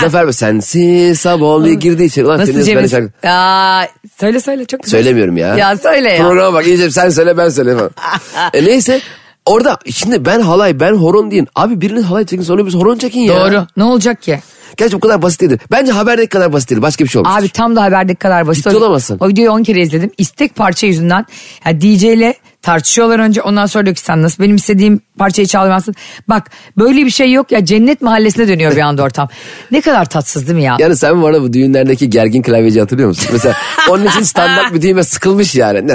Zafer 0.00 0.26
Bey 0.26 0.32
sensiz 0.32 1.20
sabah 1.20 1.46
olmuyor 1.46 1.74
girdi 1.80 2.04
içeri. 2.04 2.26
Ulan 2.26 2.40
Nasıl 2.40 2.54
ezberine 2.54 2.88
şarkı- 2.88 3.28
Aa, 3.28 3.84
söyle 4.20 4.40
söyle 4.40 4.64
çok 4.64 4.82
güzel. 4.82 5.00
Söylemiyorum 5.00 5.36
ya. 5.36 5.56
Ya 5.56 5.76
söyle 5.76 6.12
ya. 6.12 6.22
Programa 6.28 6.52
bak 6.52 6.66
iyice 6.66 6.90
sen 6.90 7.10
söyle 7.10 7.36
ben 7.36 7.48
söyle 7.48 7.76
falan. 7.76 7.90
e, 8.54 8.64
neyse 8.64 9.00
orada 9.46 9.78
şimdi 9.90 10.24
ben 10.24 10.40
halay 10.40 10.80
ben 10.80 10.92
horon 10.92 11.30
deyin. 11.30 11.48
Abi 11.54 11.80
biriniz 11.80 12.04
halay 12.04 12.26
çekin 12.26 12.44
sonra 12.44 12.66
biz 12.66 12.74
horon 12.74 12.98
çekin 12.98 13.20
ya. 13.20 13.36
Doğru. 13.40 13.66
Ne 13.76 13.84
olacak 13.84 14.22
ki? 14.22 14.40
Gerçi 14.76 14.96
bu 14.96 15.00
kadar 15.00 15.22
basit 15.22 15.40
değildir. 15.40 15.60
Bence 15.70 15.92
haberdeki 15.92 16.28
kadar 16.28 16.52
basit 16.52 16.70
değil. 16.70 16.82
Başka 16.82 17.04
bir 17.04 17.08
şey 17.08 17.20
olmuş. 17.20 17.32
Abi 17.38 17.48
tam 17.48 17.76
da 17.76 17.82
haberdeki 17.82 18.18
kadar 18.18 18.46
basit. 18.46 18.64
Ciddi 18.64 18.76
olamazsın. 18.76 19.16
O 19.20 19.28
videoyu 19.28 19.50
10 19.50 19.62
kere 19.62 19.80
izledim. 19.82 20.10
İstek 20.18 20.56
parça 20.56 20.86
yüzünden. 20.86 21.26
Ya 21.66 21.80
DJ 21.80 22.04
ile 22.04 22.34
tartışıyorlar 22.62 23.18
önce 23.18 23.42
ondan 23.42 23.66
sonra 23.66 23.84
diyor 23.84 23.96
ki 23.96 24.02
sen 24.02 24.22
nasıl 24.22 24.42
benim 24.42 24.56
istediğim 24.56 25.00
parçayı 25.18 25.48
çalmazsın. 25.48 25.94
Bak 26.28 26.50
böyle 26.78 27.06
bir 27.06 27.10
şey 27.10 27.32
yok 27.32 27.52
ya 27.52 27.64
cennet 27.64 28.02
mahallesine 28.02 28.48
dönüyor 28.48 28.76
bir 28.76 28.80
anda 28.80 29.02
ortam. 29.02 29.28
Ne 29.70 29.80
kadar 29.80 30.04
tatsız 30.04 30.46
değil 30.46 30.58
mi 30.58 30.62
ya? 30.64 30.76
Yani 30.78 30.96
sen 30.96 31.22
bu 31.22 31.26
arada 31.26 31.42
bu 31.42 31.52
düğünlerdeki 31.52 32.10
gergin 32.10 32.42
klavyeci 32.42 32.80
hatırlıyor 32.80 33.08
musun? 33.08 33.28
Mesela 33.32 33.54
onun 33.90 34.06
için 34.06 34.22
standart 34.22 34.74
bir 34.74 34.82
düğme 34.82 35.02
sıkılmış 35.02 35.54
yani. 35.54 35.88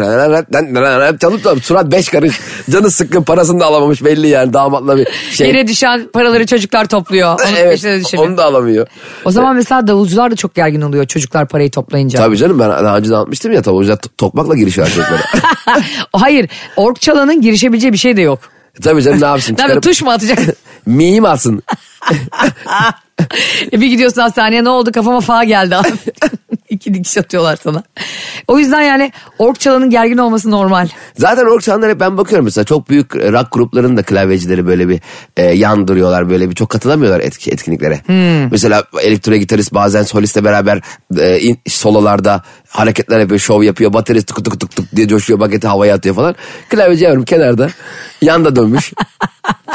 Çalıp 1.22 1.44
da 1.44 1.56
surat 1.56 1.92
beş 1.92 2.10
karış. 2.10 2.40
Canı 2.70 2.92
sıkkın 2.92 3.24
parasını 3.24 3.60
da 3.60 3.66
alamamış 3.66 4.04
belli 4.04 4.28
yani 4.28 4.54
damatla 4.54 4.98
bir 4.98 5.08
şey. 5.32 5.48
Yere 5.48 5.68
düşen 5.68 6.08
paraları 6.14 6.46
çocuklar 6.46 6.86
topluyor. 6.86 7.40
Onun 7.48 7.56
evet 7.56 8.14
onu 8.18 8.38
da 8.38 8.46
alamıyor. 8.46 8.88
O 9.26 9.32
zaman 9.32 9.56
mesela 9.56 9.88
davulcular 9.88 10.32
da 10.32 10.36
çok 10.36 10.56
gergin 10.56 10.82
oluyor 10.82 11.06
çocuklar 11.06 11.48
parayı 11.48 11.72
toplayınca. 11.72 12.20
Tabii 12.20 12.38
canım 12.38 12.60
ben 12.60 12.70
daha 12.70 12.98
önce 12.98 13.16
anlatmıştım 13.16 13.52
ya 13.54 13.62
tavuğucular 13.62 13.96
to- 13.98 14.10
tokmakla 14.18 14.56
giriş 14.56 14.76
çocuklara. 14.76 15.22
Hayır 16.14 16.50
ork 16.76 17.02
çalanın 17.02 17.42
girişebileceği 17.42 17.94
bir 17.94 17.98
şey 17.98 18.18
de 18.18 18.22
yok. 18.22 18.40
Tabii 18.82 19.02
canım 19.04 19.22
ne 19.22 19.26
yapsın 19.26 19.56
Tabii 19.68 19.82
tuş 19.82 20.02
mu 20.02 20.12
atacak? 20.12 20.40
miyim 20.86 21.26
alsın. 21.26 21.64
E 23.74 23.82
bir 23.82 23.88
gidiyorsun 23.88 24.22
hastaneye 24.22 24.64
ne 24.64 24.70
oldu 24.70 24.92
kafama 24.92 25.22
fa 25.22 25.44
geldi 25.44 25.76
abi. 25.76 25.88
İki 26.74 26.94
dikiş 26.94 27.18
atıyorlar 27.18 27.60
sana. 27.64 27.84
O 28.48 28.60
yüzden 28.60 28.82
yani 28.82 29.12
ork 29.40 29.60
çalanın 29.60 29.90
gergin 29.90 30.18
olması 30.18 30.52
normal. 30.52 30.88
Zaten 31.18 31.46
rock 31.46 31.62
çalanlar 31.64 31.90
hep 31.90 32.00
ben 32.00 32.18
bakıyorum 32.18 32.46
mesela 32.46 32.66
çok 32.66 32.90
büyük 32.90 33.16
rock 33.16 33.48
gruplarının 33.52 33.98
da 33.98 34.04
klavyecileri 34.04 34.66
böyle 34.66 34.90
bir 34.90 35.00
e, 35.38 35.44
yandırıyorlar 35.44 36.30
böyle 36.30 36.50
bir 36.50 36.56
çok 36.56 36.70
katılamıyorlar 36.70 37.20
etki, 37.20 37.52
etkinliklere. 37.52 38.02
Mesela 38.52 38.84
elektro 39.02 39.36
gitarist 39.36 39.74
bazen 39.74 40.04
solistle 40.04 40.44
beraber 40.44 40.82
e, 41.20 41.40
in- 41.40 41.60
sololarda 41.68 42.44
hareketler 42.70 43.20
yapıyor, 43.20 43.40
şov 43.40 43.64
yapıyor. 43.64 43.94
Baterist 43.94 44.28
tık 44.28 44.46
tık 44.46 44.60
tık 44.60 44.76
tık 44.76 44.96
diye 44.96 45.08
coşuyor, 45.08 45.40
baketi 45.40 45.68
havaya 45.68 45.96
atıyor 45.96 46.16
falan. 46.16 46.36
Klavyeci 46.70 47.04
yavrum 47.04 47.24
kenarda 47.26 47.68
yanda 48.22 48.56
dönmüş. 48.56 48.94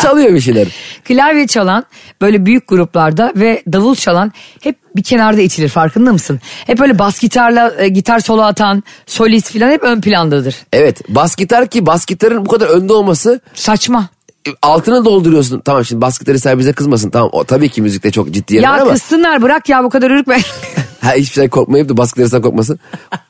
çalıyor 0.02 0.34
bir 0.34 0.40
şeyler. 0.40 0.68
Klavye 1.04 1.46
çalan 1.46 1.84
böyle 2.20 2.46
büyük 2.46 2.68
gruplarda 2.68 3.32
ve 3.36 3.62
davul 3.72 3.94
çalan 3.94 4.32
hep 4.62 4.76
bir 4.96 5.02
kenarda 5.02 5.40
itilir 5.40 5.68
farkında 5.68 6.12
mısın? 6.12 6.40
Hep 6.66 6.78
böyle 6.78 6.87
bas 6.98 7.18
gitarla 7.20 7.72
e, 7.78 7.88
gitar 7.88 8.20
solo 8.20 8.42
atan 8.42 8.82
solist 9.06 9.52
falan 9.58 9.70
hep 9.70 9.82
ön 9.82 10.00
plandadır. 10.00 10.56
Evet 10.72 11.00
bas 11.08 11.36
gitar 11.36 11.66
ki 11.66 11.86
bas 11.86 12.06
gitarın 12.06 12.46
bu 12.46 12.48
kadar 12.50 12.66
önde 12.66 12.92
olması 12.92 13.40
Saçma. 13.54 14.08
e, 14.48 14.50
altına 14.62 15.04
dolduruyorsun. 15.04 15.60
Tamam 15.60 15.84
şimdi 15.84 16.00
bas 16.02 16.18
gitaristler 16.18 16.58
bize 16.58 16.72
kızmasın. 16.72 17.10
Tamam 17.10 17.28
o 17.32 17.44
tabii 17.44 17.68
ki 17.68 17.82
müzikte 17.82 18.10
çok 18.10 18.30
ciddi 18.30 18.54
yer 18.54 18.62
var 18.62 18.76
Ya 18.76 18.82
ama. 18.82 18.92
kızsınlar 18.92 19.42
bırak 19.42 19.68
ya 19.68 19.84
bu 19.84 19.90
kadar 19.90 20.10
ürkme. 20.10 20.38
Ha, 21.00 21.12
hiçbir 21.12 21.34
şey 21.34 21.48
korkmayıp 21.48 21.88
da 21.88 21.96
bas 21.96 22.12
gitaristten 22.12 22.42
korkmasın. 22.42 22.78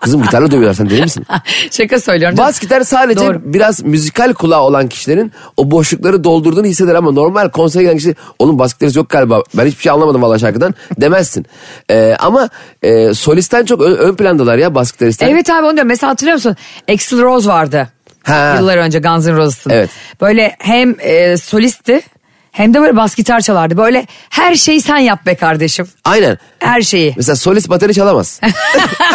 Kızım 0.00 0.22
gitarla 0.22 0.50
dövüyorlar 0.50 0.74
sen 0.74 0.90
deli 0.90 1.02
misin? 1.02 1.26
Şaka 1.70 2.00
söylüyorum. 2.00 2.38
Bas 2.38 2.60
gitar 2.60 2.80
sadece 2.80 3.20
Doğru. 3.20 3.40
biraz 3.44 3.84
müzikal 3.84 4.34
kulağı 4.34 4.60
olan 4.60 4.88
kişilerin 4.88 5.32
o 5.56 5.70
boşlukları 5.70 6.24
doldurduğunu 6.24 6.66
hisseder 6.66 6.94
ama 6.94 7.10
normal 7.10 7.48
konsere 7.48 7.82
giden 7.82 7.96
kişi 7.96 8.14
oğlum 8.38 8.58
bas 8.58 8.72
gitarist 8.72 8.96
yok 8.96 9.08
galiba 9.08 9.42
ben 9.54 9.66
hiçbir 9.66 9.82
şey 9.82 9.92
anlamadım 9.92 10.22
valla 10.22 10.38
şarkıdan 10.38 10.74
demezsin. 11.00 11.46
Ee, 11.90 12.16
ama 12.18 12.48
e, 12.82 13.14
solisten 13.14 13.64
çok 13.64 13.82
ön, 13.82 13.96
ön 13.96 14.14
plandalar 14.14 14.58
ya 14.58 14.74
bas 14.74 14.92
gitaristler. 14.92 15.28
Evet 15.28 15.50
abi 15.50 15.66
onu 15.66 15.72
diyorum. 15.72 15.88
Mesela 15.88 16.12
hatırlıyor 16.12 16.34
musun? 16.34 16.56
Axl 16.92 17.22
Rose 17.22 17.48
vardı. 17.48 17.88
Ha. 18.22 18.54
Yıllar 18.58 18.78
önce 18.78 18.98
Guns 18.98 19.26
N' 19.26 19.36
Roses'ın. 19.36 19.70
Evet. 19.70 19.90
Böyle 20.20 20.56
hem 20.58 20.94
e, 21.00 21.36
solisti 21.36 22.00
Hem 22.58 22.74
de 22.74 22.80
böyle 22.80 22.96
bas 22.96 23.14
gitar 23.14 23.40
çalardı. 23.40 23.76
Böyle 23.76 24.06
her 24.30 24.54
şeyi 24.54 24.80
sen 24.80 24.98
yap 24.98 25.26
be 25.26 25.34
kardeşim. 25.34 25.88
Aynen. 26.04 26.38
Her 26.58 26.82
şeyi. 26.82 27.14
Mesela 27.16 27.36
solist 27.36 27.68
bateri 27.68 27.94
çalamaz. 27.94 28.40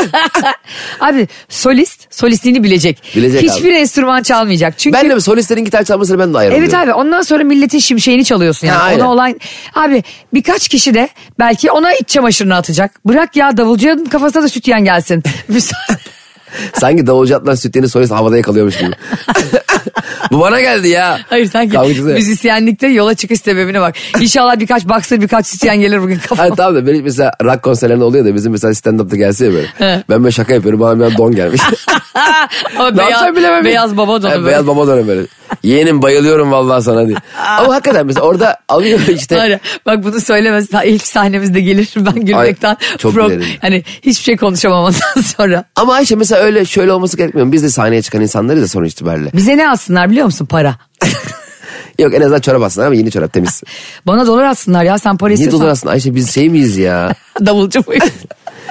Abi 0.99 1.27
solist 1.49 2.13
solistliğini 2.13 2.63
bilecek. 2.63 3.03
Bilecek 3.15 3.41
Hiçbir 3.41 3.73
enstrüman 3.73 4.23
çalmayacak. 4.23 4.79
Çünkü 4.79 4.97
ben 4.97 5.09
de 5.09 5.19
solistlerin 5.19 5.65
gitar 5.65 5.83
çalmasını 5.83 6.19
ben 6.19 6.33
de 6.33 6.37
ayrılıyorum. 6.37 6.63
Evet 6.63 6.73
abi 6.73 6.93
ondan 6.93 7.21
sonra 7.21 7.43
milletin 7.43 7.79
şimşeğini 7.79 8.25
çalıyorsun 8.25 8.67
yani. 8.67 8.77
Ha, 8.77 8.83
aynen. 8.83 8.99
ona 8.99 9.11
olan 9.11 9.39
abi 9.73 10.03
birkaç 10.33 10.67
kişi 10.67 10.93
de 10.93 11.09
belki 11.39 11.71
ona 11.71 11.93
iç 11.93 12.09
çamaşırını 12.09 12.55
atacak. 12.55 12.99
Bırak 13.05 13.35
ya 13.35 13.57
davulcuya 13.57 13.97
kafasına 14.11 14.43
da 14.43 14.49
sütyen 14.49 14.83
gelsin. 14.83 15.23
Sanki 16.79 17.07
davulcu 17.07 17.35
atlan 17.35 17.55
sütyeni 17.55 17.89
solist 17.89 18.11
havada 18.11 18.37
yakalıyormuş 18.37 18.77
gibi. 18.77 18.91
Bu 20.31 20.39
bana 20.39 20.61
geldi 20.61 20.87
ya. 20.87 21.19
Hayır 21.29 21.45
sanki 21.49 21.73
Kavgacısı 21.75 22.09
ya. 22.09 22.15
müzisyenlikte 22.15 22.87
yola 22.87 23.13
çıkış 23.13 23.39
sebebine 23.41 23.81
bak. 23.81 23.95
İnşallah 24.19 24.59
birkaç 24.59 24.85
boxer 24.85 25.21
birkaç 25.21 25.47
sütyen 25.47 25.79
gelir 25.79 26.01
bugün 26.01 26.15
kafama. 26.19 26.41
Hayır 26.41 26.53
tamam 26.55 26.75
da 26.75 26.87
benim 26.87 27.03
mesela 27.03 27.31
rock 27.43 27.63
konserlerinde 27.63 28.03
oluyor 28.03 28.25
da 28.25 28.35
bizim 28.35 28.51
mesela 28.51 28.71
stand-up'ta 28.73 29.15
gelse 29.17 29.45
ya 29.45 29.51
böyle. 29.53 30.03
ben 30.09 30.23
böyle 30.23 30.31
şaka 30.31 30.53
yapıyorum 30.53 30.79
bana 30.79 30.99
bir 30.99 31.03
an 31.05 31.17
don 31.17 31.35
gelmiş. 31.35 31.61
Ama 32.79 32.97
beyaz, 32.97 33.35
bilemem. 33.35 33.65
beyaz 33.65 33.97
baba 33.97 34.21
donu 34.23 34.31
böyle. 34.31 34.45
Beyaz 34.45 34.67
baba 34.67 34.87
donu 34.87 35.07
böyle. 35.07 35.21
Yeğenim 35.63 36.01
bayılıyorum 36.01 36.51
vallahi 36.51 36.83
sana 36.83 37.07
diye. 37.07 37.17
Ama 37.59 37.73
hakikaten 37.73 38.05
mesela 38.05 38.25
orada 38.25 38.57
alıyor 38.69 38.99
işte. 39.07 39.35
Ya, 39.35 39.59
bak 39.85 40.03
bunu 40.03 40.19
söylemez. 40.21 40.67
İlk 40.85 41.07
sahnemizde 41.07 41.61
gelir 41.61 41.89
ben 41.95 42.25
gülmekten. 42.25 42.77
çok 42.97 43.13
pro- 43.15 43.43
hani 43.61 43.83
hiçbir 44.01 44.23
şey 44.23 44.37
konuşamam 44.37 44.83
ondan 44.83 45.21
sonra. 45.37 45.63
Ama 45.75 45.93
Ayşe 45.93 46.15
mesela 46.15 46.41
öyle 46.41 46.65
şöyle 46.65 46.91
olması 46.91 47.17
gerekmiyor. 47.17 47.51
Biz 47.51 47.63
de 47.63 47.69
sahneye 47.69 48.01
çıkan 48.01 48.21
insanlarız 48.21 48.63
da 48.63 48.67
sonuç 48.67 48.91
itibariyle. 48.93 49.29
Bize 49.33 49.57
ne 49.57 49.67
atsınlar 50.03 50.09
biliyor 50.11 50.25
musun 50.25 50.45
para? 50.45 50.75
Yok 51.99 52.13
en 52.13 52.21
azından 52.21 52.39
çorap 52.41 52.61
atsınlar 52.63 52.87
ama 52.87 52.95
yeni 52.95 53.11
çorap 53.11 53.33
temiz. 53.33 53.63
Bana 54.07 54.27
dolar 54.27 54.43
atsınlar 54.43 54.83
ya 54.83 54.97
sen 54.97 55.17
para 55.17 55.27
Niye 55.29 55.33
istiyorsan. 55.35 55.61
dolar 55.61 55.71
aslında 55.71 55.93
Ayşe 55.93 56.15
biz 56.15 56.31
şey 56.33 56.49
miyiz 56.49 56.77
ya? 56.77 57.13
Davulcu 57.45 57.79
muyum? 57.87 58.03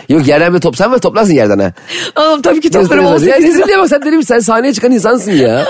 Yok 0.09 0.27
yerden 0.27 0.55
bir 0.55 0.61
top 0.61 0.77
sen 0.77 0.93
var 0.93 0.99
toplarsın 0.99 1.33
yerden 1.33 1.59
ha. 1.59 1.73
Oğlum 2.17 2.43
tabii 2.43 2.61
ki 2.61 2.71
toplarım 2.71 3.05
Ya 3.05 3.11
18 3.11 3.29
lira. 3.29 3.49
rezilliğe 3.49 3.79
bak 3.79 3.89
sen 3.89 4.03
dedim 4.03 4.23
sen 4.23 4.39
sahneye 4.39 4.73
çıkan 4.75 4.93
insansın 4.93 5.33
ya. 5.33 5.65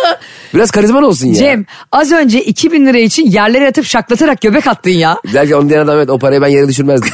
Biraz 0.54 0.70
karizman 0.70 1.02
olsun 1.02 1.26
ya. 1.26 1.34
Cem 1.34 1.66
az 1.92 2.12
önce 2.12 2.40
2000 2.44 2.86
lira 2.86 2.98
için 2.98 3.30
yerlere 3.30 3.64
yatıp 3.64 3.84
şaklatarak 3.84 4.40
göbek 4.40 4.66
attın 4.66 4.90
ya. 4.90 5.16
Belki 5.34 5.56
onu 5.56 5.68
diyen 5.68 5.80
adam 5.80 5.96
evet 5.96 6.10
o 6.10 6.18
parayı 6.18 6.42
ben 6.42 6.48
yere 6.48 6.68
düşürmezdim. 6.68 7.10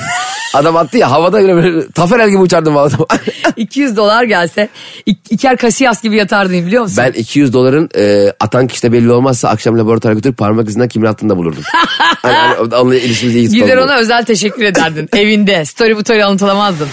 Adam 0.58 0.76
attı 0.76 0.98
ya 0.98 1.10
havada 1.10 1.42
böyle, 1.48 1.88
taferel 1.90 2.28
gibi 2.28 2.38
uçardım 2.38 2.74
valla. 2.74 2.90
200 3.56 3.96
dolar 3.96 4.24
gelse 4.24 4.68
İk- 5.06 5.18
İker 5.32 5.56
Casillas 5.56 6.02
gibi 6.02 6.16
yatardın 6.16 6.66
biliyor 6.66 6.82
musun? 6.82 6.96
ben 6.98 7.12
200 7.12 7.52
doların 7.52 7.88
e, 7.98 8.32
atan 8.40 8.66
kişide 8.66 8.92
belli 8.92 9.12
olmazsa 9.12 9.48
akşam 9.48 9.78
laboratuvara 9.78 10.14
götürüp 10.14 10.36
parmak 10.36 10.68
izinden 10.68 10.88
kimin 10.88 11.06
attığını 11.06 11.30
da 11.30 11.36
bulurdum. 11.36 11.62
hani, 12.22 12.34
hani 12.34 12.74
onunla 12.74 12.94
ilişkimiz 12.96 13.34
iyi 13.36 13.48
Gider 13.48 13.76
ona 13.76 13.96
özel 13.96 14.24
teşekkür 14.24 14.62
ederdin 14.64 15.08
evinde. 15.16 15.64
Story 15.64 15.96
bu 15.96 16.00
story 16.00 16.24
anlatılamazdın. 16.24 16.88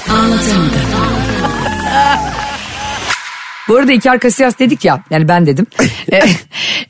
Bu 3.68 3.78
arada 3.78 3.92
İker 3.92 4.20
Casillas 4.20 4.60
dedik 4.60 4.86
ya 4.86 5.04
yani 5.10 5.28
ben 5.28 5.46
dedim. 5.46 5.68
E, 6.12 6.20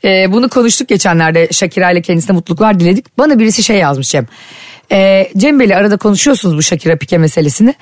e, 0.04 0.32
bunu 0.32 0.48
konuştuk 0.48 0.88
geçenlerde 0.88 1.48
Shakira 1.52 1.90
ile 1.90 2.02
kendisine 2.02 2.34
mutluluklar 2.36 2.80
diledik. 2.80 3.18
Bana 3.18 3.38
birisi 3.38 3.62
şey 3.62 3.76
yazmış 3.76 4.08
Cem. 4.10 4.26
E, 4.92 5.30
Cem 5.36 5.60
Bey'le 5.60 5.76
arada 5.76 5.96
konuşuyorsunuz 5.96 6.56
bu 6.56 6.62
Shakira 6.62 6.96
Pike 6.96 7.18
meselesini. 7.18 7.74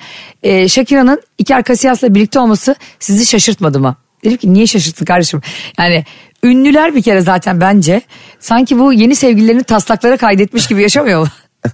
E, 0.43 0.67
Shakira'nın 0.67 1.21
İker 1.37 1.63
Casillas'la 1.63 2.15
birlikte 2.15 2.39
olması 2.39 2.75
sizi 2.99 3.25
şaşırtmadı 3.25 3.79
mı? 3.79 3.95
Dedim 4.23 4.37
ki 4.37 4.53
niye 4.53 4.67
şaşırtsın 4.67 5.05
kardeşim? 5.05 5.41
Yani 5.79 6.05
ünlüler 6.43 6.95
bir 6.95 7.01
kere 7.01 7.21
zaten 7.21 7.61
bence 7.61 8.01
sanki 8.39 8.79
bu 8.79 8.93
yeni 8.93 9.15
sevgililerini 9.15 9.63
taslaklara 9.63 10.17
kaydetmiş 10.17 10.67
gibi 10.67 10.81
yaşamıyor 10.81 11.21
mu? 11.21 11.27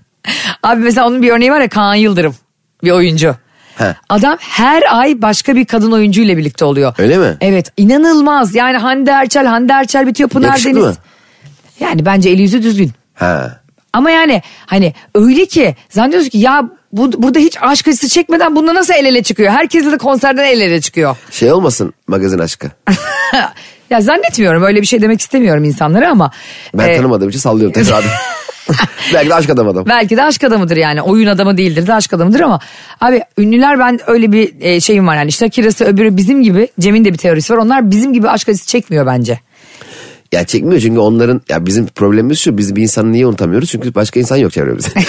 Abi 0.63 0.81
mesela 0.81 1.07
onun 1.07 1.21
bir 1.21 1.29
örneği 1.31 1.51
var 1.51 1.61
ya 1.61 1.69
Kaan 1.69 1.95
Yıldırım 1.95 2.35
bir 2.83 2.91
oyuncu. 2.91 3.35
He. 3.75 3.95
Adam 4.09 4.37
her 4.39 4.83
ay 4.89 5.21
başka 5.21 5.55
bir 5.55 5.65
kadın 5.65 5.91
oyuncuyla 5.91 6.37
birlikte 6.37 6.65
oluyor. 6.65 6.93
Öyle 6.97 7.17
mi? 7.17 7.37
Evet 7.41 7.71
inanılmaz 7.77 8.55
yani 8.55 8.77
Hande 8.77 9.11
Erçel 9.11 9.45
Hande 9.45 9.73
Erçel 9.73 10.07
bitiyor 10.07 10.29
Pınar 10.29 10.47
Yakışıklı 10.47 10.75
Deniz. 10.75 10.85
mı? 10.87 10.95
Yani 11.79 12.05
bence 12.05 12.29
eli 12.29 12.41
yüzü 12.41 12.63
düzgün. 12.63 12.91
Ha. 13.13 13.60
Ama 13.93 14.11
yani 14.11 14.41
hani 14.65 14.93
öyle 15.15 15.45
ki 15.45 15.75
zannediyorsun 15.89 16.29
ki 16.29 16.37
ya 16.37 16.69
bu, 16.93 17.23
burada 17.23 17.39
hiç 17.39 17.57
aşk 17.61 17.87
acısı 17.87 18.09
çekmeden 18.09 18.55
bununla 18.55 18.73
nasıl 18.73 18.93
el 18.93 19.05
ele 19.05 19.23
çıkıyor? 19.23 19.51
Herkesle 19.51 19.91
de 19.91 19.97
konserden 19.97 20.45
el 20.45 20.61
ele 20.61 20.81
çıkıyor. 20.81 21.17
Şey 21.31 21.51
olmasın 21.51 21.93
magazin 22.07 22.39
aşkı. 22.39 22.71
ya 23.89 24.01
zannetmiyorum 24.01 24.63
öyle 24.63 24.81
bir 24.81 24.87
şey 24.87 25.01
demek 25.01 25.21
istemiyorum 25.21 25.63
insanlara 25.63 26.09
ama. 26.11 26.31
Ben 26.73 26.89
e, 26.89 26.97
tanımadığım 26.97 27.29
için 27.29 27.39
sallıyorum 27.39 27.73
tekrar. 27.73 28.03
Belki 29.13 29.29
de 29.29 29.35
aşk 29.35 29.49
adam 29.49 29.67
adam. 29.67 29.85
Belki 29.85 30.17
de 30.17 30.23
aşk 30.23 30.43
adamıdır 30.43 30.77
yani. 30.77 31.01
Oyun 31.01 31.27
adamı 31.27 31.57
değildir 31.57 31.87
de 31.87 31.93
aşk 31.93 32.13
adamıdır 32.13 32.39
ama 32.39 32.59
abi 33.01 33.21
ünlüler 33.37 33.79
ben 33.79 33.99
öyle 34.07 34.31
bir 34.31 34.53
e, 34.61 34.79
şeyim 34.79 35.07
var 35.07 35.15
yani. 35.15 35.29
İşte 35.29 35.49
Kirası 35.49 35.85
öbürü 35.85 36.17
bizim 36.17 36.43
gibi 36.43 36.67
Cem'in 36.79 37.05
de 37.05 37.13
bir 37.13 37.17
teorisi 37.17 37.53
var. 37.53 37.57
Onlar 37.57 37.91
bizim 37.91 38.13
gibi 38.13 38.29
aşk 38.29 38.49
acısı 38.49 38.67
çekmiyor 38.67 39.05
bence. 39.05 39.39
Ya 40.31 40.43
çekmiyor 40.45 40.81
çünkü 40.81 40.99
onların 40.99 41.41
ya 41.49 41.65
bizim 41.65 41.87
problemimiz 41.87 42.39
şu 42.39 42.57
biz 42.57 42.75
bir 42.75 42.81
insanı 42.81 43.11
niye 43.11 43.27
unutamıyoruz 43.27 43.69
çünkü 43.69 43.95
başka 43.95 44.19
insan 44.19 44.37
yok 44.37 44.51
çevremizde. 44.51 44.89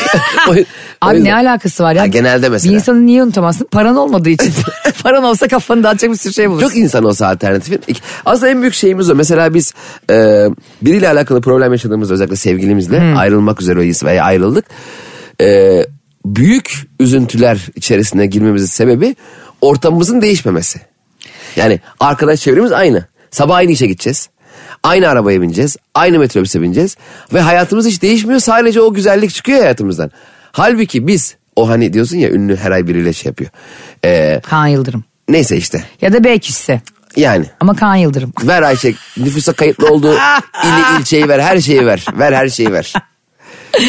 Abi 1.00 1.24
ne 1.24 1.34
alakası 1.34 1.82
var 1.82 1.94
ya? 1.94 2.02
Ha, 2.02 2.06
genelde 2.06 2.48
mesela. 2.48 2.72
Bir 2.72 2.76
insanı 2.76 3.06
niye 3.06 3.22
unutamazsın? 3.22 3.68
Paran 3.70 3.96
olmadığı 3.96 4.30
için. 4.30 4.52
Paran 5.02 5.24
olsa 5.24 5.48
kafanı 5.48 5.82
dağıtacak 5.82 6.10
bir 6.10 6.16
sürü 6.16 6.32
şey 6.32 6.50
bulursun. 6.50 6.68
Çok 6.68 6.76
insan 6.76 7.04
olsa 7.04 7.26
alternatifin. 7.28 7.80
Aslında 8.24 8.48
en 8.48 8.60
büyük 8.60 8.74
şeyimiz 8.74 9.10
o. 9.10 9.14
Mesela 9.14 9.54
biz 9.54 9.74
e, 10.10 10.46
biriyle 10.82 11.08
alakalı 11.08 11.40
problem 11.40 11.72
yaşadığımız 11.72 12.10
özellikle 12.10 12.36
sevgilimizle 12.36 13.00
Hmm. 13.00 13.16
ayrılmak 13.16 13.62
üzereyiz 13.62 14.04
veya 14.04 14.24
ayrıldık. 14.24 14.64
E, 15.40 15.80
büyük 16.26 16.86
üzüntüler 17.00 17.66
içerisine 17.74 18.26
girmemizin 18.26 18.66
sebebi 18.66 19.16
ortamımızın 19.60 20.22
değişmemesi. 20.22 20.80
Yani 21.56 21.80
arkadaş 22.00 22.40
çevremiz 22.40 22.72
aynı. 22.72 23.06
Sabah 23.30 23.56
aynı 23.56 23.70
işe 23.70 23.86
gideceğiz. 23.86 24.28
Aynı 24.84 25.08
arabaya 25.08 25.42
bineceğiz. 25.42 25.76
Aynı 25.94 26.18
metrobüse 26.18 26.62
bineceğiz. 26.62 26.96
Ve 27.32 27.40
hayatımız 27.40 27.86
hiç 27.86 28.02
değişmiyor. 28.02 28.40
Sadece 28.40 28.80
o 28.80 28.94
güzellik 28.94 29.34
çıkıyor 29.34 29.58
hayatımızdan. 29.60 30.10
Halbuki 30.52 31.06
biz 31.06 31.36
o 31.56 31.68
hani 31.68 31.92
diyorsun 31.92 32.16
ya 32.16 32.30
ünlü 32.30 32.56
her 32.56 32.70
ay 32.70 32.86
biriyle 32.86 33.12
şey 33.12 33.28
yapıyor. 33.30 33.50
E, 34.04 34.40
Kaan 34.44 34.66
Yıldırım. 34.66 35.04
neyse 35.28 35.56
işte. 35.56 35.84
Ya 36.00 36.12
da 36.12 36.24
B 36.24 36.38
kişisi. 36.38 36.80
Yani. 37.16 37.46
Ama 37.60 37.76
Kaan 37.76 37.96
Yıldırım. 37.96 38.32
Ver 38.42 38.62
Ayşe 38.62 38.94
nüfusa 39.16 39.52
kayıtlı 39.52 39.88
olduğu 39.88 40.12
ili 40.64 41.00
ilçeyi 41.00 41.28
ver 41.28 41.38
her 41.40 41.60
şeyi 41.60 41.86
ver. 41.86 42.04
Ver 42.18 42.32
her 42.32 42.48
şeyi 42.48 42.72
ver. 42.72 42.92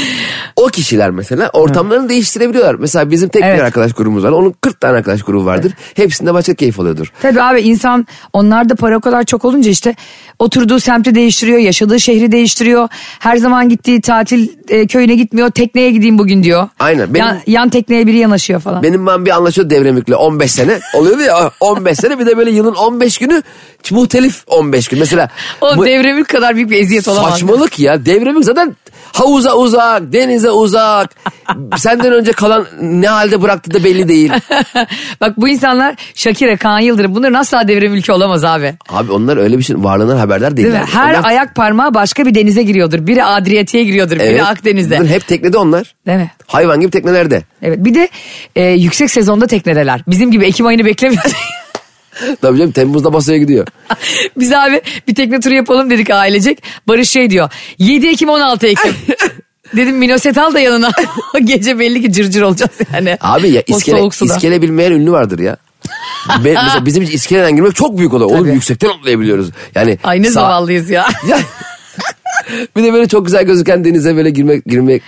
O 0.55 0.67
kişiler 0.67 1.11
mesela 1.11 1.49
ortamlarını 1.53 2.09
değiştirebiliyorlar. 2.09 2.75
Mesela 2.75 3.11
bizim 3.11 3.29
tek 3.29 3.43
Evet. 3.43 3.57
bir 3.57 3.63
arkadaş 3.63 3.93
grubumuz 3.93 4.23
var. 4.23 4.31
Onun 4.31 4.55
40 4.61 4.81
tane 4.81 4.97
arkadaş 4.97 5.23
grubu 5.23 5.45
vardır. 5.45 5.71
Hepsinde 5.95 6.33
başka 6.33 6.53
keyif 6.53 6.79
alıyordur. 6.79 7.11
Tabii 7.21 7.41
abi 7.41 7.61
insan 7.61 8.07
onlarda 8.33 8.75
para 8.75 8.97
o 8.97 9.01
kadar 9.01 9.23
çok 9.23 9.45
olunca 9.45 9.71
işte 9.71 9.95
oturduğu 10.39 10.79
semti 10.79 11.15
değiştiriyor, 11.15 11.57
yaşadığı 11.59 11.99
şehri 11.99 12.31
değiştiriyor. 12.31 12.87
Her 13.19 13.37
zaman 13.37 13.69
gittiği 13.69 14.01
tatil 14.01 14.47
e, 14.69 14.87
köyüne 14.87 15.15
gitmiyor, 15.15 15.49
tekneye 15.49 15.91
gideyim 15.91 16.17
bugün 16.17 16.43
diyor. 16.43 16.67
Aynen, 16.79 17.13
benim- 17.13 17.25
Yan, 17.25 17.37
yan 17.47 17.69
tekneye 17.69 18.07
biri 18.07 18.17
yanaşıyor 18.17 18.59
falan. 18.59 18.83
Benim 18.83 19.07
ben 19.07 19.25
bir 19.25 19.31
anlaşıyor 19.31 19.69
devremikle 19.69 20.15
15 20.15 20.51
sene 20.51 20.79
oluyordu 20.93 21.21
ya 21.21 21.51
15 21.59 21.97
sene 21.97 22.19
bir 22.19 22.25
de 22.25 22.37
böyle 22.37 22.51
yılın 22.51 22.75
15 22.75 23.17
günü 23.17 23.41
muhtelif 23.91 24.43
15 24.47 24.87
gün. 24.87 24.99
Mesela 24.99 25.29
o 25.61 25.77
bu 25.77 25.85
devremik 25.85 26.27
kadar 26.27 26.55
büyük 26.55 26.69
bir 26.69 26.81
eziyet 26.81 27.07
olamaz. 27.07 27.31
saçmalık 27.31 27.79
ya 27.79 28.05
devremik 28.05 28.45
zaten 28.45 28.75
havuza 29.13 29.55
uzak 29.55 30.13
denize 30.13 30.49
uzak 30.51 31.09
senden 31.77 32.13
önce 32.13 32.31
kalan 32.31 32.65
ne 32.81 33.07
halde 33.07 33.41
bıraktı 33.41 33.73
da 33.73 33.83
belli 33.83 34.07
değil. 34.07 34.31
Bak 35.21 35.33
bu 35.37 35.47
insanlar 35.49 35.95
Shakira, 36.15 36.57
Kaan 36.57 36.79
Yıldırım 36.79 37.15
bunların 37.15 37.33
asla 37.33 37.67
devrim 37.67 37.93
ülke 37.93 38.11
olamaz 38.13 38.43
abi. 38.45 38.73
Abi 38.89 39.11
onlar 39.11 39.37
öyle 39.37 39.57
bir 39.57 39.63
şey 39.63 39.75
varlığından 39.79 40.17
haberdar 40.17 40.57
Değil 40.57 40.67
mi? 40.67 40.73
değiller. 40.73 40.87
Her 40.93 41.13
Onlar- 41.15 41.29
ayak 41.29 41.55
parmağı 41.55 41.93
başka 41.93 42.25
bir 42.25 42.35
denize 42.35 42.63
giriyordur. 42.63 43.07
Biri 43.07 43.23
Adriyatik'e 43.23 43.83
giriyordur, 43.83 44.15
biri 44.15 44.23
Evet. 44.23 44.43
Akdeniz'de. 44.43 44.97
Bunlar 44.99 45.09
hep 45.11 45.27
teknede 45.27 45.57
onlar. 45.57 45.95
Değil 46.07 46.17
mi? 46.17 46.31
Hayvan 46.47 46.81
gibi 46.81 46.91
teknelerde. 46.91 47.41
Evet 47.61 47.77
bir 47.85 47.95
de 47.95 48.09
e, 48.55 48.63
yüksek 48.65 49.11
sezonda 49.11 49.47
teknedeler. 49.47 50.01
Bizim 50.07 50.31
gibi 50.31 50.45
Ekim 50.45 50.65
ayını 50.65 50.85
beklemiyor. 50.85 51.23
Tabii 52.41 52.57
canım 52.57 52.71
Temmuz'da 52.71 53.09
masaya 53.09 53.37
gidiyor. 53.37 53.67
Biz 54.37 54.53
abi 54.53 54.81
bir 55.07 55.15
tekne 55.15 55.39
turu 55.39 55.55
yapalım 55.55 55.89
dedik 55.89 56.09
ailecek. 56.09 56.63
Barış 56.87 57.09
şey 57.09 57.29
diyor 57.29 57.49
7 57.77 58.07
Ekim 58.07 58.29
16 58.29 58.67
Ekim. 58.67 58.95
Dedim 59.75 59.97
minoset 59.97 60.37
al 60.37 60.53
da 60.53 60.59
yanına. 60.59 60.91
Gece 61.43 61.79
belli 61.79 62.01
ki 62.01 62.11
cırcır 62.13 62.41
olacağız 62.41 62.71
yani. 62.93 63.17
Abi 63.21 63.49
ya 63.49 63.63
iskele, 63.67 64.09
iskele 64.21 64.61
bilmeyen 64.61 64.91
ünlü 64.91 65.11
vardır 65.11 65.39
ya. 65.39 65.57
Be- 66.43 66.53
mesela 66.63 66.85
bizim 66.85 67.03
iskeleden 67.03 67.55
girmek 67.55 67.75
çok 67.75 67.97
büyük 67.97 68.13
olay. 68.13 68.25
Oğlum 68.25 68.53
yüksekten 68.53 68.89
atlayabiliyoruz. 68.89 69.49
Yani 69.75 69.97
Ay 70.03 70.21
ne 70.21 70.29
zavallıyız 70.29 70.89
ya. 70.89 71.07
Ya- 71.27 71.39
bir 72.75 72.83
de 72.83 72.93
böyle 72.93 73.07
çok 73.07 73.25
güzel 73.25 73.43
gözüken 73.43 73.85
denize 73.85 74.15
böyle 74.15 74.29
girmek 74.29 74.65
girmek 74.65 75.03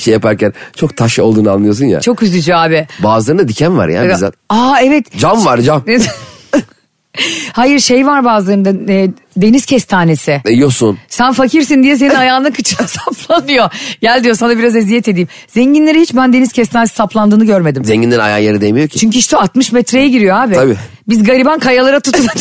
şey 0.00 0.12
yaparken 0.12 0.52
çok 0.76 0.96
taş 0.96 1.18
olduğunu 1.18 1.50
anlıyorsun 1.50 1.84
ya. 1.86 2.00
Çok 2.00 2.22
üzücü 2.22 2.52
abi. 2.52 2.86
Bazılarında 3.02 3.48
diken 3.48 3.78
var 3.78 3.88
ya 3.88 4.08
bizzat. 4.08 4.34
Aa 4.48 4.76
evet. 4.82 5.18
Cam 5.18 5.44
var 5.44 5.58
cam. 5.58 5.84
Hayır 7.52 7.78
şey 7.80 8.06
var 8.06 8.24
bazılarında 8.24 8.92
e, 8.92 9.10
deniz 9.36 9.66
kestanesi. 9.66 10.42
E, 10.44 10.52
yosun. 10.52 10.98
Sen 11.08 11.32
fakirsin 11.32 11.82
diye 11.82 11.96
senin 11.96 12.14
ayağının 12.14 12.50
kıçına 12.50 12.86
saplanıyor. 12.88 13.70
Gel 14.00 14.24
diyor 14.24 14.34
sana 14.34 14.58
biraz 14.58 14.76
eziyet 14.76 15.08
edeyim. 15.08 15.28
Zenginlere 15.48 16.00
hiç 16.00 16.14
ben 16.14 16.32
deniz 16.32 16.52
kestanesi 16.52 16.94
saplandığını 16.94 17.44
görmedim. 17.44 17.84
Zenginlerin 17.84 18.20
ayağı 18.20 18.42
yere 18.42 18.60
değmiyor 18.60 18.88
ki. 18.88 18.98
Çünkü 18.98 19.18
işte 19.18 19.36
60 19.36 19.72
metreye 19.72 20.08
giriyor 20.08 20.36
abi. 20.36 20.54
Tabii. 20.54 20.76
Biz 21.08 21.22
gariban 21.24 21.58
kayalara 21.58 22.00
tutulup 22.00 22.30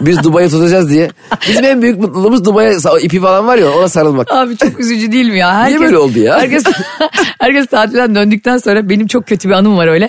Biz 0.00 0.24
Dubai'yi 0.24 0.50
tutacağız 0.50 0.90
diye. 0.90 1.10
Bizim 1.48 1.64
en 1.64 1.82
büyük 1.82 1.98
mutluluğumuz 1.98 2.44
Dubai'ye 2.44 2.76
ipi 3.02 3.20
falan 3.20 3.46
var 3.46 3.58
ya 3.58 3.70
ona 3.70 3.88
sarılmak. 3.88 4.32
Abi 4.32 4.56
çok 4.56 4.80
üzücü 4.80 5.12
değil 5.12 5.28
mi 5.28 5.38
ya? 5.38 5.64
Niye 5.64 5.80
böyle 5.80 5.98
oldu 5.98 6.18
ya? 6.18 6.38
Herkes, 6.40 6.64
herkes 7.40 7.66
tatilden 7.66 8.14
döndükten 8.14 8.58
sonra 8.58 8.88
benim 8.88 9.06
çok 9.06 9.26
kötü 9.26 9.48
bir 9.48 9.54
anım 9.54 9.76
var 9.76 9.88
öyle. 9.88 10.08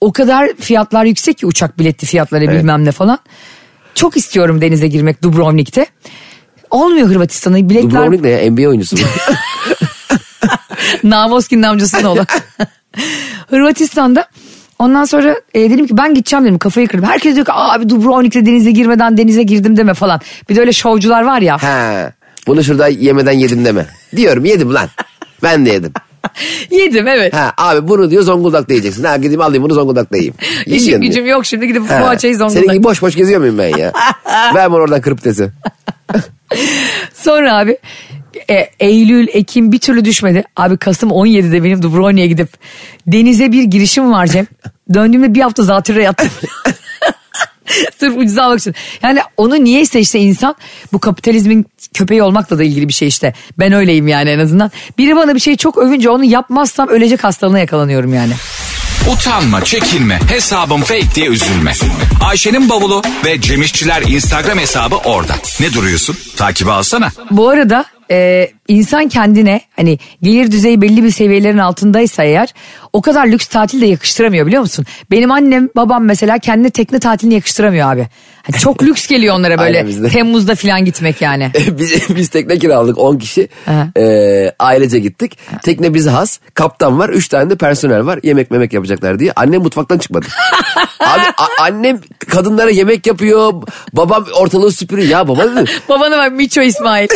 O 0.00 0.12
kadar 0.12 0.48
fiyatlar 0.60 1.04
yüksek 1.04 1.38
ki 1.38 1.46
uçak 1.46 1.78
bileti 1.78 2.06
fiyatları 2.06 2.48
bilmem 2.48 2.84
ne 2.84 2.92
falan. 2.92 3.18
Çok 3.94 4.16
istiyorum 4.16 4.60
denize 4.60 4.88
girmek 4.88 5.22
Dubrovnik'te. 5.22 5.86
Olmuyor 6.70 7.08
Hırvatistan'a 7.08 7.56
biletler 7.56 7.90
Dubrovnik 7.90 8.20
ne 8.20 8.30
ya 8.30 8.50
NBA 8.50 8.68
oyuncusu 8.68 8.96
mu? 8.96 9.02
Navoski'nin 11.04 11.62
amcasının 11.62 12.04
oğlu. 12.04 12.20
Hırvatistan'da 13.50 14.26
ondan 14.80 15.04
sonra 15.04 15.40
e, 15.54 15.70
dedim 15.70 15.86
ki 15.86 15.96
ben 15.96 16.14
gideceğim 16.14 16.44
dedim 16.44 16.58
kafayı 16.58 16.88
kırdım. 16.88 17.06
Herkes 17.08 17.34
diyor 17.34 17.46
ki 17.46 17.52
abi 17.52 17.88
Dubrovnik'te 17.88 18.46
denize 18.46 18.70
girmeden 18.70 19.16
denize 19.16 19.42
girdim 19.42 19.76
deme 19.76 19.94
falan. 19.94 20.20
Bir 20.48 20.56
de 20.56 20.60
öyle 20.60 20.72
şovcular 20.72 21.22
var 21.22 21.40
ya. 21.40 21.62
ha, 21.62 22.12
bunu 22.46 22.64
şurada 22.64 22.88
yemeden 22.88 23.32
yedim 23.32 23.64
deme. 23.64 23.86
Diyorum 24.16 24.44
yedim 24.44 24.74
lan. 24.74 24.88
Ben 25.42 25.66
de 25.66 25.70
yedim. 25.70 25.92
Yedim 26.70 27.08
evet. 27.08 27.34
Ha, 27.34 27.52
abi 27.58 27.88
bunu 27.88 28.10
diyor 28.10 28.22
Zonguldak'ta 28.22 28.72
yiyeceksin. 28.72 29.04
Ha 29.04 29.16
gideyim 29.16 29.40
alayım 29.40 29.64
bunu 29.64 29.74
Zonguldak'ta 29.74 30.16
yiyeyim. 30.16 30.34
İşim 30.66 31.00
gücüm 31.00 31.26
yok 31.26 31.46
şimdi 31.46 31.66
gidip 31.66 31.88
diyor. 31.88 32.00
Ha, 32.00 32.04
poğaçayı 32.04 32.36
Zonguldak. 32.36 32.62
Senin 32.62 32.72
gibi 32.74 32.84
boş 32.84 33.02
boş 33.02 33.14
geziyor 33.14 33.40
muyum 33.40 33.58
ben 33.58 33.76
ya? 33.76 33.92
Ver 34.54 34.72
bana 34.72 34.80
oradan 34.80 35.00
kırptesi. 35.00 35.50
Sonra 37.14 37.58
abi 37.58 37.78
e, 38.50 38.70
Eylül, 38.80 39.28
Ekim 39.32 39.72
bir 39.72 39.78
türlü 39.78 40.04
düşmedi. 40.04 40.44
Abi 40.56 40.76
Kasım 40.76 41.10
17'de 41.10 41.64
benim 41.64 41.82
Dubrovnik'e 41.82 42.26
gidip 42.26 42.48
denize 43.06 43.52
bir 43.52 43.62
girişim 43.62 44.12
var 44.12 44.26
Cem. 44.26 44.46
Döndüğümde 44.94 45.34
bir 45.34 45.40
hafta 45.40 45.62
zatürre 45.62 46.02
yattım. 46.02 46.30
Sırf 48.00 48.16
ucuza 48.16 48.42
almak 48.42 48.58
için. 48.58 48.74
Yani 49.02 49.20
onu 49.36 49.64
niyeyse 49.64 50.00
işte 50.00 50.18
insan 50.18 50.54
bu 50.92 50.98
kapitalizmin 50.98 51.66
köpeği 51.94 52.22
olmakla 52.22 52.58
da 52.58 52.64
ilgili 52.64 52.88
bir 52.88 52.92
şey 52.92 53.08
işte. 53.08 53.34
Ben 53.58 53.72
öyleyim 53.72 54.08
yani 54.08 54.30
en 54.30 54.38
azından. 54.38 54.70
Biri 54.98 55.16
bana 55.16 55.34
bir 55.34 55.40
şey 55.40 55.56
çok 55.56 55.78
övünce 55.78 56.10
onu 56.10 56.24
yapmazsam 56.24 56.88
ölecek 56.88 57.24
hastalığına 57.24 57.58
yakalanıyorum 57.58 58.14
yani. 58.14 58.32
Utanma, 59.12 59.64
çekinme, 59.64 60.20
hesabım 60.28 60.80
fake 60.80 61.14
diye 61.14 61.26
üzülme. 61.26 61.72
Ayşe'nin 62.24 62.68
bavulu 62.68 63.02
ve 63.24 63.40
Cemişçiler 63.40 64.02
Instagram 64.02 64.58
hesabı 64.58 64.96
orada. 64.96 65.34
Ne 65.60 65.72
duruyorsun? 65.72 66.16
Takibi 66.36 66.70
alsana. 66.70 67.10
Bu 67.30 67.48
arada 67.48 67.84
e, 68.10 68.50
insan 68.68 69.08
kendine 69.08 69.60
hani 69.76 69.98
gelir 70.22 70.52
düzeyi 70.52 70.80
belli 70.80 71.04
bir 71.04 71.10
seviyelerin 71.10 71.58
altındaysa 71.58 72.22
eğer 72.24 72.54
o 72.92 73.02
kadar 73.02 73.26
lüks 73.26 73.46
tatil 73.46 73.80
de 73.80 73.86
yakıştıramıyor 73.86 74.46
biliyor 74.46 74.62
musun? 74.62 74.86
Benim 75.10 75.30
annem 75.30 75.68
babam 75.76 76.04
mesela 76.04 76.38
kendine 76.38 76.70
tekne 76.70 76.98
tatilini 76.98 77.34
yakıştıramıyor 77.34 77.92
abi. 77.92 78.08
Çok 78.58 78.82
lüks 78.82 79.06
geliyor 79.06 79.34
onlara 79.34 79.58
böyle. 79.58 80.08
Temmuz'da 80.08 80.54
falan 80.54 80.84
gitmek 80.84 81.20
yani. 81.22 81.50
biz, 81.78 82.16
biz 82.16 82.28
tekne 82.28 82.58
kiraladık 82.58 82.98
10 82.98 83.18
kişi. 83.18 83.48
Aha. 83.66 83.88
Ee, 83.96 84.52
ailece 84.58 84.98
gittik. 84.98 85.38
Tekne 85.62 85.94
bize 85.94 86.10
has. 86.10 86.38
Kaptan 86.54 86.98
var. 86.98 87.08
3 87.08 87.28
tane 87.28 87.50
de 87.50 87.56
personel 87.56 88.06
var. 88.06 88.20
Yemek 88.22 88.50
memek 88.50 88.72
yapacaklar 88.72 89.18
diye. 89.18 89.32
Annem 89.36 89.62
mutfaktan 89.62 89.98
çıkmadı. 89.98 90.26
Abi 91.00 91.22
a- 91.36 91.62
annem 91.64 92.00
kadınlara 92.28 92.70
yemek 92.70 93.06
yapıyor. 93.06 93.52
Babam 93.92 94.26
ortalığı 94.34 94.72
süpürüyor. 94.72 95.08
Ya 95.08 95.28
baba 95.28 95.44
dedim. 95.44 95.64
Babana 95.88 96.18
bak 96.18 96.32
Miço 96.32 96.60
İsmail. 96.62 97.08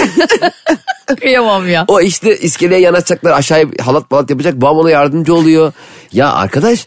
Kıyamam 1.20 1.68
ya. 1.68 1.84
O 1.88 2.00
işte 2.00 2.38
iskeleye 2.38 2.80
yanaşacaklar 2.80 3.32
aşağıya 3.32 3.66
halat 3.84 4.10
balat 4.10 4.30
yapacak. 4.30 4.54
Babam 4.54 4.78
ona 4.78 4.90
yardımcı 4.90 5.34
oluyor. 5.34 5.72
Ya 6.12 6.32
arkadaş 6.32 6.86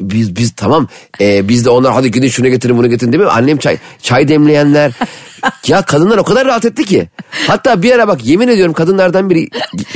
biz 0.00 0.36
biz 0.36 0.52
tamam 0.56 0.88
e, 1.20 1.48
biz 1.48 1.64
de 1.64 1.70
onlar 1.70 1.92
hadi 1.92 2.10
gidin 2.10 2.28
şunu 2.28 2.48
getirin 2.48 2.78
bunu 2.78 2.90
getirin 2.90 3.12
değil 3.12 3.24
mi? 3.24 3.30
Annem 3.30 3.58
çay 3.58 3.78
çay 4.02 4.28
demleyenler. 4.28 4.92
ya 5.66 5.82
kadınlar 5.82 6.18
o 6.18 6.24
kadar 6.24 6.46
rahat 6.46 6.64
etti 6.64 6.84
ki. 6.84 7.08
Hatta 7.46 7.82
bir 7.82 7.92
ara 7.92 8.08
bak 8.08 8.26
yemin 8.26 8.48
ediyorum 8.48 8.72
kadınlardan 8.74 9.30
biri 9.30 9.48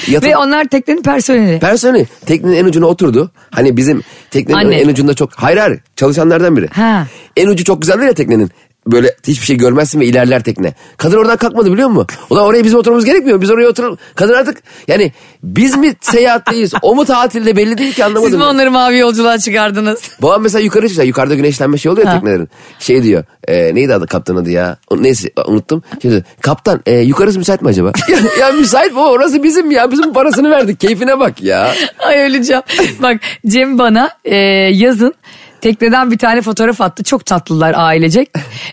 yatıp 0.09 0.31
Ve 0.31 0.37
onlar 0.37 0.65
teknenin 0.65 1.03
personeli. 1.03 1.59
personeli 1.61 2.07
teknenin 2.27 2.57
en 2.57 2.65
ucuna 2.65 2.87
oturdu. 2.87 3.31
Hani 3.51 3.77
bizim 3.77 4.03
teknenin 4.31 4.59
Anne. 4.59 4.77
en 4.77 4.89
ucunda 4.89 5.15
çok 5.15 5.31
hayır 5.35 5.59
hayır 5.59 5.81
çalışanlardan 5.97 6.57
biri. 6.57 6.69
Ha. 6.69 7.07
En 7.37 7.49
ucu 7.49 7.65
çok 7.65 7.83
güzeldir 7.83 8.07
ya 8.07 8.13
teknenin. 8.13 8.51
Böyle 8.87 9.15
hiçbir 9.27 9.47
şey 9.47 9.57
görmezsin 9.57 10.01
ve 10.01 10.07
ilerler 10.07 10.43
tekne. 10.43 10.75
Kadın 10.97 11.17
oradan 11.19 11.37
kalkmadı 11.37 11.73
biliyor 11.73 11.89
musun? 11.89 12.07
Ulan 12.31 12.45
oraya 12.45 12.65
bizim 12.65 12.79
oturmamız 12.79 13.05
gerekmiyor. 13.05 13.41
Biz 13.41 13.51
oraya 13.51 13.69
oturalım. 13.69 13.99
Kadın 14.15 14.33
artık 14.35 14.63
yani 14.89 15.13
biz 15.43 15.77
mi 15.77 15.95
seyahatteyiz? 16.01 16.73
O 16.83 16.95
mu 16.95 17.05
tatilde 17.05 17.57
belli 17.57 17.79
değil 17.79 17.93
ki 17.95 18.05
anlamadım. 18.05 18.25
Siz 18.31 18.35
mi 18.39 18.41
ben. 18.41 18.47
onları 18.47 18.71
mavi 18.71 18.99
yolculuğa 18.99 19.39
çıkardınız? 19.39 20.03
Babam 20.23 20.43
mesela 20.43 20.63
yukarı 20.63 20.89
çıkıyor. 20.89 21.07
Yukarıda 21.07 21.35
güneşlenme 21.35 21.79
şey 21.79 21.93
oluyor 21.93 22.07
ya 22.07 22.13
Ha. 22.13 22.17
teknelerin. 22.19 22.49
Şey 22.79 23.03
diyor. 23.03 23.25
E, 23.49 23.75
neydi 23.75 23.95
adı 23.95 24.07
kaptan 24.07 24.37
adı 24.37 24.51
ya? 24.51 24.77
Neyse 24.97 25.31
unuttum. 25.47 25.83
Şey 26.03 26.11
diyor, 26.11 26.23
kaptan 26.41 26.81
e, 26.87 26.99
yukarısı 26.99 27.39
müsait 27.39 27.63
mi 27.63 27.69
acaba? 27.69 27.93
ya, 28.09 28.19
ya 28.47 28.53
müsait 28.53 28.93
mi? 28.93 28.99
Orası 29.01 29.43
bizim 29.43 29.71
ya. 29.71 29.91
Bizim 29.91 30.13
parasını 30.13 30.51
verdik. 30.51 30.81
Keyfine 30.81 31.19
bak 31.21 31.43
ya. 31.43 31.75
Ay 31.99 32.19
öleceğim. 32.23 32.63
Bak 33.03 33.17
Cem 33.47 33.79
bana 33.79 34.11
e, 34.25 34.37
yazın 34.73 35.15
tekneden 35.63 36.11
bir 36.11 36.19
tane 36.19 36.43
fotoğraf 36.43 36.81
attı. 36.81 37.05
Çok 37.05 37.27
tatlılar 37.27 37.75
ailecek. 37.77 38.31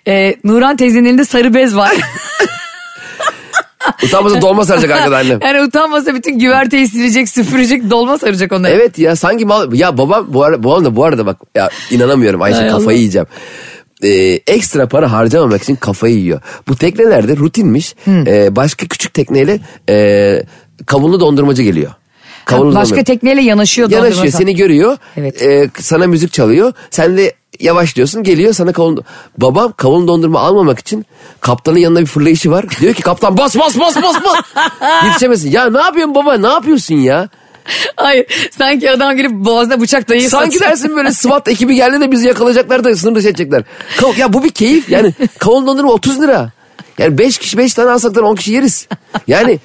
E, 0.07 0.35
Nuran 0.43 0.77
teyzenin 0.77 1.05
elinde 1.05 1.25
sarı 1.25 1.53
bez 1.53 1.75
var. 1.75 1.91
Utanmasa 4.03 4.41
dolma 4.41 4.65
saracak 4.65 4.91
arkada 4.91 5.17
annem. 5.17 5.39
yani 5.43 5.61
utanmasa 5.61 6.15
bütün 6.15 6.39
güverteyi 6.39 6.87
silecek, 6.87 7.29
süpürecek, 7.29 7.89
dolma 7.89 8.17
saracak 8.17 8.51
onları. 8.51 8.73
Evet 8.73 8.99
ya 8.99 9.15
sanki 9.15 9.45
mal 9.45 9.73
ya 9.73 9.97
babam 9.97 10.25
bu 10.29 10.43
arada 10.43 10.63
babam 10.63 10.85
da 10.85 10.95
bu 10.95 11.05
arada 11.05 11.25
bak 11.25 11.37
ya 11.55 11.69
inanamıyorum 11.91 12.41
Ayşe 12.41 12.59
Hay 12.59 12.67
kafayı 12.69 12.85
Allah. 12.85 12.93
yiyeceğim. 12.93 13.27
Ee, 14.03 14.09
ekstra 14.47 14.87
para 14.87 15.11
harcamamak 15.11 15.63
için 15.63 15.75
kafayı 15.75 16.15
yiyor. 16.15 16.41
Bu 16.67 16.75
teknelerde 16.75 17.37
rutinmiş. 17.37 17.95
Ee, 18.07 18.55
başka 18.55 18.85
küçük 18.87 19.13
tekneyle 19.13 19.59
e, 19.89 20.43
kavunlu 20.85 21.19
dondurmacı 21.19 21.63
geliyor. 21.63 21.91
Kavunlu 22.49 22.75
Başka 22.75 22.95
dondurma- 22.95 23.03
tekneyle 23.03 23.41
yanaşıyor. 23.41 23.89
Yanaşıyor 23.91 24.17
dondurma 24.17 24.37
seni 24.37 24.55
görüyor. 24.55 24.97
Evet. 25.17 25.41
e, 25.41 25.69
sana 25.79 26.07
müzik 26.07 26.33
çalıyor. 26.33 26.73
Sen 26.91 27.17
de 27.17 27.33
yavaşlıyorsun 27.59 28.23
geliyor 28.23 28.53
sana 28.53 28.73
kavun... 28.73 29.03
Babam 29.37 29.73
kavun 29.77 30.07
dondurma 30.07 30.39
almamak 30.39 30.79
için 30.79 31.05
kaptanın 31.39 31.77
yanında 31.77 32.01
bir 32.01 32.05
fırlayışı 32.05 32.51
var. 32.51 32.65
Diyor 32.81 32.93
ki 32.93 33.01
kaptan 33.01 33.37
bas 33.37 33.57
bas 33.57 33.79
bas 33.79 33.95
bas 33.95 34.15
bas. 34.23 34.65
Yetişemesin. 35.05 35.51
Ya 35.51 35.69
ne 35.69 35.79
yapıyorsun 35.79 36.15
baba 36.15 36.37
ne 36.37 36.47
yapıyorsun 36.47 36.95
ya? 36.95 37.29
Hayır 37.95 38.49
sanki 38.57 38.91
adam 38.91 39.17
girip 39.17 39.31
boğazına 39.31 39.81
bıçak 39.81 40.09
dayıyor. 40.09 40.29
Sanki 40.29 40.59
dersin 40.59 40.95
böyle 40.95 41.11
SWAT 41.11 41.47
ekibi 41.47 41.75
geldi 41.75 42.01
de 42.01 42.11
bizi 42.11 42.27
yakalayacaklar 42.27 42.83
da 42.83 42.95
sınır 42.95 43.15
dışı 43.15 43.27
edecekler. 43.27 43.63
Kav- 43.97 44.19
Ya 44.19 44.33
bu 44.33 44.43
bir 44.43 44.49
keyif 44.49 44.89
yani 44.89 45.13
kavun 45.39 45.67
dondurma 45.67 45.91
30 45.91 46.21
lira. 46.21 46.51
Yani 46.97 47.17
5 47.17 47.37
kişi 47.37 47.57
5 47.57 47.73
tane 47.73 47.91
alsaklar 47.91 48.21
10 48.21 48.35
kişi 48.35 48.51
yeriz. 48.51 48.87
Yani 49.27 49.59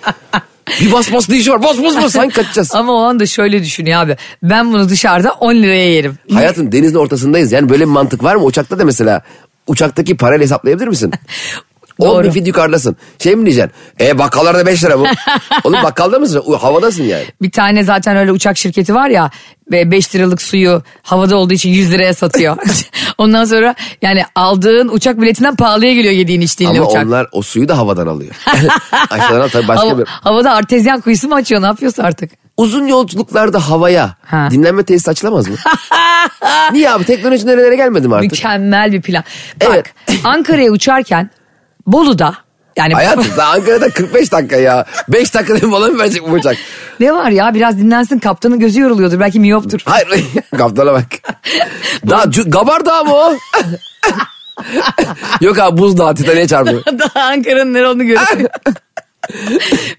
bir 0.81 0.93
bas 0.93 1.13
bas 1.13 1.29
işi 1.29 1.51
var 1.53 1.63
bas 1.63 1.77
bas 1.83 1.97
bas 2.03 2.13
sanki 2.13 2.35
kaçacağız. 2.35 2.75
Ama 2.75 2.93
o 2.93 3.03
anda 3.03 3.27
şöyle 3.27 3.63
düşünüyor 3.63 4.01
abi. 4.01 4.17
Ben 4.43 4.73
bunu 4.73 4.89
dışarıda 4.89 5.33
10 5.33 5.55
liraya 5.55 5.93
yerim. 5.93 6.19
Hayatın 6.33 6.73
denizin 6.73 6.95
ortasındayız 6.99 7.53
yani 7.53 7.69
böyle 7.69 7.85
bir 7.85 7.91
mantık 7.91 8.25
var 8.25 8.37
mı? 8.37 8.45
Uçakta 8.45 8.79
da 8.79 8.85
mesela 8.85 9.23
uçaktaki 9.67 10.17
parayla 10.17 10.45
hesaplayabilir 10.45 10.89
misin? 10.89 11.13
10 11.99 12.09
Doğru. 12.09 12.25
bin 12.25 12.31
fit 12.31 12.47
yukarıdasın. 12.47 12.97
Şey 13.19 13.37
mi 13.37 13.47
diyeceksin? 13.47 13.73
E 14.01 14.19
bakkallarda 14.19 14.67
5 14.67 14.85
lira 14.85 14.99
bu. 14.99 15.07
Oğlum 15.65 15.83
bakkalda 15.83 16.19
mısın? 16.19 16.43
Havadasın 16.61 17.03
yani. 17.05 17.25
Bir 17.43 17.51
tane 17.51 17.85
zaten 17.85 18.17
öyle 18.17 18.33
uçak 18.33 18.57
şirketi 18.59 18.95
var 18.95 19.09
ya 19.09 19.31
5 19.73 20.15
liralık 20.15 20.43
suyu 20.43 20.83
havada 21.03 21.37
olduğu 21.37 21.55
için 21.55 21.71
100 21.71 21.93
liraya 21.93 22.15
satıyor. 22.15 22.57
Ondan 23.19 23.45
sonra 23.45 23.75
yani 24.03 24.23
aldığın 24.35 24.89
uçak 24.89 25.21
biletinden 25.21 25.57
pahalıya 25.57 25.95
geliyor 25.95 26.15
yediğin 26.15 26.41
içtiğinle 26.41 26.79
Ama 26.79 26.89
uçak. 26.91 27.07
onlar 27.07 27.27
o 27.33 27.43
suyu 27.43 27.69
da 27.69 27.79
havadan 27.79 28.07
alıyor. 28.07 28.35
Aşağıdan 29.11 29.49
tabii 29.49 29.69
başka 29.69 29.87
Hava- 29.89 29.99
bir... 29.99 30.07
havada 30.07 30.53
artezyen 30.53 31.01
kuyusu 31.01 31.29
mu 31.29 31.35
açıyor 31.35 31.63
ne 31.63 31.67
yapıyorsa 31.67 32.03
artık. 32.03 32.31
Uzun 32.57 32.87
yolculuklarda 32.87 33.69
havaya 33.71 34.15
Ha. 34.25 34.49
dinlenme 34.51 34.83
tesisi 34.85 35.11
açılamaz 35.11 35.49
mı? 35.49 35.57
Niye 36.73 36.91
abi 36.91 37.05
teknoloji 37.05 37.47
nerelere 37.47 37.77
gelmedi 37.77 38.09
mi 38.09 38.15
artık? 38.15 38.31
Mükemmel 38.33 38.93
bir 38.93 39.03
plan. 39.03 39.25
Evet. 39.61 39.85
Bak 40.09 40.17
Ankara'ya 40.25 40.71
uçarken 40.71 41.31
Bolu'da 41.87 42.35
yani 42.77 42.95
Hayatım 42.95 43.25
Ankara'da 43.41 43.91
45 43.91 44.33
dakika 44.33 44.57
ya. 44.57 44.85
5 45.09 45.35
dakikada 45.35 45.67
mola 45.67 45.89
mı 45.89 45.99
verecek 45.99 46.23
bu 46.23 46.33
uçak? 46.33 46.57
ne 47.01 47.13
var 47.13 47.31
ya 47.31 47.55
biraz 47.55 47.79
dinlensin 47.79 48.19
kaptanın 48.19 48.59
gözü 48.59 48.81
yoruluyordur 48.81 49.21
belki 49.21 49.41
miyoptur. 49.41 49.81
Hayır 49.85 50.25
kaptana 50.59 50.93
bak. 50.93 51.05
Daha 52.11 52.25
Gabar 52.47 52.87
Dağı 52.87 53.05
mı 53.05 53.15
o? 53.15 53.31
Yok 55.41 55.59
abi 55.59 55.79
buz 55.79 55.99
dağı 55.99 56.15
Titanik'e 56.15 56.49
çarpıyor. 56.49 56.83
Daha 56.99 57.25
Ankara'nın 57.25 57.75
nere 57.75 57.89
olduğunu 57.89 58.05
görüyor. 58.05 58.27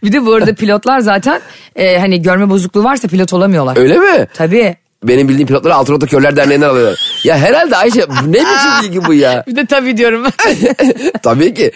bir 0.03 0.11
de 0.11 0.25
bu 0.25 0.33
arada 0.33 0.55
pilotlar 0.55 0.99
zaten 0.99 1.41
e, 1.75 1.99
hani 1.99 2.21
görme 2.21 2.49
bozukluğu 2.49 2.83
varsa 2.83 3.07
pilot 3.07 3.33
olamıyorlar. 3.33 3.77
Öyle 3.77 3.99
mi? 3.99 4.27
Tabii. 4.33 4.77
Benim 5.07 5.29
bildiğim 5.29 5.47
pilotları 5.47 5.75
Altın 5.75 5.93
Rota 5.93 6.05
Körler 6.07 6.35
Derneği'nden 6.35 6.69
alıyorlar. 6.69 6.99
Ya 7.23 7.37
herhalde 7.37 7.75
Ayşe 7.75 7.99
ne 8.27 8.33
biçim 8.39 8.71
bilgi 8.83 9.05
bu 9.05 9.13
ya? 9.13 9.43
Bir 9.47 9.55
de 9.55 9.65
tabii 9.65 9.97
diyorum. 9.97 10.25
Tabii 11.23 11.53
ki. 11.53 11.71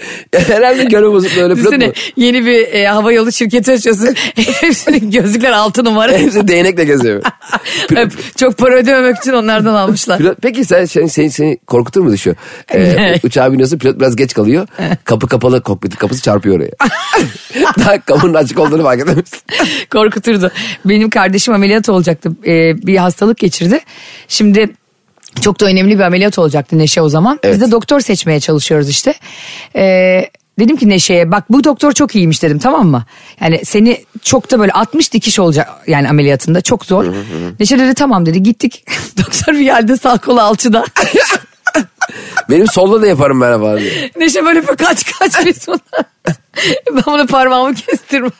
Herhalde 0.48 0.84
görme 0.84 1.12
bozukluğu 1.12 1.42
öyle 1.44 1.54
pilot 1.54 1.72
Düşünsene 1.72 1.88
mu? 1.88 1.94
yeni 2.16 2.46
bir 2.46 2.74
e, 2.74 2.88
hava 2.88 3.12
yolu 3.12 3.32
şirketi 3.32 3.72
açıyorsun. 3.72 4.16
Hepsinin 4.36 5.12
gözlükler 5.12 5.52
altı 5.52 5.84
numara. 5.86 6.12
Hepsi 6.12 6.48
değnekle 6.48 6.84
geziyor. 6.84 7.22
Hep 7.94 8.12
Çok 8.38 8.58
para 8.58 8.76
ödememek 8.76 9.18
için 9.18 9.34
onlardan 9.34 9.74
almışlar. 9.74 10.18
Pilot, 10.18 10.38
peki 10.42 10.66
sen 10.66 10.86
seni, 10.86 11.10
seni, 11.10 11.32
seni 11.32 11.58
korkutur 11.68 12.02
mu 12.02 12.18
şu? 12.18 12.36
Ee, 12.70 12.80
Ne? 12.80 13.20
uçağa 13.24 13.54
biniyorsun 13.54 13.78
pilot 13.80 14.00
biraz 14.00 14.16
geç 14.16 14.34
kalıyor. 14.34 14.68
Kapı 15.06 15.28
kapalı 15.28 15.62
kokpit 15.62 15.96
kapısı 15.98 16.22
çarpıyor 16.22 16.58
oraya. 16.58 16.72
Daha 17.80 18.02
kapının 18.02 18.34
açık 18.34 18.60
olduğunu 18.60 18.84
fark 18.84 19.02
edememişsin. 19.02 19.40
Korkuturdu. 19.92 20.52
Benim 20.86 21.10
kardeşim 21.10 21.54
ameliyat 21.54 21.90
olacaktı. 21.90 22.30
Ee, 22.48 22.88
bir 22.88 22.98
hastalık 23.20 23.38
geçirdi. 23.38 23.80
Şimdi 24.28 24.70
çok 25.42 25.60
da 25.60 25.66
önemli 25.66 25.98
bir 25.98 26.04
ameliyat 26.04 26.40
olacaktı 26.40 26.78
Neşe 26.78 27.02
o 27.02 27.10
zaman. 27.10 27.40
Evet. 27.44 27.56
Biz 27.56 27.62
de 27.62 27.72
doktor 27.72 28.00
seçmeye 28.00 28.40
çalışıyoruz 28.40 28.90
işte. 28.90 29.14
Ee, 29.76 30.30
dedim 30.60 30.78
ki 30.78 30.90
Neşe'ye 30.90 31.32
bak 31.32 31.44
bu 31.50 31.64
doktor 31.64 31.92
çok 31.92 32.16
iyiymiş 32.16 32.44
dedim 32.44 32.60
tamam 32.60 32.88
mı? 32.88 33.06
Yani 33.42 33.66
seni 33.66 34.06
çok 34.24 34.52
da 34.52 34.60
böyle 34.60 34.72
60 34.72 35.14
dikiş 35.14 35.40
olacak 35.40 35.70
yani 35.88 36.10
ameliyatında 36.10 36.62
çok 36.62 36.86
zor. 36.86 37.06
Neşe 37.60 37.80
dedi 37.80 37.94
tamam 37.94 38.26
dedi 38.26 38.44
gittik. 38.44 38.86
doktor 39.18 39.54
bir 39.54 39.64
geldi 39.64 39.98
sağ 39.98 40.18
kolu 40.18 40.42
alçıda. 40.42 40.86
Benim 42.50 42.68
solda 42.68 43.02
da 43.02 43.08
yaparım 43.08 43.42
ben 43.42 43.60
falan 43.60 43.80
diye. 43.80 44.12
Neşe 44.18 44.46
böyle 44.46 44.62
bir 44.62 44.76
kaç 44.76 45.12
kaç 45.20 45.46
biz 45.46 45.68
buna. 45.68 46.06
ben 46.96 47.04
bunu 47.06 47.28
parmağımı 47.28 47.76
kestirmem. 47.76 48.32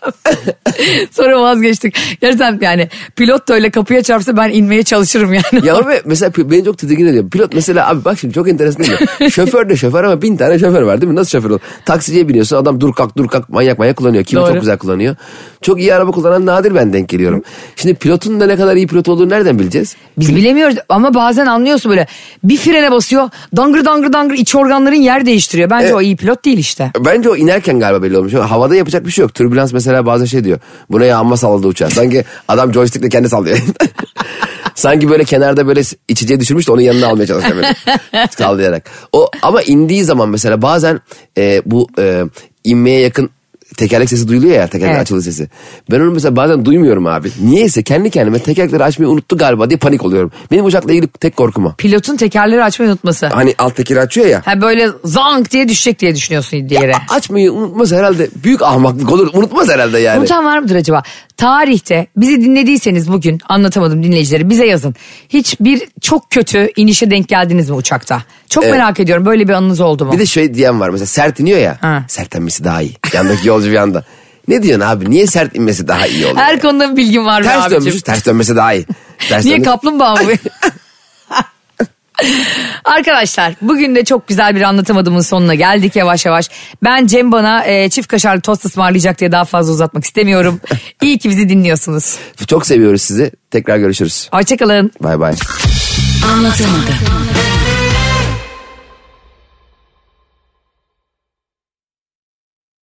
Sonra 1.12 1.42
vazgeçtik. 1.42 1.96
Gerçekten 2.22 2.60
yani 2.62 2.90
pilot 3.16 3.48
da 3.48 3.54
öyle 3.54 3.70
kapıya 3.70 4.04
çarpsa 4.04 4.38
ben 4.38 4.50
inmeye 4.50 4.84
çalışırım 4.84 5.34
yani. 5.34 5.68
Ya 5.68 5.88
ve 5.88 6.02
mesela 6.06 6.32
beni 6.38 6.66
çok 6.66 6.78
tedirgin 6.78 7.06
ediyor. 7.06 7.30
Pilot 7.30 7.54
mesela 7.54 7.90
abi 7.90 8.06
bak 8.06 8.20
şimdi 8.20 8.34
çok 8.34 8.50
enteresan 8.50 8.84
değil 8.84 9.02
mi? 9.22 9.32
şoför 9.32 9.70
de 9.70 9.76
şoför 9.76 10.04
ama 10.04 10.22
bin 10.22 10.38
tane 10.38 10.60
şoför 10.60 10.82
var 10.82 11.02
değil 11.02 11.12
mi? 11.12 11.16
Nasıl 11.16 11.32
şoför 11.32 11.50
olur? 11.50 11.60
Taksiciye 11.86 12.28
biniyorsun 12.28 12.58
adam 12.58 12.82
dur 12.82 12.94
kalk 12.94 13.18
dur 13.18 13.28
kalk 13.28 13.50
manyak 13.50 13.80
manyak 13.80 13.98
kullanıyor. 13.98 14.24
Kimi 14.24 14.42
Doğru. 14.42 14.52
çok 14.52 14.60
güzel 14.60 14.78
kullanıyor. 14.78 15.16
Çok 15.62 15.80
iyi 15.80 15.94
araba 15.94 16.12
kullanan 16.12 16.46
nadir 16.46 16.76
ben 16.76 16.94
denk 16.94 17.10
geliyorum. 17.10 17.44
Şimdi 17.76 17.96
pilotun 17.96 18.40
da 18.40 18.46
ne 18.46 18.56
kadar 18.56 18.76
iyi 18.76 18.88
pilot 18.88 19.10
olduğunu 19.10 19.30
nereden 19.30 19.60
bileceğiz? 19.60 19.96
Biz 20.18 20.36
bilemiyoruz 20.36 20.76
ama 20.90 21.14
bazen 21.14 21.46
anlıyorsun 21.46 21.90
böyle 21.92 22.08
bir 22.44 22.58
frene 22.58 22.92
basıyor 22.92 23.30
dangır 23.56 23.86
dangır 23.86 24.14
dangır 24.14 24.36
iç 24.36 24.56
organların 24.56 24.96
yer 24.96 25.26
değiştiriyor. 25.26 25.70
Bence 25.70 25.96
o 25.96 26.02
iyi 26.02 26.16
pilot 26.16 26.46
değil 26.46 26.58
işte. 26.58 26.92
Bence 27.06 27.30
o 27.30 27.36
inerken 27.36 27.79
galiba 27.80 28.04
belli 28.04 28.18
olmuş. 28.18 28.34
Havada 28.34 28.76
yapacak 28.76 29.06
bir 29.06 29.12
şey 29.12 29.22
yok. 29.22 29.34
Türbülans 29.34 29.74
mesela 29.74 30.06
bazen 30.06 30.26
şey 30.26 30.44
diyor. 30.44 30.60
Buna 30.90 31.06
ya 31.06 31.18
amma 31.18 31.38
salladı 31.38 31.68
uçağı. 31.68 31.90
Sanki 31.90 32.26
adam 32.48 32.74
joystickle 32.74 33.10
kendi 33.10 33.30
sallıyor. 33.30 33.58
Sanki 34.76 35.10
böyle 35.10 35.24
kenarda 35.24 35.68
böyle 35.68 35.82
içeceği 36.08 36.40
düşürmüş 36.40 36.68
de 36.68 36.72
onun 36.72 36.82
yanına 36.82 37.08
almaya 37.08 37.28
çalışıyor 37.28 37.56
böyle. 37.56 37.76
Sallayarak. 38.38 38.90
O, 39.12 39.28
ama 39.42 39.62
indiği 39.62 40.04
zaman 40.04 40.30
mesela 40.30 40.62
bazen 40.62 41.00
e, 41.38 41.62
bu 41.66 41.88
e, 42.00 42.24
inmeye 42.64 43.00
yakın 43.00 43.30
tekerlek 43.78 44.10
sesi 44.10 44.28
duyuluyor 44.28 44.54
ya 44.56 44.68
tekerlek 44.68 44.92
Evet. 44.92 45.02
açılı 45.02 45.22
sesi. 45.22 45.50
Ben 45.92 46.00
onu 46.00 46.12
mesela 46.12 46.36
bazen 46.36 46.66
duymuyorum 46.66 47.08
abi. 47.08 47.32
Niyeyse 47.42 47.84
kendi 47.84 48.10
kendime 48.10 48.40
tekerlekleri 48.40 48.84
açmayı 48.84 49.10
unuttu 49.12 49.38
galiba 49.38 49.70
diye 49.70 49.78
panik 49.78 50.06
oluyorum. 50.06 50.32
Benim 50.52 50.66
uçakla 50.66 50.92
ilgili 50.92 51.08
tek 51.08 51.36
korkum 51.38 51.66
o. 51.66 51.74
Pilotun 51.78 52.16
tekerleri 52.18 52.64
açmayı 52.64 52.92
unutması. 52.92 53.28
Hani 53.28 53.56
alt 53.58 53.76
tekeri 53.76 54.00
açıyor 54.00 54.28
ya. 54.28 54.42
Ha 54.46 54.62
böyle 54.62 54.90
zank 55.04 55.52
diye 55.52 55.70
düşecek 55.70 56.00
diye 56.00 56.16
düşünüyorsun 56.16 56.70
diğere. 56.70 56.94
Açmayı 57.10 57.54
unutmaz 57.54 57.92
herhalde. 57.92 58.30
Büyük 58.44 58.62
ahmaklık 58.62 59.12
olur. 59.12 59.30
Unutmaz 59.34 59.70
herhalde 59.70 60.00
yani. 60.00 60.20
Unutan 60.20 60.46
var 60.46 60.60
mıdır 60.60 60.76
acaba? 60.76 61.04
Tarihte 61.40 62.08
bizi 62.18 62.42
dinlediyseniz 62.42 63.12
bugün 63.12 63.40
anlatamadım 63.50 64.04
dinleyicileri 64.04 64.50
bize 64.50 64.66
yazın. 64.66 64.96
Hiç 65.30 65.56
bir 65.60 65.82
çok 66.02 66.32
kötü 66.32 66.70
inişe 66.76 67.12
denk 67.12 67.28
geldiniz 67.28 67.70
mi 67.70 67.76
uçakta? 67.76 68.24
Çok 68.50 68.64
merak 68.64 69.00
ediyorum 69.00 69.26
böyle 69.26 69.48
bir 69.48 69.54
anınız 69.54 69.80
oldu 69.80 70.06
mu? 70.06 70.12
Bir 70.14 70.20
de 70.20 70.26
şey 70.26 70.54
diyen 70.54 70.80
var 70.80 70.90
mesela 70.90 71.06
sert 71.06 71.40
iniyor 71.40 71.60
ya. 71.60 71.78
Ha. 71.82 72.04
Sert 72.08 72.36
inmesi 72.36 72.64
daha 72.64 72.82
iyi. 72.82 72.94
Yandaki 73.14 73.48
yolcu 73.48 73.72
bir 73.72 73.76
anda. 73.76 74.04
Ne 74.48 74.64
diyorsun 74.64 74.86
abi? 74.86 75.10
Niye 75.12 75.28
sert 75.28 75.56
inmesi 75.56 75.88
daha 75.88 76.08
iyi 76.08 76.26
oluyor? 76.26 76.38
Her 76.38 76.60
konuda 76.62 76.92
bir 76.92 76.98
bilgin 76.98 77.26
var 77.26 77.44
be 77.44 77.48
Ters 77.48 77.62
abicim. 77.64 77.80
dönmüşüz 77.80 78.02
ters 78.02 78.26
dönmesi 78.26 78.56
daha 78.56 78.74
iyi. 78.74 78.86
Ters 79.30 79.46
Niye 79.46 79.58
dönmüş- 79.58 79.66
kaplumbağa 79.66 80.16
mı? 80.16 80.22
Arkadaşlar 82.86 83.54
bugün 83.62 83.96
de 83.96 84.06
çok 84.06 84.28
güzel 84.28 84.56
bir 84.56 84.62
anlatamadığımın 84.62 85.22
sonuna 85.22 85.56
geldik 85.56 85.96
yavaş 85.96 86.26
yavaş. 86.26 86.50
Ben 86.84 87.08
Cem 87.08 87.32
bana 87.32 87.66
e, 87.66 87.90
çift 87.90 88.08
kaşarlı 88.08 88.42
tost 88.42 88.66
ısmarlayacak 88.66 89.20
diye 89.20 89.32
daha 89.32 89.46
fazla 89.46 89.74
uzatmak 89.74 90.04
istemiyorum. 90.04 90.62
İyi 91.02 91.18
ki 91.18 91.30
bizi 91.30 91.50
dinliyorsunuz. 91.50 92.16
Çok 92.48 92.68
seviyoruz 92.68 93.02
sizi. 93.02 93.32
Tekrar 93.52 93.78
görüşürüz. 93.78 94.30
Hoşçakalın. 94.32 94.92
Bay 95.04 95.20
bay. 95.20 95.36
Anlatamadım. 96.34 97.49